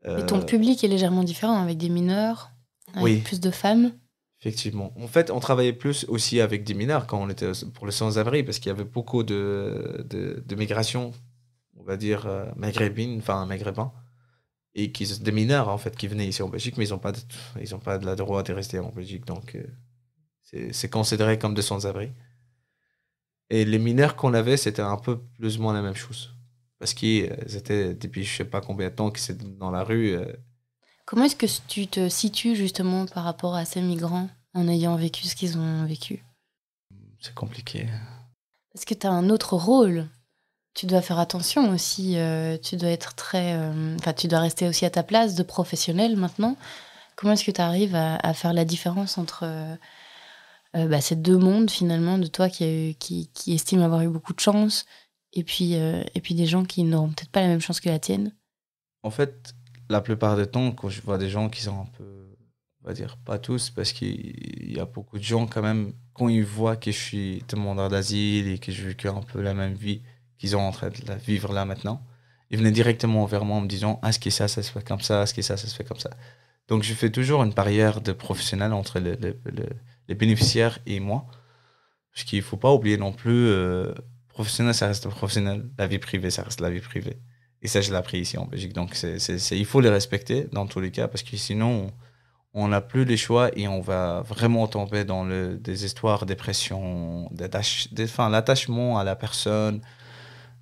Et 0.05 0.27
ton 0.27 0.41
Euh, 0.41 0.45
public 0.45 0.83
est 0.83 0.89
légèrement 0.89 1.23
différent, 1.23 1.63
avec 1.63 1.79
des 1.79 1.89
mineurs, 1.91 2.50
avec 2.95 3.05
Oui. 3.05 3.21
plus 3.23 3.41
de 3.41 3.51
femmes. 3.51 3.93
Effectivement. 4.41 4.93
En 4.99 5.07
fait, 5.09 5.31
on 5.31 5.39
travaillait 5.41 5.75
plus 5.75 6.05
aussi 6.09 6.41
avec 6.41 6.65
des 6.65 6.73
mineurs 6.75 7.07
quand 7.07 7.21
on 7.23 7.29
était 7.29 7.53
pour 7.75 7.85
les 7.87 7.93
sans-abri, 7.93 8.43
parce 8.43 8.59
qu'il 8.59 8.69
y 8.69 8.73
avait 8.73 8.85
beaucoup 8.85 9.23
de, 9.23 10.05
de, 10.09 10.43
de 10.47 10.55
migration, 10.57 11.13
on 11.77 11.83
va 11.85 11.97
dire, 11.99 12.27
euh, 12.27 12.47
maghrébine, 12.57 13.19
enfin 13.19 13.45
maghrébin, 13.47 13.93
et 14.75 14.93
qui, 14.93 15.07
des 15.21 15.33
mineurs, 15.33 15.69
en 15.69 15.79
fait, 15.79 15.97
qui 15.97 16.09
venaient 16.09 16.29
ici 16.29 16.43
en 16.43 16.49
Belgique, 16.49 16.77
mais 16.79 16.87
ils 16.87 16.91
n'ont 16.93 16.99
pas, 16.99 17.13
de, 17.13 17.19
ils 17.61 17.75
ont 17.75 17.81
pas 17.81 17.99
de 17.99 18.07
la 18.07 18.17
droit 18.17 18.43
de 18.43 18.53
rester 18.55 18.79
en 18.81 18.91
Belgique, 18.91 19.27
donc 19.27 19.57
euh, 19.57 19.65
c'est 20.43 20.73
c'est 20.75 20.91
considéré 20.91 21.39
comme 21.39 21.55
des 21.55 21.63
sans-abri. 21.63 22.11
Et 23.51 23.65
les 23.65 23.79
mineurs 23.79 24.17
qu'on 24.17 24.35
avait, 24.35 24.57
c'était 24.57 24.83
un 24.83 24.97
peu 24.97 25.19
plus 25.39 25.59
ou 25.59 25.63
moins 25.63 25.73
la 25.75 25.83
même 25.83 25.95
chose. 25.97 26.35
parce 26.79 26.95
qu'ils 26.95 27.25
étaient 27.57 27.95
depuis 27.95 28.25
je 28.25 28.37
sais 28.39 28.45
pas 28.45 28.61
combien 28.63 28.89
de 28.91 28.95
temps 28.95 29.11
qu'ils 29.11 29.35
étaient 29.35 29.45
dans 29.45 29.71
la 29.71 29.85
rue. 29.85 30.17
Comment 31.11 31.25
est-ce 31.25 31.35
que 31.35 31.47
tu 31.67 31.89
te 31.89 32.09
situes 32.09 32.55
justement 32.55 33.05
par 33.07 33.25
rapport 33.25 33.57
à 33.57 33.65
ces 33.65 33.81
migrants 33.81 34.29
en 34.55 34.69
ayant 34.69 34.95
vécu 34.95 35.27
ce 35.27 35.35
qu'ils 35.35 35.59
ont 35.59 35.85
vécu? 35.85 36.25
C'est 37.19 37.35
compliqué. 37.35 37.89
Parce 38.73 38.85
que 38.85 38.95
tu 38.95 39.09
as 39.09 39.11
un 39.11 39.29
autre 39.29 39.57
rôle. 39.57 40.07
Tu 40.73 40.87
dois 40.87 41.03
faire 41.03 41.19
attention 41.19 41.71
aussi. 41.71 42.17
tu 42.63 42.77
dois 42.77 42.91
être 42.91 43.17
très. 43.17 43.57
Enfin, 43.97 44.13
tu 44.13 44.29
dois 44.29 44.39
rester 44.39 44.69
aussi 44.69 44.85
à 44.85 44.91
ta 44.91 45.03
place 45.03 45.35
de 45.35 45.43
professionnel 45.43 46.17
maintenant. 46.17 46.57
Comment 47.17 47.33
est-ce 47.33 47.45
que 47.45 47.51
tu 47.51 47.61
arrives 47.61 47.97
à, 47.97 48.33
faire 48.33 48.53
la 48.53 48.65
différence 48.65 49.19
entre 49.19 49.45
euh, 50.77 50.87
bah, 50.87 51.01
ces 51.01 51.17
deux 51.17 51.37
mondes 51.37 51.71
finalement 51.71 52.19
de 52.19 52.29
toi 52.29 52.49
qui, 52.49 52.97
qui, 53.01 53.29
qui 53.35 53.55
estime 53.55 53.83
avoir 53.83 54.03
eu 54.03 54.09
beaucoup 54.09 54.33
de 54.33 54.41
chance 54.41 54.87
et 55.33 55.43
puis, 55.43 55.75
euh, 55.75 56.05
et 56.15 56.21
puis 56.21 56.35
des 56.35 56.47
gens 56.47 56.65
qui 56.65 56.85
n'auront 56.85 57.09
peut-être 57.09 57.31
pas 57.31 57.41
la 57.41 57.49
même 57.49 57.61
chance 57.61 57.81
que 57.81 57.89
la 57.89 57.99
tienne? 57.99 58.33
En 59.03 59.11
fait, 59.11 59.55
la 59.91 60.01
plupart 60.01 60.37
du 60.37 60.47
temps, 60.47 60.73
quand 60.73 60.89
je 60.89 61.03
vois 61.03 61.19
des 61.19 61.29
gens 61.29 61.49
qui 61.49 61.63
sont 61.63 61.81
un 61.81 61.89
peu, 61.99 62.37
on 62.83 62.89
va 62.89 62.95
dire 62.95 63.17
pas 63.19 63.39
tous, 63.39 63.71
parce 63.71 63.93
qu'il 63.93 64.73
y 64.73 64.79
a 64.79 64.87
beaucoup 64.87 65.19
de 65.19 65.23
gens 65.23 65.47
quand 65.47 65.63
même, 65.63 65.93
quand 66.15 66.29
ils 66.29 66.45
voient 66.45 66.77
que 66.77 66.93
je 66.93 66.99
suis 66.99 67.45
demandeur 67.49 67.89
d'asile 67.89 68.49
et 68.49 68.59
que 68.59 68.73
je 68.73 68.89
vis 68.89 68.97
un 69.07 69.21
peu 69.21 69.43
la 69.43 69.53
même 69.55 69.75
vie 69.75 70.03
qu'ils 70.39 70.51
sont 70.51 70.59
en 70.59 70.71
train 70.71 70.89
de 70.89 71.15
vivre 71.27 71.53
là 71.53 71.65
maintenant, 71.65 72.03
ils 72.51 72.59
venaient 72.59 72.71
directement 72.71 73.25
vers 73.27 73.45
moi 73.45 73.59
en 73.59 73.61
me 73.61 73.69
disant 73.69 74.01
Ah, 74.03 74.13
ce 74.13 74.19
qui 74.19 74.31
ça, 74.31 74.49
ça 74.49 74.63
se 74.63 74.71
fait 74.71 74.87
comme 74.87 75.01
ça, 75.01 75.27
ce 75.27 75.35
qui 75.35 75.43
ça, 75.43 75.57
ça 75.57 75.67
se 75.67 75.75
fait 75.75 75.85
comme 75.85 75.99
ça. 75.99 76.11
Donc, 76.69 76.85
je 76.85 76.95
fais 76.95 77.11
toujours 77.11 77.43
une 77.43 77.53
barrière 77.53 78.01
de 78.01 78.13
professionnel 78.13 78.73
entre 78.73 79.01
les 79.01 80.15
bénéficiaires 80.15 80.79
et 80.87 81.01
moi. 81.01 81.27
Parce 82.13 82.25
qu'il 82.25 82.39
ne 82.39 82.45
faut 82.45 82.57
pas 82.57 82.73
oublier 82.73 82.97
non 82.97 83.13
plus, 83.13 83.49
euh, 83.49 83.93
professionnel, 84.29 84.75
ça 84.75 84.87
reste 84.87 85.09
professionnel. 85.09 85.69
La 85.79 85.87
vie 85.87 85.99
privée, 85.99 86.31
ça 86.31 86.43
reste 86.43 86.61
la 86.61 86.71
vie 86.71 86.81
privée. 86.81 87.19
Et 87.63 87.69
ça, 87.69 87.81
je 87.81 87.91
l'ai 87.91 87.97
appris 87.97 88.19
ici 88.19 88.39
en 88.39 88.47
Belgique. 88.47 88.73
Donc, 88.73 88.95
c'est, 88.95 89.19
il 89.51 89.67
faut 89.67 89.81
les 89.81 89.91
respecter 89.91 90.49
dans 90.53 90.67
tous 90.67 90.81
les 90.81 90.91
cas, 90.91 91.09
parce 91.09 91.23
que 91.23 91.37
sinon, 91.37 91.93
on 92.55 92.69
n'a 92.69 92.81
plus 92.81 93.05
les 93.05 93.17
choix 93.17 93.51
et 93.57 93.69
on 93.69 93.81
va 93.81 94.23
vraiment 94.23 94.67
tomber 94.67 95.05
dans 95.05 95.25
le, 95.25 95.57
des 95.57 95.85
histoires, 95.85 96.27
dépression, 96.27 97.31
l'attachement 97.39 98.99
à 98.99 99.05
la 99.05 99.15
personne. 99.15 99.81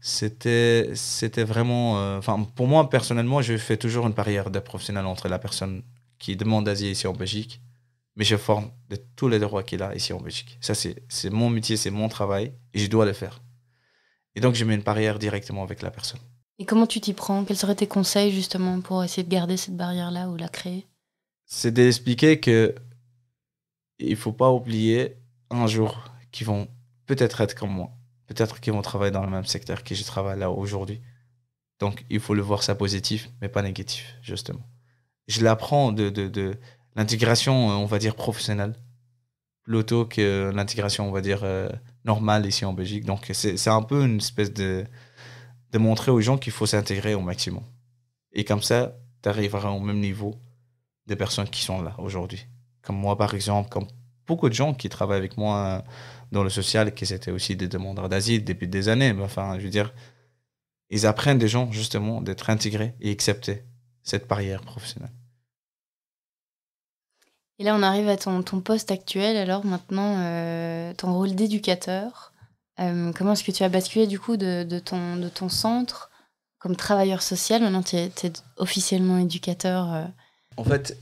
C'était, 0.01 0.93
vraiment. 1.45 1.99
Euh, 2.01 2.21
pour 2.55 2.67
moi, 2.67 2.89
personnellement, 2.89 3.43
je 3.43 3.57
fais 3.57 3.77
toujours 3.77 4.07
une 4.07 4.13
barrière 4.13 4.51
de 4.51 4.59
professionnel 4.59 5.07
entre 5.07 5.29
la 5.29 5.39
personne 5.39 5.83
qui 6.19 6.37
demande 6.37 6.67
d'asile 6.67 6.91
ici 6.91 7.07
en 7.07 7.13
Belgique, 7.15 7.61
mais 8.17 8.25
je 8.25 8.37
forme 8.37 8.71
de 8.91 8.97
tous 9.17 9.29
les 9.29 9.39
droits 9.39 9.63
qu'il 9.63 9.83
a 9.83 9.95
ici 9.95 10.13
en 10.13 10.21
Belgique. 10.21 10.59
Ça, 10.61 10.75
c'est 10.75 11.31
mon 11.31 11.51
métier, 11.51 11.77
c'est 11.77 11.91
mon 11.91 12.09
travail, 12.09 12.53
et 12.75 12.79
je 12.81 12.89
dois 12.89 13.07
le 13.07 13.13
faire. 13.13 13.41
Et 14.35 14.41
donc, 14.41 14.55
je 14.55 14.65
mets 14.65 14.75
une 14.75 14.83
barrière 14.83 15.19
directement 15.19 15.63
avec 15.63 15.83
la 15.83 15.91
personne. 15.91 16.21
Et 16.59 16.65
comment 16.65 16.87
tu 16.87 17.01
t'y 17.01 17.13
prends? 17.13 17.45
Quels 17.45 17.57
seraient 17.57 17.75
tes 17.75 17.87
conseils 17.87 18.33
justement 18.33 18.81
pour 18.81 19.05
essayer 19.05 19.23
de 19.23 19.31
garder 19.31 19.57
cette 19.57 19.77
barrière-là 19.77 20.29
ou 20.29 20.37
la 20.37 20.49
créer? 20.49 20.87
C'est 21.47 21.71
d'expliquer 21.71 22.41
que 22.41 22.75
il 23.99 24.17
faut 24.17 24.33
pas 24.33 24.51
oublier 24.51 25.17
un 25.51 25.67
jour 25.67 26.05
qu'ils 26.31 26.47
vont 26.47 26.69
peut-être 27.07 27.41
être 27.41 27.55
comme 27.55 27.71
moi, 27.71 27.91
peut-être 28.27 28.61
qu'ils 28.61 28.73
vont 28.73 28.83
travailler 28.83 29.13
dans 29.13 29.25
le 29.25 29.31
même 29.31 29.47
secteur 29.47 29.83
que 29.83 29.95
je 29.95 30.05
travaille 30.05 30.39
là 30.39 30.51
aujourd'hui. 30.51 31.01
Donc, 31.81 32.05
il 32.11 32.21
faut 32.21 32.35
le 32.35 32.43
voir 32.43 32.63
ça 32.63 32.75
positif, 32.75 33.31
mais 33.41 33.49
pas 33.49 33.63
négatif, 33.63 34.17
justement 34.21 34.65
je 35.29 35.45
l'apprends 35.45 35.93
de, 35.93 36.09
de, 36.09 36.55
l'intégration, 36.97 37.71
euh, 37.71 37.75
on 37.75 37.85
va 37.85 37.99
dire, 37.99 38.17
professionnelle, 38.17 38.75
plutôt 39.63 40.07
que 40.07 40.51
l'intégration, 40.55 41.09
on 41.09 41.13
va 41.13 41.21
dire, 41.21 41.41
euh, 41.45 41.69
normale 42.05 42.47
ici 42.47 42.65
en 42.65 42.73
Belgique. 42.73 43.05
Donc, 43.05 43.31
c'est 43.33 43.69
un 43.69 43.83
peu 43.83 44.05
une 44.05 44.17
espèce 44.17 44.53
de, 44.53 44.85
de 45.73 45.79
montrer 45.79 46.11
aux 46.11 46.21
gens 46.21 46.39
qu'il 46.39 46.53
faut 46.53 46.67
s'intégrer 46.67 47.15
au 47.15 47.21
maximum. 47.21 47.65
Et 48.33 48.45
comme 48.45 48.63
ça, 48.63 48.97
tu 49.23 49.29
arriveras 49.29 49.71
au 49.71 49.81
même 49.81 50.01
niveau 50.01 50.35
des 51.07 51.17
personnes 51.17 51.49
qui 51.49 51.63
sont 51.63 51.83
là 51.83 51.95
aujourd'hui. 51.99 52.47
Comme 52.83 52.97
moi, 52.97 53.17
par 53.17 53.35
exemple, 53.35 53.69
comme 53.69 53.87
beaucoup 54.27 54.49
de 54.49 54.55
gens 54.55 54.75
qui 54.75 54.89
travaillent 54.89 55.19
avec 55.19 55.37
moi 55.37 55.57
euh, 55.59 55.91
dans 56.33 56.45
le 56.45 56.51
social, 56.51 56.95
qui 56.95 57.13
étaient 57.13 57.31
aussi 57.31 57.57
des 57.57 57.69
demandeurs 57.69 58.09
d'asile 58.09 58.45
depuis 58.45 58.69
des 58.69 58.89
années. 58.89 59.15
Enfin, 59.21 59.59
je 59.59 59.65
veux 59.65 59.71
dire, 59.71 59.93
ils 60.91 61.07
apprennent 61.07 61.39
des 61.39 61.49
gens, 61.49 61.71
justement, 61.73 62.21
d'être 62.21 62.51
intégrés 62.51 62.95
et 63.01 63.11
acceptés 63.11 63.65
cette 64.03 64.29
barrière 64.29 64.63
professionnelle. 64.63 65.13
Et 67.59 67.65
là, 67.65 67.75
on 67.75 67.83
arrive 67.83 68.09
à 68.09 68.17
ton, 68.17 68.43
ton 68.43 68.61
poste 68.61 68.91
actuel, 68.93 69.37
alors 69.37 69.65
maintenant, 69.67 70.17
euh, 70.19 70.95
ton 70.95 71.13
rôle 71.13 71.35
d'éducateur. 71.35 72.33
Euh, 72.81 73.13
comment 73.13 73.33
est-ce 73.33 73.45
que 73.45 73.53
tu 73.53 73.63
as 73.63 73.69
basculé 73.69 74.07
du 74.07 74.19
coup 74.19 74.37
de, 74.37 74.79
ton, 74.79 75.17
de 75.17 75.29
ton 75.29 75.49
centre 75.49 76.11
comme 76.59 76.77
travailleur 76.77 77.23
social 77.23 77.63
Maintenant, 77.63 77.83
tu 77.83 77.97
es, 77.97 78.11
officiellement 78.57 79.19
éducateur. 79.19 79.93
Euh. 79.93 80.05
En 80.57 80.65
fait, 80.65 80.99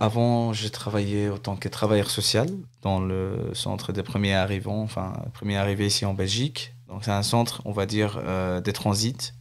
avant, 0.00 0.52
j'ai 0.52 0.68
travaillé 0.68 1.30
en 1.30 1.38
tant 1.38 1.56
que 1.56 1.68
travailleur 1.68 2.10
social 2.10 2.48
dans 2.82 3.00
le 3.00 3.50
centre 3.54 3.92
des 3.92 4.02
premiers 4.02 4.34
arrivants, 4.34 4.82
enfin, 4.82 5.14
premiers 5.32 5.56
arrivés 5.56 5.86
ici 5.86 6.04
en 6.04 6.12
Belgique. 6.12 6.74
Donc, 6.88 7.04
c'est 7.04 7.10
un 7.10 7.22
centre, 7.22 7.62
on 7.64 7.72
va 7.72 7.86
dire, 7.86 8.20
des 8.62 8.72
transits. 8.74 9.32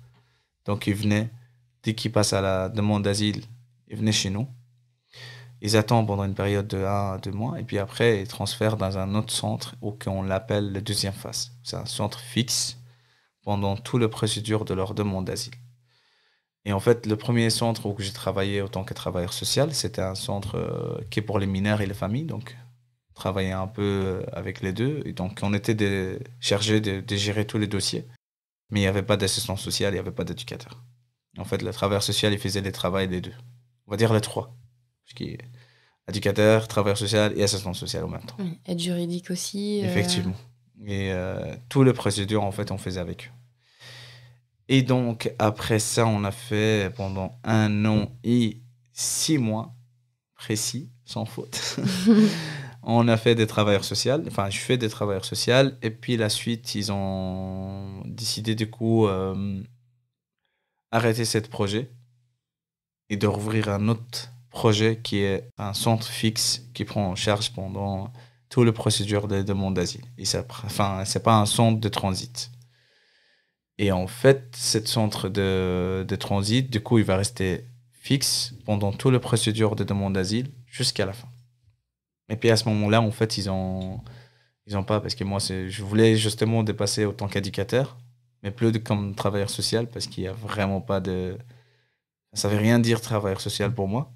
Donc, 0.63 0.88
ils 0.88 0.95
venaient, 0.95 1.30
dès 1.84 1.95
qu'ils 1.95 2.13
passent 2.13 2.32
à 2.32 2.39
la 2.39 2.69
demande 2.69 3.03
d'asile, 3.03 3.43
ils 3.89 3.97
venaient 3.97 4.13
chez 4.13 4.30
nous 4.30 4.47
ils 5.62 5.78
attendent 5.78 6.07
pendant 6.07 6.24
une 6.24 6.34
période 6.34 6.68
de 6.68 6.78
1 6.78 7.14
à 7.14 7.18
2 7.20 7.32
mois 7.32 7.59
et 7.59 7.64
puis 7.64 7.78
après 7.78 8.22
ils 8.22 8.28
transfèrent 8.28 8.78
dans 8.78 8.97
un 8.97 9.14
autre 9.16 9.32
centre 9.32 9.76
où 9.82 9.95
on 10.07 10.24
l'appelle 10.24 10.72
la 10.72 10.82
deuxième 10.82 11.14
phase. 11.14 11.51
C'est 11.64 11.76
un 11.76 11.86
centre 11.86 12.20
fixe 12.20 12.78
pendant 13.43 13.78
toute 13.78 14.01
la 14.01 14.09
procédure 14.09 14.66
de 14.66 14.74
leur 14.74 14.93
demande 14.93 15.26
d'asile. 15.26 15.53
Et 16.66 16.74
en 16.74 16.80
fait, 16.80 17.07
le 17.07 17.16
premier 17.16 17.49
centre 17.49 17.88
où 17.88 17.95
j'ai 17.97 18.12
travaillé 18.12 18.62
en 18.62 18.68
tant 18.68 18.84
que 18.84 18.93
travailleur 18.93 19.34
social, 19.34 19.74
c'était 19.74 20.01
un 20.01 20.14
centre 20.16 20.57
euh, 20.57 21.01
qui 21.09 21.20
est 21.20 21.24
pour 21.24 21.39
les 21.39 21.47
mineurs 21.47 21.82
et 21.82 21.88
les 21.88 21.93
familles, 21.95 22.26
donc 22.26 22.55
travailler 23.16 23.51
un 23.51 23.68
peu 23.68 23.82
euh, 23.82 24.24
avec 24.32 24.62
les 24.62 24.74
deux. 24.74 25.01
Et 25.05 25.14
donc 25.14 25.39
on 25.41 25.53
était 25.53 25.74
de, 25.74 26.20
chargé 26.39 26.80
de, 26.80 27.01
de, 27.01 27.16
gérer 27.16 27.45
tous 27.45 27.57
les 27.57 27.68
dossiers, 27.68 28.07
mais 28.70 28.80
il 28.80 28.84
n'y 28.84 28.88
avait 28.88 29.03
pas 29.03 29.18
d'assistance 29.18 29.62
sociale, 29.62 29.93
il 29.93 29.95
n'y 29.95 29.99
avait 29.99 30.12
pas 30.12 30.24
d'éducateur. 30.24 30.84
En 31.38 31.45
fait, 31.45 31.62
le 31.62 31.72
travailleur 31.72 32.03
social, 32.03 32.34
il 32.34 32.39
faisait 32.39 32.62
les 32.62 32.72
travaux 32.72 33.05
des 33.05 33.22
deux. 33.22 33.34
On 33.88 33.91
va 33.91 33.97
dire 33.97 34.14
les 34.14 34.22
trois 34.22 34.53
qui 35.16 35.26
est 35.26 35.39
éducateur, 36.08 36.68
travailleur 36.68 36.97
social 36.97 37.34
et 37.38 37.43
assistant 37.43 37.74
social 37.74 38.04
au 38.04 38.08
même 38.08 38.24
temps. 38.24 38.38
aide 38.66 38.80
juridique 38.80 39.32
aussi. 39.32 39.82
Euh, 39.82 39.88
Effectivement. 39.88 40.36
Et 40.86 41.12
euh, 41.12 41.56
toutes 41.70 41.86
les 41.86 41.93
procédures, 41.93 42.43
en 42.43 42.52
fait, 42.52 42.72
on 42.72 42.78
faisait 42.78 42.99
avec 42.99 43.28
eux. 43.28 43.32
Et 44.68 44.82
donc, 44.84 45.34
après 45.38 45.80
ça, 45.80 46.06
on 46.08 46.24
a 46.24 46.32
fait 46.32 46.93
pendant 46.95 47.38
un 47.43 47.86
an 47.86 48.12
et 48.24 48.62
six 48.93 49.38
mois 49.38 49.74
précis, 50.36 50.89
sans 51.06 51.26
faute. 51.26 51.78
on 52.84 53.08
a 53.08 53.18
fait 53.18 53.36
des 53.36 53.47
travailleurs 53.47 53.84
sociaux. 53.84 54.18
Enfin, 54.28 54.49
je 54.49 54.60
fais 54.60 54.78
des 54.78 54.89
travailleurs 54.89 55.26
sociaux. 55.26 55.72
Et 55.82 55.91
puis, 55.91 56.18
la 56.18 56.30
suite, 56.30 56.74
ils 56.74 56.91
ont 56.91 58.02
décidé, 58.06 58.56
du 58.56 58.70
coup, 58.70 59.08
euh, 59.08 59.62
arrêter 60.89 61.26
ce 61.26 61.38
projet 61.39 61.91
et 63.10 63.18
de 63.18 63.28
rouvrir 63.28 63.70
un 63.70 63.88
autre 63.89 64.31
projet 64.52 64.99
qui 65.02 65.18
est 65.20 65.49
un 65.58 65.74
centre 65.74 66.08
fixe 66.08 66.62
qui 66.74 66.86
prend 66.86 67.08
en 67.08 67.16
charge 67.16 67.52
pendant 67.54 68.12
toutes 68.49 68.66
les 68.66 68.72
procédures 68.72 69.28
de 69.28 69.41
demande 69.41 69.76
d'asile. 69.76 70.04
Et 70.18 70.26
ça, 70.26 70.45
enfin, 70.49 71.04
c'est 71.06 71.24
pas 71.24 71.38
un 71.38 71.45
centre 71.45 71.80
de 71.80 71.89
transit. 71.89 72.52
Et 73.78 73.91
en 73.91 74.08
fait, 74.08 74.56
ce 74.56 74.86
centre 74.86 75.30
de, 75.30 76.06
de 76.08 76.16
transit, 76.16 76.70
du 76.70 76.82
coup, 76.82 76.99
il 76.99 77.06
va 77.06 77.18
rester 77.18 77.66
fixe 77.93 78.54
pendant 78.66 78.91
toutes 78.91 79.14
les 79.14 79.20
procédures 79.20 79.76
de 79.76 79.84
demande 79.84 80.14
d'asile 80.14 80.52
jusqu'à 80.68 81.06
la 81.06 81.14
fin. 81.14 81.30
Et 82.30 82.36
puis 82.36 82.49
à 82.49 82.58
ce 82.58 82.68
moment-là, 82.70 83.02
en 83.02 83.12
fait, 83.12 83.38
ils 83.38 83.49
ont, 83.49 84.02
ils 84.66 84.78
ont 84.78 84.84
pas, 84.84 84.99
parce 84.99 85.16
que 85.16 85.24
moi, 85.24 85.39
je 85.39 85.84
voulais 85.84 86.16
justement 86.16 86.64
dépasser 86.64 87.06
autant 87.06 87.28
qu'éducateur, 87.28 87.97
mais 88.43 88.52
plus 88.52 88.72
comme 88.84 89.16
travailleur 89.16 89.49
social, 89.49 89.88
parce 89.88 90.08
qu'il 90.08 90.24
n'y 90.24 90.30
a 90.30 90.34
vraiment 90.34 90.82
pas 90.82 90.99
de. 90.99 91.38
Ça 92.34 92.47
ne 92.47 92.54
veut 92.54 92.60
rien 92.60 92.80
dire 92.80 93.02
travailleur 93.02 93.41
social 93.41 93.74
pour 93.74 93.88
moi. 93.88 94.14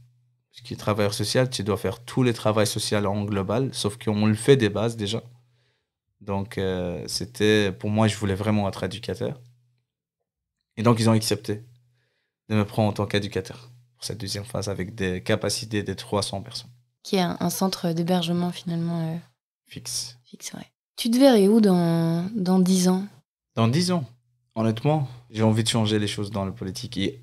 Ce 0.56 0.62
qui 0.62 0.74
est 0.74 0.78
travailleur 0.78 1.14
social, 1.14 1.50
tu 1.50 1.66
dois 1.66 1.76
faire 1.76 2.00
tous 2.00 2.24
les 2.24 2.34
travaux 2.34 2.64
sociaux 2.64 3.06
en 3.06 3.26
global, 3.26 3.74
sauf 3.74 3.98
qu'on 3.98 4.26
le 4.26 4.36
fait 4.36 4.56
des 4.56 4.70
bases 4.70 4.96
déjà. 4.96 5.22
Donc, 6.22 6.58
euh, 6.58 7.04
c'était 7.08 7.74
pour 7.74 7.90
moi, 7.90 8.08
je 8.08 8.16
voulais 8.16 8.36
vraiment 8.36 8.66
être 8.70 8.84
éducateur. 8.84 9.42
Et 10.78 10.84
donc, 10.84 11.02
ils 11.02 11.10
ont 11.10 11.14
accepté 11.14 11.66
de 12.48 12.56
me 12.56 12.64
prendre 12.64 12.90
en 12.90 12.94
tant 12.94 13.06
qu'éducateur 13.06 13.70
pour 13.96 14.06
cette 14.06 14.18
deuxième 14.18 14.46
phase 14.46 14.70
avec 14.70 14.96
des 14.96 15.22
capacités 15.22 15.84
de 15.84 15.94
300 15.94 16.42
personnes. 16.42 16.72
Qui 17.04 17.18
est 17.18 17.22
un, 17.22 17.50
centre 17.50 17.92
d'hébergement 17.92 18.54
finalement 18.54 19.14
euh, 19.14 19.18
fixe. 19.66 20.18
Fixe, 20.24 20.54
ouais. 20.54 20.72
Tu 20.96 21.12
te 21.12 21.18
verrais 21.18 21.50
où 21.50 21.60
dans, 21.60 22.30
dans 22.34 22.60
10 22.60 22.88
ans? 22.88 23.06
Dans 23.56 23.68
10 23.68 23.92
ans 23.92 24.06
Honnêtement, 24.56 25.10
j'ai 25.30 25.44
envie 25.44 25.66
de 25.66 25.70
changer 25.70 26.00
les 26.00 26.08
choses 26.08 26.32
dans 26.32 26.46
la 26.46 26.54
politique 26.54 26.98
et 26.98 27.22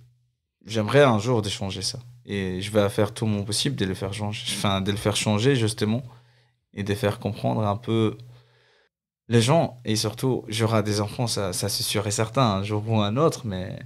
j'aimerais 0.66 1.02
un 1.02 1.18
jour 1.18 1.40
de 1.40 1.48
changer 1.48 1.80
ça. 1.80 1.98
Et 2.26 2.60
je 2.60 2.70
vais 2.70 2.88
faire 2.88 3.12
tout 3.12 3.26
mon 3.26 3.44
possible 3.44 3.76
de 3.76 3.84
le 3.84 3.94
faire 3.94 4.12
changer, 4.12 4.44
enfin, 4.56 4.80
de 4.80 4.90
le 4.90 4.96
faire 4.96 5.16
changer 5.16 5.56
justement, 5.56 6.02
et 6.72 6.84
de 6.84 6.94
faire 6.94 7.18
comprendre 7.18 7.62
un 7.66 7.76
peu 7.76 8.16
les 9.28 9.40
gens, 9.40 9.80
et 9.84 9.96
surtout, 9.96 10.44
j'aurai 10.48 10.82
des 10.82 11.00
enfants, 11.00 11.26
ça, 11.26 11.52
ça 11.52 11.68
c'est 11.68 11.82
sûr 11.82 12.06
et 12.06 12.10
certain, 12.10 12.42
un 12.42 12.62
jour 12.62 12.88
ou 12.88 13.00
un 13.00 13.16
autre, 13.16 13.46
mais 13.46 13.78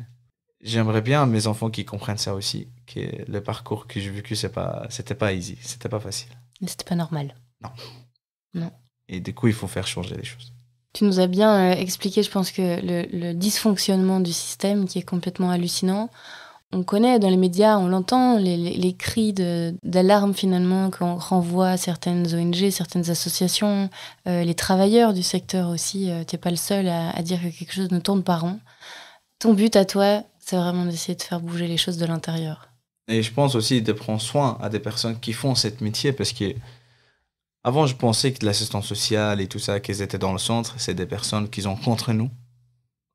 j'aimerais 0.60 1.02
bien 1.02 1.24
mes 1.26 1.46
enfants 1.46 1.70
qui 1.70 1.84
comprennent 1.84 2.18
ça 2.18 2.34
aussi, 2.34 2.68
que 2.86 3.00
le 3.30 3.40
parcours 3.40 3.86
que 3.86 4.00
j'ai 4.00 4.10
vécu, 4.10 4.34
c'est 4.34 4.52
pas, 4.52 4.86
c'était 4.90 5.14
pas 5.14 5.32
easy, 5.32 5.56
c'était 5.60 5.88
pas 5.88 6.00
facile. 6.00 6.30
C'était 6.66 6.84
pas 6.84 6.94
normal. 6.94 7.36
Non. 7.62 7.70
Non. 8.54 8.72
Et 9.08 9.20
du 9.20 9.34
coup, 9.34 9.46
il 9.48 9.54
faut 9.54 9.68
faire 9.68 9.86
changer 9.86 10.16
les 10.16 10.24
choses. 10.24 10.52
Tu 10.92 11.04
nous 11.04 11.20
as 11.20 11.26
bien 11.26 11.72
euh, 11.72 11.74
expliqué, 11.74 12.22
je 12.22 12.30
pense 12.30 12.50
que 12.50 12.80
le, 12.80 13.06
le, 13.12 13.34
dysfonctionnement 13.34 14.18
du 14.18 14.32
système 14.32 14.86
qui 14.86 14.98
est 14.98 15.02
complètement 15.02 15.50
hallucinant. 15.50 16.10
On 16.72 16.82
connaît 16.82 17.18
dans 17.18 17.30
les 17.30 17.36
médias, 17.36 17.78
on 17.78 17.86
l'entend, 17.86 18.38
les, 18.38 18.56
les, 18.56 18.74
les, 18.74 18.92
cris 18.92 19.32
d'alarme 19.32 20.34
finalement 20.34 20.90
qu'on 20.90 21.16
renvoie 21.16 21.70
à 21.70 21.76
certaines 21.76 22.34
ONG, 22.34 22.70
certaines 22.70 23.08
associations, 23.08 23.88
euh, 24.26 24.42
les 24.42 24.54
travailleurs 24.54 25.14
du 25.14 25.22
secteur 25.22 25.70
aussi. 25.70 26.10
Euh, 26.10 26.24
tu 26.24 26.34
n'es 26.34 26.40
pas 26.40 26.50
le 26.50 26.56
seul 26.56 26.88
à, 26.88 27.22
dire 27.22 27.40
que 27.40 27.56
quelque 27.56 27.72
chose 27.72 27.92
ne 27.92 28.00
tourne 28.00 28.24
pas 28.24 28.36
rond. 28.36 28.58
Ton 29.38 29.54
but 29.54 29.76
à 29.76 29.84
toi, 29.84 30.24
c'est 30.40 30.56
vraiment 30.56 30.84
d'essayer 30.84 31.14
de 31.14 31.22
faire 31.22 31.40
bouger 31.40 31.68
les 31.68 31.76
choses 31.76 31.98
de 31.98 32.06
l'intérieur. 32.06 32.68
Et 33.08 33.22
je 33.22 33.32
pense 33.32 33.54
aussi 33.54 33.80
de 33.80 33.92
prendre 33.92 34.20
soin 34.20 34.58
à 34.60 34.68
des 34.68 34.80
personnes 34.80 35.20
qui 35.20 35.32
font 35.32 35.54
ce 35.54 35.68
métier 35.80 36.12
parce 36.12 36.32
que 36.32 36.52
avant, 37.62 37.86
je 37.86 37.96
pensais 37.96 38.32
que 38.32 38.44
l'assistance 38.44 38.86
sociale 38.86 39.40
et 39.40 39.48
tout 39.48 39.58
ça, 39.58 39.80
qu'ils 39.80 40.00
étaient 40.00 40.18
dans 40.18 40.32
le 40.32 40.38
centre, 40.38 40.74
c'est 40.78 40.94
des 40.94 41.06
personnes 41.06 41.48
qui 41.48 41.62
sont 41.62 41.74
contre 41.74 42.12
nous. 42.12 42.30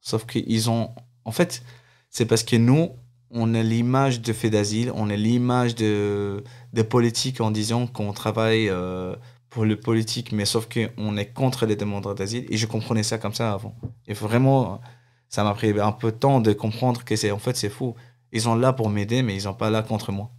Sauf 0.01 0.25
qu'ils 0.25 0.69
ont. 0.69 0.93
En 1.23 1.31
fait, 1.31 1.63
c'est 2.09 2.25
parce 2.25 2.43
que 2.43 2.57
nous, 2.57 2.91
on 3.33 3.53
a 3.53 3.63
l'image 3.63 4.21
de 4.21 4.33
fait 4.33 4.49
d'asile, 4.49 4.91
on 4.95 5.09
a 5.09 5.15
l'image 5.15 5.75
de, 5.75 6.43
de 6.73 6.81
politique 6.81 7.39
en 7.41 7.51
disant 7.51 7.87
qu'on 7.87 8.11
travaille 8.13 8.67
euh, 8.69 9.15
pour 9.49 9.65
le 9.65 9.79
politique, 9.79 10.31
mais 10.31 10.45
sauf 10.45 10.67
qu'on 10.67 11.17
est 11.17 11.33
contre 11.33 11.65
les 11.65 11.75
demandeurs 11.75 12.15
d'asile. 12.15 12.45
Et 12.49 12.57
je 12.57 12.67
comprenais 12.67 13.03
ça 13.03 13.17
comme 13.17 13.33
ça 13.33 13.53
avant. 13.53 13.75
Et 14.07 14.13
vraiment, 14.13 14.81
ça 15.29 15.43
m'a 15.43 15.53
pris 15.53 15.79
un 15.79 15.91
peu 15.93 16.11
de 16.11 16.17
temps 16.17 16.41
de 16.41 16.51
comprendre 16.51 17.03
que 17.05 17.15
c'est 17.15 17.31
en 17.31 17.39
fait, 17.39 17.55
c'est 17.55 17.69
faux. 17.69 17.95
Ils 18.33 18.41
sont 18.41 18.55
là 18.55 18.73
pour 18.73 18.89
m'aider, 18.89 19.23
mais 19.23 19.35
ils 19.35 19.41
sont 19.41 19.53
pas 19.53 19.69
là 19.69 19.81
contre 19.81 20.11
moi. 20.11 20.31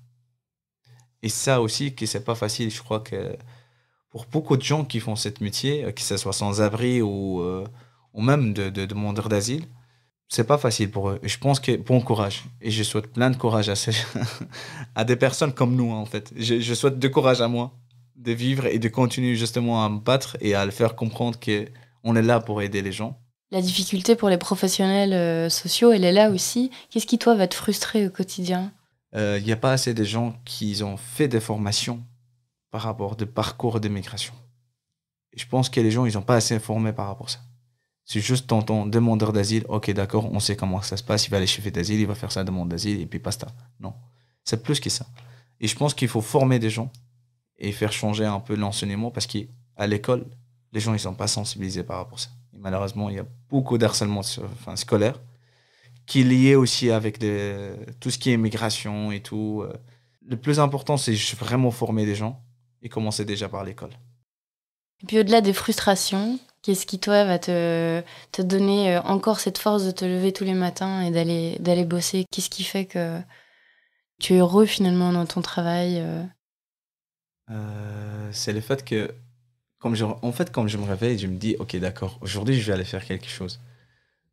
Et 1.22 1.28
ça 1.28 1.62
aussi, 1.62 1.94
que 1.94 2.04
c'est 2.04 2.24
pas 2.24 2.34
facile. 2.34 2.70
Je 2.70 2.82
crois 2.82 3.00
que 3.00 3.36
pour 4.10 4.26
beaucoup 4.26 4.56
de 4.58 4.62
gens 4.62 4.84
qui 4.84 5.00
font 5.00 5.16
ce 5.16 5.28
métier, 5.40 5.84
euh, 5.84 5.92
que 5.92 6.02
ce 6.02 6.18
soit 6.18 6.34
sans-abri 6.34 7.00
ou, 7.00 7.40
euh, 7.40 7.64
ou 8.12 8.20
même 8.20 8.52
de 8.52 8.68
demandeurs 8.84 9.30
d'asile, 9.30 9.66
c'est 10.32 10.44
pas 10.44 10.56
facile 10.56 10.90
pour 10.90 11.10
eux. 11.10 11.20
Je 11.22 11.36
pense 11.36 11.60
que 11.60 11.76
bon 11.76 12.00
courage. 12.00 12.44
Et 12.62 12.70
je 12.70 12.82
souhaite 12.82 13.12
plein 13.12 13.28
de 13.28 13.36
courage 13.36 13.68
à, 13.68 13.76
ces, 13.76 13.92
à 14.94 15.04
des 15.04 15.16
personnes 15.16 15.52
comme 15.52 15.76
nous, 15.76 15.90
en 15.90 16.06
fait. 16.06 16.32
Je, 16.34 16.58
je, 16.58 16.72
souhaite 16.72 16.98
de 16.98 17.08
courage 17.08 17.42
à 17.42 17.48
moi 17.48 17.72
de 18.16 18.32
vivre 18.32 18.64
et 18.64 18.78
de 18.78 18.88
continuer 18.88 19.34
justement 19.34 19.84
à 19.84 19.90
me 19.90 19.98
battre 19.98 20.38
et 20.40 20.54
à 20.54 20.64
le 20.64 20.70
faire 20.70 20.96
comprendre 20.96 21.38
qu'on 21.38 22.16
est 22.16 22.22
là 22.22 22.40
pour 22.40 22.62
aider 22.62 22.80
les 22.80 22.92
gens. 22.92 23.18
La 23.50 23.60
difficulté 23.60 24.16
pour 24.16 24.30
les 24.30 24.38
professionnels 24.38 25.12
euh, 25.12 25.50
sociaux, 25.50 25.92
elle 25.92 26.04
est 26.04 26.12
là 26.12 26.30
aussi. 26.30 26.70
Qu'est-ce 26.88 27.06
qui, 27.06 27.18
toi, 27.18 27.34
va 27.34 27.46
te 27.46 27.54
frustrer 27.54 28.06
au 28.06 28.10
quotidien? 28.10 28.72
Il 29.12 29.18
euh, 29.18 29.40
n'y 29.40 29.52
a 29.52 29.56
pas 29.56 29.72
assez 29.72 29.92
de 29.92 30.02
gens 30.02 30.34
qui 30.46 30.82
ont 30.82 30.96
fait 30.96 31.28
des 31.28 31.40
formations 31.40 32.02
par 32.70 32.80
rapport 32.80 33.16
de 33.16 33.26
parcours 33.26 33.80
d'immigration. 33.80 34.32
Je 35.36 35.44
pense 35.44 35.68
que 35.68 35.80
les 35.82 35.90
gens, 35.90 36.06
ils 36.06 36.14
n'ont 36.14 36.22
pas 36.22 36.36
assez 36.36 36.54
informé 36.54 36.94
par 36.94 37.08
rapport 37.08 37.26
à 37.26 37.32
ça. 37.32 37.40
C'est 38.04 38.20
juste 38.20 38.48
ton 38.48 38.86
demandeur 38.86 39.32
d'asile, 39.32 39.64
ok, 39.68 39.90
d'accord, 39.92 40.30
on 40.32 40.40
sait 40.40 40.56
comment 40.56 40.82
ça 40.82 40.96
se 40.96 41.04
passe, 41.04 41.26
il 41.26 41.30
va 41.30 41.36
aller 41.36 41.46
chez 41.46 41.70
d'asile, 41.70 42.00
il 42.00 42.06
va 42.06 42.14
faire 42.14 42.32
sa 42.32 42.42
demande 42.44 42.68
d'asile, 42.68 43.00
et 43.00 43.06
puis 43.06 43.18
basta. 43.20 43.48
Non. 43.80 43.94
C'est 44.44 44.62
plus 44.62 44.80
que 44.80 44.90
ça. 44.90 45.06
Et 45.60 45.68
je 45.68 45.76
pense 45.76 45.94
qu'il 45.94 46.08
faut 46.08 46.20
former 46.20 46.58
des 46.58 46.70
gens 46.70 46.90
et 47.58 47.70
faire 47.70 47.92
changer 47.92 48.24
un 48.24 48.40
peu 48.40 48.56
l'enseignement 48.56 49.12
parce 49.12 49.26
qu'à 49.26 49.86
l'école, 49.86 50.26
les 50.72 50.80
gens, 50.80 50.94
ils 50.94 51.00
sont 51.00 51.14
pas 51.14 51.28
sensibilisés 51.28 51.84
par 51.84 51.98
rapport 51.98 52.18
à 52.18 52.22
ça. 52.22 52.30
Et 52.52 52.58
malheureusement, 52.58 53.08
il 53.08 53.16
y 53.16 53.20
a 53.20 53.26
beaucoup 53.48 53.78
d'harcèlement 53.78 54.20
enfin, 54.20 54.74
scolaire 54.74 55.20
qui 56.06 56.22
est 56.22 56.24
lié 56.24 56.56
aussi 56.56 56.90
avec 56.90 57.20
tout 58.00 58.10
ce 58.10 58.18
qui 58.18 58.30
est 58.30 58.34
immigration 58.34 59.12
et 59.12 59.20
tout. 59.20 59.64
Le 60.26 60.36
plus 60.36 60.58
important, 60.58 60.96
c'est 60.96 61.14
vraiment 61.36 61.70
former 61.70 62.04
des 62.04 62.16
gens 62.16 62.42
et 62.82 62.88
commencer 62.88 63.24
déjà 63.24 63.48
par 63.48 63.62
l'école. 63.62 63.92
Et 65.02 65.06
puis 65.06 65.20
au-delà 65.20 65.40
des 65.40 65.52
frustrations, 65.52 66.40
qu'est-ce 66.62 66.86
qui, 66.86 66.98
toi, 66.98 67.24
va 67.24 67.38
te, 67.38 68.02
te 68.30 68.42
donner 68.42 68.96
euh, 68.96 69.02
encore 69.02 69.40
cette 69.40 69.58
force 69.58 69.84
de 69.84 69.90
te 69.90 70.04
lever 70.04 70.32
tous 70.32 70.44
les 70.44 70.54
matins 70.54 71.02
et 71.02 71.10
d'aller, 71.10 71.56
d'aller 71.60 71.84
bosser? 71.84 72.24
Qu'est-ce 72.30 72.50
qui 72.50 72.64
fait 72.64 72.86
que 72.86 73.20
tu 74.20 74.34
es 74.34 74.38
heureux 74.38 74.66
finalement 74.66 75.12
dans 75.12 75.26
ton 75.26 75.42
travail 75.42 75.98
euh? 75.98 76.24
euh, 77.50 78.30
C'est 78.32 78.52
le 78.52 78.60
fait 78.60 78.84
que, 78.84 79.12
comme 79.78 79.94
je, 79.96 80.04
en 80.04 80.32
fait, 80.32 80.52
quand 80.52 80.66
je 80.68 80.78
me 80.78 80.84
réveille, 80.84 81.18
je 81.18 81.26
me 81.26 81.36
dis, 81.36 81.56
ok, 81.58 81.76
d'accord, 81.76 82.18
aujourd'hui, 82.22 82.60
je 82.60 82.66
vais 82.66 82.72
aller 82.72 82.84
faire 82.84 83.04
quelque 83.04 83.28
chose. 83.28 83.60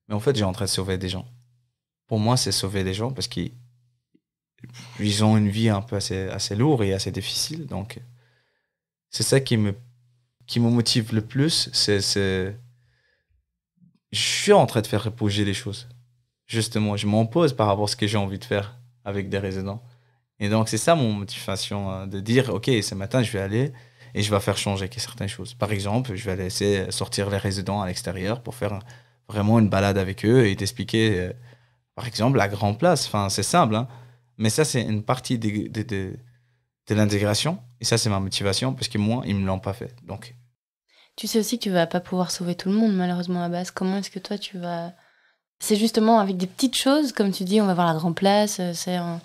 Mais 0.07 0.15
en 0.15 0.19
fait, 0.19 0.35
j'ai 0.35 0.43
en 0.43 0.53
train 0.53 0.65
de 0.65 0.69
sauver 0.69 0.97
des 0.97 1.09
gens. 1.09 1.27
Pour 2.07 2.19
moi, 2.19 2.37
c'est 2.37 2.51
sauver 2.51 2.83
des 2.83 2.93
gens 2.93 3.11
parce 3.11 3.27
qu'ils 3.27 3.51
ils 4.99 5.23
ont 5.23 5.37
une 5.37 5.49
vie 5.49 5.69
un 5.69 5.81
peu 5.81 5.95
assez, 5.95 6.27
assez 6.29 6.55
lourde 6.55 6.83
et 6.83 6.93
assez 6.93 7.11
difficile. 7.11 7.65
Donc, 7.67 7.99
c'est 9.09 9.23
ça 9.23 9.39
qui 9.39 9.57
me 9.57 9.73
qui 10.49 10.59
me 10.59 10.69
motive 10.69 11.13
le 11.13 11.21
plus, 11.21 11.69
c'est, 11.73 12.01
je 12.01 12.53
suis 14.11 14.51
en 14.51 14.65
train 14.65 14.81
de 14.81 14.87
faire 14.87 15.11
bouger 15.11 15.45
les 15.45 15.53
choses. 15.53 15.87
Justement, 16.47 16.97
je 16.97 17.05
m'en 17.05 17.27
pose 17.27 17.53
par 17.53 17.67
rapport 17.67 17.83
à 17.83 17.87
ce 17.87 17.95
que 17.95 18.07
j'ai 18.07 18.17
envie 18.17 18.39
de 18.39 18.43
faire 18.43 18.79
avec 19.05 19.29
des 19.29 19.37
résidents. 19.37 19.83
Et 20.39 20.49
donc, 20.49 20.67
c'est 20.67 20.79
ça 20.79 20.95
mon 20.95 21.13
motivation, 21.13 21.91
hein, 21.91 22.07
de 22.07 22.19
dire, 22.19 22.49
OK, 22.49 22.65
ce 22.81 22.95
matin, 22.95 23.21
je 23.21 23.31
vais 23.31 23.39
aller 23.39 23.71
et 24.15 24.23
je 24.23 24.33
vais 24.33 24.39
faire 24.39 24.57
changer 24.57 24.89
certaines 24.97 25.27
choses. 25.27 25.53
Par 25.53 25.71
exemple, 25.71 26.15
je 26.15 26.25
vais 26.25 26.35
laisser 26.35 26.89
sortir 26.89 27.29
les 27.29 27.37
résidents 27.37 27.83
à 27.83 27.85
l'extérieur 27.85 28.41
pour 28.41 28.55
faire 28.55 28.79
vraiment 29.27 29.59
une 29.59 29.69
balade 29.69 29.99
avec 29.99 30.25
eux 30.25 30.47
et 30.47 30.55
t'expliquer, 30.55 31.19
euh, 31.19 31.33
par 31.93 32.07
exemple, 32.07 32.39
la 32.39 32.47
grande 32.47 32.79
place. 32.79 33.05
Enfin, 33.05 33.29
c'est 33.29 33.43
simple, 33.43 33.75
hein. 33.75 33.87
mais 34.39 34.49
ça, 34.49 34.65
c'est 34.65 34.81
une 34.81 35.03
partie 35.03 35.37
de, 35.37 35.67
de 35.67 36.95
l'intégration. 36.95 37.59
Et 37.79 37.85
ça, 37.85 37.99
c'est 37.99 38.09
ma 38.09 38.19
motivation 38.19 38.73
parce 38.73 38.87
que 38.87 38.97
moi, 38.97 39.21
ils 39.27 39.35
ne 39.35 39.41
me 39.41 39.45
l'ont 39.45 39.59
pas 39.59 39.73
fait. 39.73 39.95
Donc, 40.07 40.33
tu 41.19 41.27
sais 41.27 41.39
aussi 41.39 41.59
que 41.59 41.63
tu 41.63 41.69
vas 41.69 41.85
pas 41.85 41.99
pouvoir 41.99 42.31
sauver 42.31 42.55
tout 42.55 42.69
le 42.69 42.75
monde, 42.75 42.95
malheureusement, 42.95 43.43
à 43.43 43.49
base. 43.49 43.71
Comment 43.71 43.97
est-ce 43.97 44.09
que 44.09 44.19
toi, 44.19 44.37
tu 44.37 44.57
vas. 44.57 44.93
C'est 45.59 45.75
justement 45.75 46.19
avec 46.19 46.37
des 46.37 46.47
petites 46.47 46.77
choses, 46.77 47.11
comme 47.11 47.33
tu 47.33 47.43
dis, 47.43 47.59
on 47.59 47.65
va 47.65 47.73
voir 47.73 47.87
la 47.87 47.99
grande 47.99 48.15
place, 48.15 48.61
euh, 48.61 48.71
c'est 48.73 48.97
en. 48.99 49.19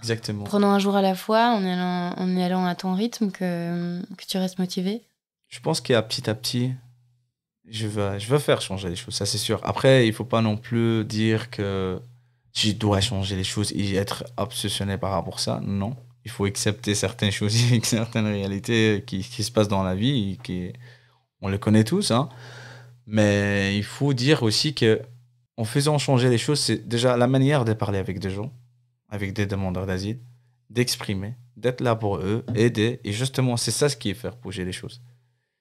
Exactement. 0.00 0.42
Prenant 0.42 0.72
un 0.72 0.80
jour 0.80 0.96
à 0.96 1.02
la 1.02 1.14
fois, 1.14 1.50
en 1.50 1.64
allant, 1.64 2.14
en 2.16 2.36
y 2.36 2.42
allant 2.42 2.66
à 2.66 2.74
ton 2.74 2.94
rythme, 2.94 3.30
que, 3.30 4.02
que 4.18 4.24
tu 4.26 4.38
restes 4.38 4.58
motivé? 4.58 5.02
Je 5.46 5.60
pense 5.60 5.80
qu'à 5.80 6.02
petit 6.02 6.28
à 6.28 6.34
petit, 6.34 6.72
je 7.68 7.86
veux, 7.86 8.18
je 8.18 8.26
veux 8.26 8.40
faire 8.40 8.60
changer 8.60 8.88
les 8.88 8.96
choses, 8.96 9.14
ça 9.14 9.24
c'est 9.24 9.38
sûr. 9.38 9.60
Après, 9.62 10.08
il 10.08 10.12
faut 10.12 10.24
pas 10.24 10.42
non 10.42 10.56
plus 10.56 11.04
dire 11.04 11.48
que 11.48 12.02
je 12.52 12.72
dois 12.72 13.00
changer 13.00 13.36
les 13.36 13.44
choses 13.44 13.70
et 13.70 13.94
être 13.94 14.24
obsessionné 14.36 14.98
par 14.98 15.12
rapport 15.12 15.36
à 15.36 15.38
ça. 15.38 15.60
Non. 15.62 15.96
Il 16.24 16.32
faut 16.32 16.44
accepter 16.44 16.96
certaines 16.96 17.30
choses, 17.30 17.54
certaines 17.84 18.26
réalités 18.26 19.04
qui, 19.06 19.22
qui 19.22 19.44
se 19.44 19.52
passent 19.52 19.68
dans 19.68 19.84
la 19.84 19.94
vie, 19.94 20.40
qui, 20.42 20.72
on 21.44 21.48
le 21.48 21.58
connaît 21.58 21.84
tous, 21.84 22.10
hein. 22.10 22.30
mais 23.06 23.76
il 23.76 23.84
faut 23.84 24.14
dire 24.14 24.42
aussi 24.42 24.74
que 24.74 25.02
en 25.58 25.64
faisant 25.64 25.98
changer 25.98 26.30
les 26.30 26.38
choses, 26.38 26.58
c'est 26.58 26.88
déjà 26.88 27.18
la 27.18 27.26
manière 27.26 27.66
de 27.66 27.74
parler 27.74 27.98
avec 27.98 28.18
des 28.18 28.30
gens, 28.30 28.50
avec 29.10 29.34
des 29.34 29.44
demandeurs 29.44 29.84
d'asile, 29.84 30.20
d'exprimer, 30.70 31.34
d'être 31.58 31.82
là 31.82 31.96
pour 31.96 32.16
eux, 32.16 32.46
aider, 32.54 32.98
et 33.04 33.12
justement, 33.12 33.58
c'est 33.58 33.70
ça 33.70 33.90
ce 33.90 33.96
qui 33.96 34.08
est 34.08 34.14
faire 34.14 34.36
bouger 34.36 34.64
les 34.64 34.72
choses. 34.72 35.02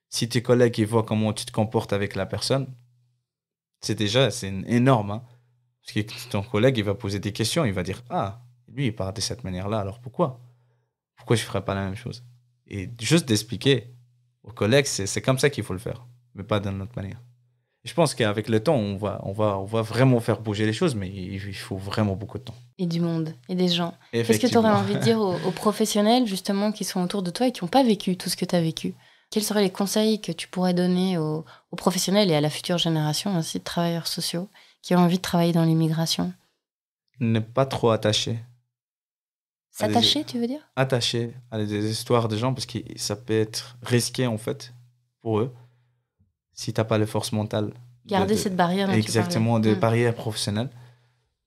Si 0.08 0.30
tes 0.30 0.42
collègues 0.42 0.82
voient 0.86 1.04
comment 1.04 1.34
tu 1.34 1.46
te 1.46 1.52
comportes 1.52 1.92
avec 1.92 2.16
la 2.16 2.26
personne, 2.26 2.74
c'est 3.82 3.96
déjà 3.96 4.32
c'est 4.32 4.54
énorme. 4.68 5.12
Hein. 5.12 5.24
Parce 5.82 5.94
que 5.94 6.30
ton 6.30 6.44
collègue 6.44 6.78
il 6.78 6.86
va 6.86 6.96
poser 6.96 7.20
des 7.20 7.34
questions, 7.34 7.66
il 7.66 7.74
va 7.74 7.84
dire 7.84 8.04
ah 8.10 8.42
lui 8.70 8.86
il 8.86 8.96
parle 8.96 9.14
de 9.14 9.20
cette 9.20 9.44
manière-là, 9.44 9.82
alors 9.82 10.00
pourquoi? 10.00 10.40
Pourquoi 11.18 11.36
je 11.36 11.44
ferais 11.44 11.66
pas 11.66 11.76
la 11.76 11.84
même 11.84 11.96
chose? 11.96 12.24
Et 12.68 12.90
juste 13.02 13.28
d'expliquer, 13.28 13.93
aux 14.44 14.52
collègues, 14.52 14.86
c'est 14.86 15.22
comme 15.22 15.40
ça 15.40 15.50
qu'il 15.50 15.64
faut 15.64 15.74
le 15.74 15.80
faire, 15.80 16.06
mais 16.36 16.44
pas 16.44 16.60
d'une 16.60 16.82
autre 16.82 16.96
manière. 16.96 17.22
Je 17.84 17.94
pense 17.94 18.16
qu'avec 18.16 18.48
le 18.48 18.62
temps, 18.62 18.76
on 18.76 18.96
va, 18.96 19.20
on, 19.24 19.34
va, 19.34 19.58
on 19.60 19.66
va 19.66 19.82
vraiment 19.82 20.22
faire 20.22 20.40
bouger 20.40 20.66
les 20.66 20.72
choses, 20.72 20.96
mais 20.96 21.10
il 21.10 21.40
faut 21.54 21.76
vraiment 21.76 22.16
beaucoup 22.16 22.38
de 22.38 22.44
temps. 22.44 22.56
Et 22.78 22.86
du 22.86 23.02
monde, 23.02 23.36
et 23.50 23.56
des 23.56 23.68
gens. 23.68 23.94
Qu'est-ce 24.14 24.40
que 24.40 24.48
tu 24.48 24.58
aurais 24.58 24.70
envie 24.70 24.96
de 24.96 25.00
dire 25.00 25.20
aux, 25.20 25.36
aux, 25.36 25.52
professionnels, 25.52 26.26
justement, 26.26 26.72
qui 26.72 26.86
sont 26.86 27.02
autour 27.04 27.24
de 27.24 27.30
toi 27.30 27.48
et 27.48 27.52
qui 27.52 27.62
n'ont 27.62 27.70
pas 27.70 27.84
vécu 27.84 28.16
tout 28.16 28.30
ce 28.30 28.38
que 28.38 28.46
tu 28.46 28.56
as 28.56 28.62
vécu? 28.62 28.94
Quels 29.32 29.44
seraient 29.44 29.64
les 29.64 29.72
conseils 29.72 30.22
que 30.22 30.32
tu 30.32 30.48
pourrais 30.48 30.74
donner 30.74 31.18
aux, 31.18 31.44
aux, 31.72 31.76
professionnels 31.76 32.32
et 32.32 32.36
à 32.36 32.42
la 32.42 32.50
future 32.50 32.78
génération 32.78 33.36
ainsi 33.36 33.60
de 33.60 33.64
travailleurs 33.64 34.08
sociaux 34.08 34.48
qui 34.82 34.96
ont 34.96 35.00
envie 35.00 35.18
de 35.18 35.22
travailler 35.22 35.54
dans 35.54 35.66
l'immigration? 35.66 36.32
Ne 37.20 37.40
pas 37.40 37.66
trop 37.66 37.90
attacher 37.90 38.40
S'attacher, 39.74 40.24
tu 40.24 40.40
veux 40.40 40.46
dire? 40.46 40.62
Attacher 40.76 41.34
à 41.50 41.58
des 41.58 41.90
histoires 41.90 42.28
de 42.28 42.38
gens 42.38 42.54
parce 42.54 42.68
que 42.68 42.78
ça 42.96 43.16
peut 43.16 43.34
être 43.34 43.76
risqué 43.82 44.28
en 44.28 44.38
fait 44.38 44.72
pour 45.20 45.40
eux 45.40 45.52
si 46.54 46.72
t'as 46.74 46.84
pas 46.84 47.00
les 47.00 47.08
forces 47.08 47.32
mentales. 47.32 47.74
Garder 48.06 48.38
cette 48.38 48.56
barrière. 48.56 48.92
Exactement, 48.92 49.60
des 49.60 49.76
mm. 49.76 49.80
barrières 49.80 50.14
professionnelles 50.14 50.70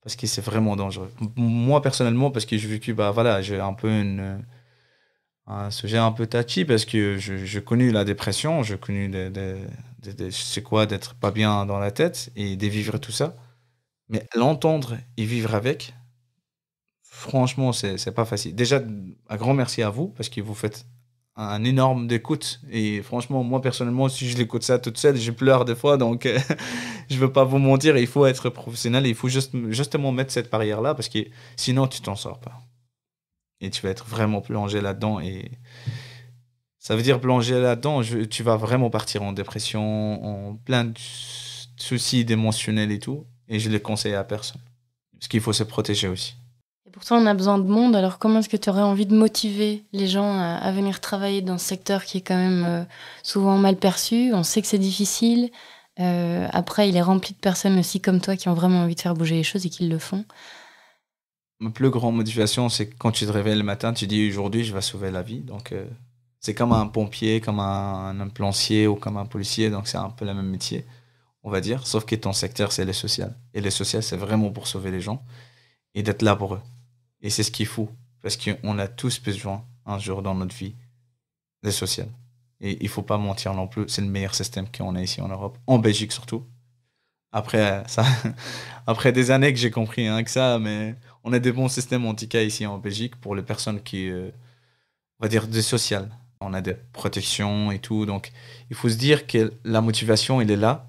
parce 0.03 0.16
que 0.16 0.27
c'est 0.27 0.41
vraiment 0.41 0.74
dangereux. 0.74 1.12
Moi 1.37 1.81
personnellement, 1.83 2.33
parce 2.33 2.47
que 2.47 2.57
j'ai 2.57 2.66
vécu, 2.66 2.95
bah 2.95 3.12
voilà, 3.12 3.43
j'ai 3.43 3.61
un 3.61 3.74
peu 3.74 3.89
une, 3.89 4.45
un 5.47 5.70
sujet 5.70 5.99
un 5.99 6.11
peu 6.11 6.27
touchy 6.27 6.64
parce 6.64 6.85
que 6.85 7.18
je, 7.18 7.45
je 7.45 7.61
connu 7.61 7.93
la 7.93 8.05
dépression, 8.05 8.64
j'ai 8.64 8.77
connu 8.77 9.09
des, 9.09 9.31
des, 9.31 10.31
c'est 10.33 10.62
quoi 10.62 10.87
d'être 10.87 11.14
pas 11.14 11.31
bien 11.31 11.64
dans 11.64 11.79
la 11.79 11.93
tête 11.93 12.31
et 12.35 12.57
de 12.57 12.66
vivre 12.66 12.99
tout 12.99 13.12
ça. 13.12 13.37
Mais 14.09 14.27
l'entendre 14.35 14.97
et 15.16 15.24
vivre 15.24 15.55
avec, 15.55 15.95
franchement, 17.17 17.73
c'est 17.73 18.14
pas 18.14 18.27
facile. 18.27 18.55
Déjà, 18.55 18.83
un 19.29 19.37
grand 19.37 19.55
merci 19.55 19.83
à 19.83 19.89
vous 19.89 20.09
parce 20.09 20.29
que 20.29 20.43
vous 20.43 20.55
faites 20.55 20.87
un 21.35 21.64
énorme 21.64 22.07
d'écoute. 22.07 22.61
Et 22.71 23.03
franchement, 23.03 23.43
moi 23.43 23.62
personnellement, 23.62 24.09
si 24.09 24.29
je 24.29 24.37
l'écoute 24.37 24.62
ça 24.62 24.79
toute 24.79 24.99
seule, 24.99 25.17
je 25.17 25.31
pleure 25.31 25.64
des 25.64 25.75
fois. 25.75 25.97
Donc, 25.97 26.29
je 26.29 26.55
je 27.11 27.17
veux 27.17 27.33
pas 27.33 27.45
vous 27.45 27.59
mentir, 27.59 27.97
il 27.97 28.07
faut 28.07 28.27
être 28.27 28.51
professionnel. 28.51 29.07
Il 29.07 29.14
faut 29.14 29.29
juste, 29.29 29.53
justement 29.71 30.12
mettre 30.12 30.31
cette 30.31 30.51
barrière-là 30.51 30.95
parce 30.95 31.09
que 31.09 31.21
sinon, 31.57 31.87
tu 31.89 32.03
t'en 32.03 32.17
sors 32.17 32.39
pas. 32.39 32.61
Et 33.62 33.71
tu 33.71 33.81
vas 33.83 33.89
être 33.89 34.07
vraiment 34.07 34.43
plongé 34.43 34.83
là-dedans. 34.83 35.19
Et 35.21 35.51
ça 36.79 36.97
veut 36.97 37.03
dire 37.03 37.19
plonger 37.19 37.59
là-dedans, 37.59 38.03
tu 38.31 38.43
vas 38.43 38.57
vraiment 38.57 38.91
partir 38.91 39.23
en 39.23 39.33
dépression, 39.33 40.51
en 40.51 40.55
plein 40.55 40.85
de 40.85 40.99
soucis 41.79 42.27
émotionnels 42.29 42.93
et 42.93 42.99
tout. 42.99 43.25
Et 43.49 43.59
je 43.59 43.71
les 43.71 43.81
conseille 43.81 44.14
à 44.14 44.25
personne. 44.25 44.61
Parce 45.12 45.29
qu'il 45.29 45.41
faut 45.41 45.55
se 45.55 45.62
protéger 45.62 46.09
aussi. 46.09 46.37
Pourtant, 46.97 47.18
on 47.22 47.26
a 47.26 47.34
besoin 47.34 47.59
de 47.59 47.68
monde. 47.68 47.94
Alors, 47.94 48.18
comment 48.18 48.38
est-ce 48.38 48.49
que 48.49 48.57
tu 48.57 48.70
aurais 48.70 48.80
envie 48.80 49.05
de 49.05 49.14
motiver 49.14 49.84
les 49.92 50.09
gens 50.09 50.40
à, 50.40 50.72
venir 50.72 51.03
travailler 51.03 51.42
dans 51.42 51.59
ce 51.59 51.66
secteur 51.66 52.05
qui 52.05 52.16
est 52.16 52.20
quand 52.22 52.38
même 52.38 52.64
euh, 52.66 52.84
souvent 53.22 53.59
mal 53.59 53.76
perçu? 53.76 54.32
On 54.32 54.42
sait 54.42 54.62
que 54.62 54.66
c'est 54.66 54.78
difficile. 54.78 55.51
Euh, 56.01 56.49
après, 56.55 56.88
il 56.88 56.97
est 56.97 57.03
rempli 57.03 57.34
de 57.34 57.38
personnes 57.38 57.78
aussi 57.78 58.01
comme 58.01 58.22
toi 58.22 58.34
qui 58.34 58.49
ont 58.49 58.55
vraiment 58.55 58.80
envie 58.80 58.94
de 58.94 59.01
faire 59.03 59.12
bouger 59.12 59.34
les 59.34 59.42
choses 59.42 59.66
et 59.66 59.68
qui 59.68 59.86
le 59.86 59.99
font. 59.99 60.24
Ma 61.61 61.68
plus 61.68 61.90
grande 61.90 62.16
motivation, 62.16 62.70
c'est 62.70 62.88
quand 62.88 63.12
tu 63.12 63.26
te 63.26 63.30
réveilles 63.30 63.59
le 63.59 63.62
matin, 63.62 63.92
tu 63.92 64.07
dis 64.07 64.30
aujourd'hui, 64.30 64.64
je 64.64 64.72
vais 64.72 64.80
sauver 64.80 65.11
la 65.11 65.20
vie. 65.20 65.40
Donc, 65.40 65.72
euh, 65.72 65.84
c'est 66.40 66.55
comme 66.55 66.72
un 66.72 66.86
pompier, 66.86 67.42
comme 67.42 67.61
un, 67.61 68.18
un 68.18 68.28
plancier 68.28 68.86
ou 68.86 68.94
comme 68.94 69.18
un 69.18 69.26
policier, 69.26 69.68
donc 69.68 69.86
c'est 69.86 69.99
un 69.99 70.09
peu 70.09 70.24
le 70.24 70.32
même 70.32 70.49
métier, 70.49 70.86
on 71.42 71.51
va 71.51 71.61
dire. 71.61 71.86
Sauf 71.86 72.07
que 72.07 72.14
ton 72.14 72.32
secteur, 72.32 72.72
c'est 72.72 72.86
le 72.86 72.94
social. 72.94 73.36
Et 73.53 73.61
le 73.61 73.68
social, 73.68 74.03
c'est 74.03 74.16
vraiment 74.16 74.51
pour 74.51 74.66
sauver 74.66 74.90
les 74.90 75.03
gens 75.03 75.22
et 75.94 76.03
d'être 76.03 76.22
là 76.22 76.34
pour 76.34 76.55
eux. 76.55 76.61
Et 77.23 77.31
c'est 77.31 77.43
ce 77.43 77.51
qu'il 77.51 77.67
faut, 77.67 77.91
parce 78.23 78.37
qu'on 78.37 78.79
a 78.79 78.89
tous 78.89 79.21
besoin, 79.21 79.64
un 79.85 79.99
jour 79.99 80.23
dans 80.23 80.35
notre 80.35 80.55
vie, 80.55 80.75
de 81.62 81.71
social. 81.71 82.09
Et 82.61 82.79
il 82.83 82.89
faut 82.89 83.03
pas 83.03 83.19
mentir 83.19 83.55
non 83.55 83.69
plus, 83.69 83.85
c'est 83.89 84.03
le 84.03 84.09
meilleur 84.09 84.35
système 84.35 84.67
qu'on 84.71 84.95
a 84.95 85.03
ici 85.03 85.21
en 85.21 85.29
Europe, 85.29 85.59
en 85.67 85.79
Belgique 85.79 86.12
surtout. 86.12 86.45
Après, 87.33 87.83
ça, 87.87 88.05
après 88.87 89.12
des 89.12 89.31
années 89.31 89.53
que 89.53 89.59
j'ai 89.59 89.71
compris 89.71 90.07
hein, 90.07 90.23
que 90.23 90.31
ça, 90.31 90.59
mais 90.59 90.97
on 91.25 91.33
a 91.33 91.39
des 91.39 91.53
bons 91.53 91.69
systèmes 91.69 92.07
anti-cas 92.07 92.43
ici 92.43 92.67
en 92.67 92.79
Belgique 92.79 93.17
pour 93.17 93.35
les 93.35 93.43
personnes 93.43 93.83
qui, 93.83 94.09
euh, 94.09 94.31
on 95.21 95.25
va 95.25 95.29
dire, 95.29 95.49
de 95.49 95.61
social 95.61 96.11
on 96.41 96.55
a 96.55 96.61
des 96.61 96.75
protections 96.75 97.71
et 97.71 97.79
tout. 97.79 98.07
Donc, 98.07 98.33
il 98.71 98.77
faut 98.77 98.89
se 98.89 98.97
dire 98.97 99.27
que 99.27 99.53
la 99.64 99.81
motivation, 99.81 100.41
il 100.41 100.51
est 100.51 100.57
là. 100.57 100.89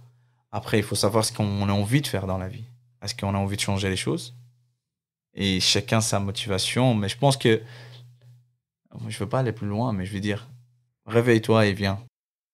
Après, 0.51 0.77
il 0.77 0.83
faut 0.83 0.95
savoir 0.95 1.25
ce 1.25 1.33
qu'on 1.33 1.69
a 1.69 1.71
envie 1.71 2.01
de 2.01 2.07
faire 2.07 2.27
dans 2.27 2.37
la 2.37 2.47
vie. 2.47 2.65
Est-ce 3.01 3.15
qu'on 3.15 3.35
a 3.35 3.37
envie 3.37 3.57
de 3.57 3.61
changer 3.61 3.89
les 3.89 3.97
choses? 3.97 4.35
Et 5.37 5.59
chacun 5.59 6.01
sa 6.01 6.19
motivation. 6.19 6.93
Mais 6.93 7.07
je 7.07 7.17
pense 7.17 7.37
que. 7.37 7.61
Je 9.07 9.17
veux 9.19 9.29
pas 9.29 9.39
aller 9.39 9.51
plus 9.53 9.67
loin, 9.67 9.93
mais 9.93 10.05
je 10.05 10.13
veux 10.13 10.19
dire 10.19 10.47
réveille-toi 11.05 11.67
et 11.67 11.73
viens. 11.73 11.99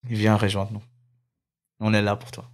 Et 0.10 0.16
viens 0.16 0.36
rejoindre 0.36 0.74
nous. 0.74 0.84
On 1.80 1.94
est 1.94 2.02
là 2.02 2.16
pour 2.16 2.30
toi. 2.32 2.50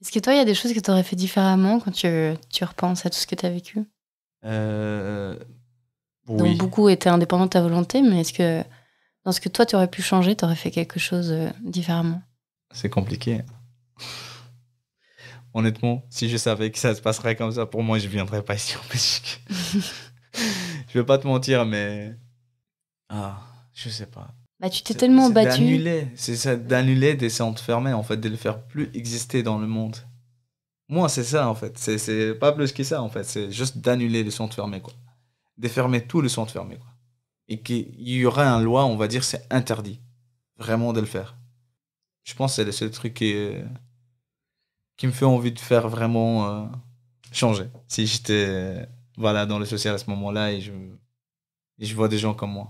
Est-ce 0.00 0.12
que 0.12 0.18
toi, 0.18 0.32
il 0.32 0.36
y 0.36 0.40
a 0.40 0.44
des 0.44 0.54
choses 0.54 0.72
que 0.72 0.80
tu 0.80 0.90
aurais 0.90 1.02
fait 1.02 1.16
différemment 1.16 1.80
quand 1.80 1.90
tu, 1.90 2.06
tu 2.50 2.64
repenses 2.64 3.04
à 3.06 3.10
tout 3.10 3.18
ce 3.18 3.26
que 3.26 3.34
tu 3.34 3.46
as 3.46 3.50
vécu? 3.50 3.80
Euh, 4.44 5.38
Donc, 6.26 6.56
beaucoup 6.58 6.88
étaient 6.88 7.08
indépendants 7.08 7.46
de 7.46 7.50
ta 7.50 7.62
volonté, 7.62 8.02
mais 8.02 8.20
est-ce 8.20 8.32
que 8.32 8.62
dans 9.24 9.32
ce 9.32 9.40
que 9.40 9.48
toi, 9.48 9.64
tu 9.66 9.74
aurais 9.76 9.88
pu 9.88 10.02
changer, 10.02 10.36
tu 10.36 10.44
aurais 10.44 10.56
fait 10.56 10.70
quelque 10.70 11.00
chose 11.00 11.30
euh, 11.32 11.48
différemment? 11.62 12.22
C'est 12.72 12.90
compliqué. 12.90 13.42
Honnêtement, 15.54 16.04
si 16.10 16.28
je 16.28 16.36
savais 16.36 16.70
que 16.70 16.78
ça 16.78 16.94
se 16.94 17.00
passerait 17.00 17.36
comme 17.36 17.52
ça, 17.52 17.64
pour 17.64 17.82
moi, 17.82 17.98
je 17.98 18.06
ne 18.06 18.10
viendrais 18.10 18.42
pas 18.42 18.56
ici 18.56 18.76
en 18.76 18.88
Belgique. 18.88 19.40
je 20.88 20.98
vais 20.98 21.04
pas 21.04 21.18
te 21.18 21.26
mentir, 21.26 21.64
mais. 21.64 22.14
Ah, 23.08 23.40
je 23.72 23.88
sais 23.88 24.06
pas. 24.06 24.34
Bah, 24.60 24.68
tu 24.68 24.82
t'es 24.82 24.94
tellement 24.94 25.30
battu. 25.30 25.60
D'annuler. 25.60 26.08
C'est 26.16 26.36
ça, 26.36 26.56
d'annuler 26.56 27.14
des 27.14 27.30
centres 27.30 27.62
fermés, 27.62 27.92
en 27.92 28.02
fait, 28.02 28.16
de 28.16 28.28
le 28.28 28.36
faire 28.36 28.62
plus 28.66 28.90
exister 28.94 29.42
dans 29.42 29.58
le 29.58 29.66
monde. 29.66 29.96
Moi, 30.88 31.08
c'est 31.08 31.24
ça, 31.24 31.48
en 31.48 31.54
fait. 31.54 31.78
C'est 31.78 32.34
pas 32.34 32.52
plus 32.52 32.72
que 32.72 32.82
ça, 32.82 33.00
en 33.00 33.08
fait. 33.08 33.24
C'est 33.24 33.50
juste 33.50 33.78
d'annuler 33.78 34.24
les 34.24 34.30
centres 34.30 34.54
fermés, 34.54 34.80
quoi. 34.80 34.92
De 35.56 35.68
fermer 35.68 36.04
tout 36.04 36.20
le 36.20 36.28
centre 36.28 36.52
fermé, 36.52 36.76
quoi 36.76 36.94
et 37.48 37.60
qu'il 37.60 37.94
y 38.00 38.24
aurait 38.24 38.46
un 38.46 38.60
loi, 38.60 38.84
on 38.84 38.96
va 38.96 39.08
dire, 39.08 39.24
c'est 39.24 39.46
interdit 39.50 40.00
vraiment 40.56 40.92
de 40.92 41.00
le 41.00 41.06
faire. 41.06 41.36
Je 42.22 42.34
pense 42.34 42.52
que 42.52 42.56
c'est 42.56 42.64
le 42.64 42.72
seul 42.72 42.90
truc 42.90 43.14
qui, 43.14 43.34
qui 44.96 45.06
me 45.06 45.12
fait 45.12 45.24
envie 45.24 45.52
de 45.52 45.58
faire 45.58 45.88
vraiment 45.88 46.46
euh, 46.46 46.66
changer. 47.32 47.66
Si 47.88 48.06
j'étais 48.06 48.86
voilà, 49.16 49.46
dans 49.46 49.58
le 49.58 49.64
social 49.64 49.94
à 49.94 49.98
ce 49.98 50.10
moment-là 50.10 50.52
et 50.52 50.60
je, 50.60 51.94
vois 51.94 52.08
des 52.08 52.18
gens 52.18 52.34
comme 52.34 52.52
moi. 52.52 52.68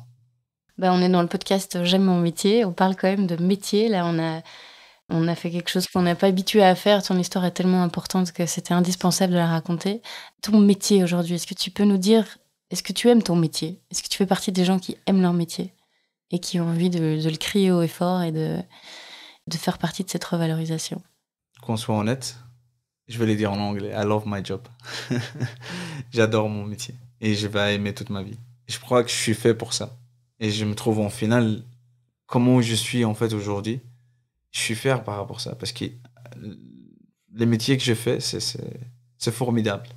Ben, 0.77 0.93
on 0.93 1.01
est 1.01 1.09
dans 1.09 1.23
le 1.23 1.29
podcast 1.29 1.85
J'aime 1.85 2.05
mon 2.05 2.21
métier. 2.21 2.65
On 2.65 2.73
parle 2.73 2.97
quand 2.97 3.09
même 3.09 3.27
de 3.27 3.37
métier. 3.37 3.89
Là, 3.89 4.05
on 4.07 5.29
a, 5.29 5.35
fait 5.35 5.51
quelque 5.51 5.71
chose 5.71 5.87
qu'on 5.87 6.03
n'a 6.03 6.15
pas 6.15 6.27
habitué 6.27 6.63
à 6.63 6.75
faire. 6.75 7.03
Ton 7.03 7.19
histoire 7.19 7.45
est 7.45 7.53
tellement 7.53 7.83
importante 7.83 8.33
que 8.33 8.47
c'était 8.47 8.75
indispensable 8.75 9.33
de 9.33 9.39
la 9.39 9.47
raconter. 9.47 10.03
Ton 10.43 10.59
métier 10.61 11.03
aujourd'hui, 11.03 11.37
est-ce 11.37 11.47
que 11.47 11.55
tu 11.55 11.71
peux 11.71 11.85
nous 11.85 11.99
dire 11.99 12.27
est-ce 12.71 12.83
que 12.83 12.93
tu 12.93 13.09
aimes 13.09 13.23
ton 13.23 13.37
métier? 13.37 13.81
Est-ce 13.91 14.03
que 14.03 14.09
tu 14.09 14.17
fais 14.17 14.27
partie 14.27 14.51
des 14.51 14.65
gens 14.65 14.79
qui 14.79 14.97
aiment 15.07 15.23
leur 15.23 15.33
métier 15.33 15.73
et 16.31 16.41
qui 16.41 16.59
ont 16.59 16.69
envie 16.69 16.91
de, 16.91 17.21
le 17.23 17.37
crier 17.37 17.71
haut 17.71 17.83
et 17.83 17.89
fort 17.89 18.23
et 18.23 18.33
de 18.33 18.63
faire 19.53 19.79
partie 19.79 20.03
de 20.03 20.11
cette 20.11 20.25
revalorisation? 20.25 21.01
Qu'on 21.65 21.79
soit 21.79 21.97
honnête, 21.97 22.37
je 23.09 23.19
vais 23.19 23.25
le 23.25 23.37
dire 23.37 23.51
en 23.51 23.59
anglais. 23.59 23.91
I 23.97 24.05
love 24.05 24.25
my 24.27 24.45
job. 24.45 24.61
J'adore 26.13 26.51
mon 26.51 26.67
métier 26.67 26.95
et 27.23 27.35
je 27.35 27.47
vais 27.47 27.75
aimer 27.75 27.95
toute 27.95 28.11
ma 28.11 28.23
vie. 28.23 28.37
Je 28.67 28.79
crois 28.79 29.03
que 29.03 29.09
je 29.09 29.15
suis 29.15 29.33
fait 29.33 29.55
pour 29.55 29.73
ça. 29.73 29.97
Et 30.41 30.51
je 30.51 30.67
me 30.67 30.75
trouve 30.75 30.99
en 30.99 31.09
finale, 31.09 31.63
comment 32.27 32.61
je 32.61 32.75
suis 32.75 33.07
en 33.07 33.15
fait 33.15 33.33
aujourd'hui, 33.33 33.81
je 34.51 34.61
suis 34.61 34.75
fier 34.75 35.03
par 35.05 35.17
rapport 35.17 35.37
à 35.37 35.41
ça 35.41 35.55
parce 35.55 35.73
que 35.73 35.87
les 37.33 37.47
métiers 37.47 37.79
que 37.79 37.83
je 37.83 37.95
fais, 37.95 38.21
c'est 38.21 39.33
formidable. 39.33 39.89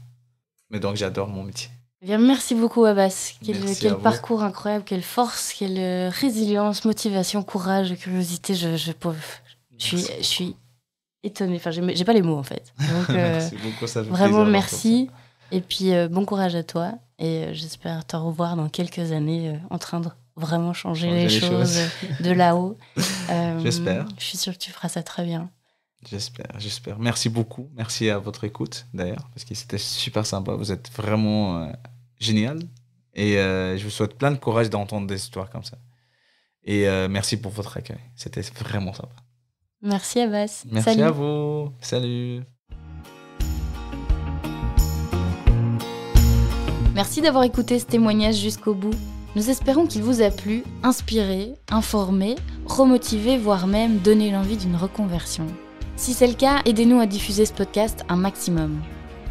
Mais 0.69 0.79
donc 0.79 0.95
j'adore 0.95 1.27
mon 1.27 1.43
métier. 1.43 1.69
Eh 2.01 2.17
merci 2.17 2.55
beaucoup 2.55 2.85
Abbas. 2.85 3.33
Quel, 3.43 3.97
parcours 3.97 4.41
incroyable, 4.41 4.85
quelle 4.85 5.03
force, 5.03 5.51
quelle 5.51 5.79
euh, 5.79 6.09
résilience, 6.09 6.85
motivation, 6.85 7.43
courage, 7.43 7.93
curiosité. 7.97 8.55
Je, 8.55 8.77
je, 8.77 8.93
suis, 9.77 9.97
je 9.97 10.23
suis 10.23 10.55
étonnée. 11.27 11.57
Enfin, 11.57 11.71
j'ai 11.71 12.05
pas 12.05 12.13
les 12.13 12.21
mots 12.21 12.37
en 12.37 12.43
fait. 12.43 12.73
Donc, 12.79 13.09
merci 13.09 13.55
euh, 13.55 13.57
beaucoup, 13.63 13.87
ça 13.87 14.01
Vraiment 14.01 14.45
merci. 14.45 15.09
Et 15.51 15.61
puis 15.61 15.93
euh, 15.93 16.07
bon 16.07 16.25
courage 16.25 16.55
à 16.55 16.63
toi. 16.63 16.93
Et 17.19 17.53
j'espère 17.53 18.05
te 18.05 18.15
revoir 18.15 18.55
dans 18.55 18.69
quelques 18.69 19.11
années 19.11 19.59
en 19.69 19.77
train 19.77 19.99
de 19.99 20.09
vraiment 20.35 20.73
changer, 20.73 21.09
les, 21.09 21.29
choses 21.29 21.79
de 22.19 22.31
là-haut. 22.31 22.77
j'espère. 23.63 24.05
Je 24.19 24.23
suis 24.23 24.37
sûre 24.37 24.53
que 24.53 24.59
tu 24.59 24.71
feras 24.71 24.89
ça 24.89 25.03
très 25.03 25.23
bien. 25.23 25.49
J'espère, 26.05 26.47
j'espère. 26.57 26.99
Merci 26.99 27.29
beaucoup. 27.29 27.69
Merci 27.75 28.09
à 28.09 28.19
votre 28.19 28.43
écoute, 28.43 28.85
d'ailleurs, 28.93 29.27
parce 29.33 29.45
que 29.45 29.55
c'était 29.55 29.77
super 29.77 30.25
sympa. 30.25 30.53
Vous 30.53 30.71
êtes 30.71 30.91
vraiment 30.91 31.63
euh, 31.63 31.71
génial. 32.19 32.59
Et 33.13 33.39
euh, 33.39 33.77
je 33.77 33.83
vous 33.83 33.89
souhaite 33.89 34.15
plein 34.17 34.31
de 34.31 34.37
courage 34.37 34.69
d'entendre 34.69 35.07
des 35.07 35.15
histoires 35.15 35.49
comme 35.49 35.63
ça. 35.63 35.77
Et 36.63 36.87
euh, 36.87 37.07
merci 37.09 37.37
pour 37.37 37.51
votre 37.51 37.77
accueil. 37.77 37.99
C'était 38.15 38.41
vraiment 38.41 38.93
sympa. 38.93 39.15
Merci, 39.81 40.19
Abbas. 40.19 40.63
Merci 40.71 41.01
à 41.01 41.11
vous. 41.11 41.69
Salut. 41.81 42.41
Merci 46.95 47.21
d'avoir 47.21 47.43
écouté 47.43 47.77
ce 47.77 47.85
témoignage 47.85 48.37
jusqu'au 48.37 48.73
bout. 48.73 48.95
Nous 49.35 49.51
espérons 49.51 49.85
qu'il 49.85 50.01
vous 50.01 50.23
a 50.23 50.31
plu, 50.31 50.63
inspiré, 50.81 51.53
informé, 51.69 52.35
remotivé, 52.65 53.37
voire 53.37 53.67
même 53.67 53.99
donné 53.99 54.31
l'envie 54.31 54.57
d'une 54.57 54.75
reconversion. 54.75 55.45
Si 55.95 56.13
c'est 56.13 56.25
le 56.25 56.33
cas, 56.33 56.61
aidez-nous 56.65 56.99
à 56.99 57.05
diffuser 57.05 57.45
ce 57.45 57.53
podcast 57.53 58.03
un 58.09 58.15
maximum. 58.15 58.81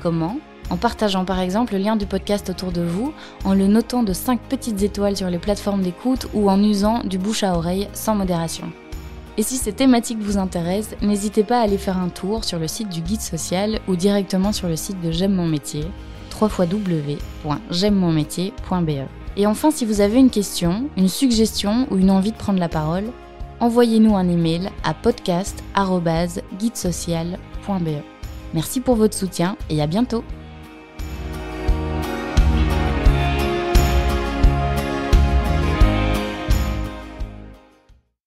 Comment? 0.01 0.39
En 0.71 0.77
partageant 0.77 1.25
par 1.25 1.41
exemple 1.41 1.73
le 1.73 1.81
lien 1.81 1.97
du 1.97 2.07
podcast 2.07 2.51
autour 2.51 2.71
de 2.71 2.83
vous, 2.83 3.13
en 3.45 3.55
le 3.55 3.67
notant 3.67 4.05
de 4.05 4.13
5 4.13 4.41
petites 4.43 4.83
étoiles 4.83 5.17
sur 5.17 5.29
les 5.29 5.39
plateformes 5.39 5.83
d'écoute 5.83 6.29
ou 6.35 6.49
en 6.49 6.63
usant 6.63 7.03
du 7.03 7.19
bouche 7.19 7.43
à 7.43 7.57
oreille 7.57 7.89
sans 7.93 8.15
modération. 8.15 8.73
Et 9.39 9.43
si 9.43 9.57
ces 9.57 9.73
thématiques 9.73 10.21
vous 10.21 10.39
intéressent, 10.39 10.97
n'hésitez 11.03 11.45
pas 11.45 11.61
à 11.61 11.63
aller 11.63 11.77
faire 11.77 11.99
un 11.99 12.09
tour 12.09 12.45
sur 12.45 12.59
le 12.59 12.69
site 12.69 12.89
du 12.89 13.03
guide 13.03 13.21
social 13.21 13.81
ou 13.87 13.95
directement 13.97 14.53
sur 14.53 14.69
le 14.69 14.77
site 14.77 14.99
de 15.03 15.11
J'aime 15.11 15.35
mon 15.35 15.47
métier, 15.47 15.85
www.j'aime-mon-métier.be. 16.41 18.91
Et 19.37 19.47
enfin, 19.47 19.71
si 19.71 19.85
vous 19.85 20.01
avez 20.01 20.19
une 20.19 20.31
question, 20.31 20.89
une 20.97 21.11
suggestion 21.11 21.87
ou 21.91 21.99
une 21.99 22.11
envie 22.11 22.33
de 22.33 22.39
prendre 22.39 22.59
la 22.59 22.71
parole, 22.71 23.05
envoyez-nous 23.61 24.17
un 24.17 24.27
email 24.29 24.71
à 24.83 24.95
podcast.guidesocial.be. 24.95 27.91
Merci 28.55 28.81
pour 28.81 28.97
votre 28.97 29.15
soutien 29.15 29.59
et 29.69 29.83
à 29.83 29.87
bientôt 29.87 30.25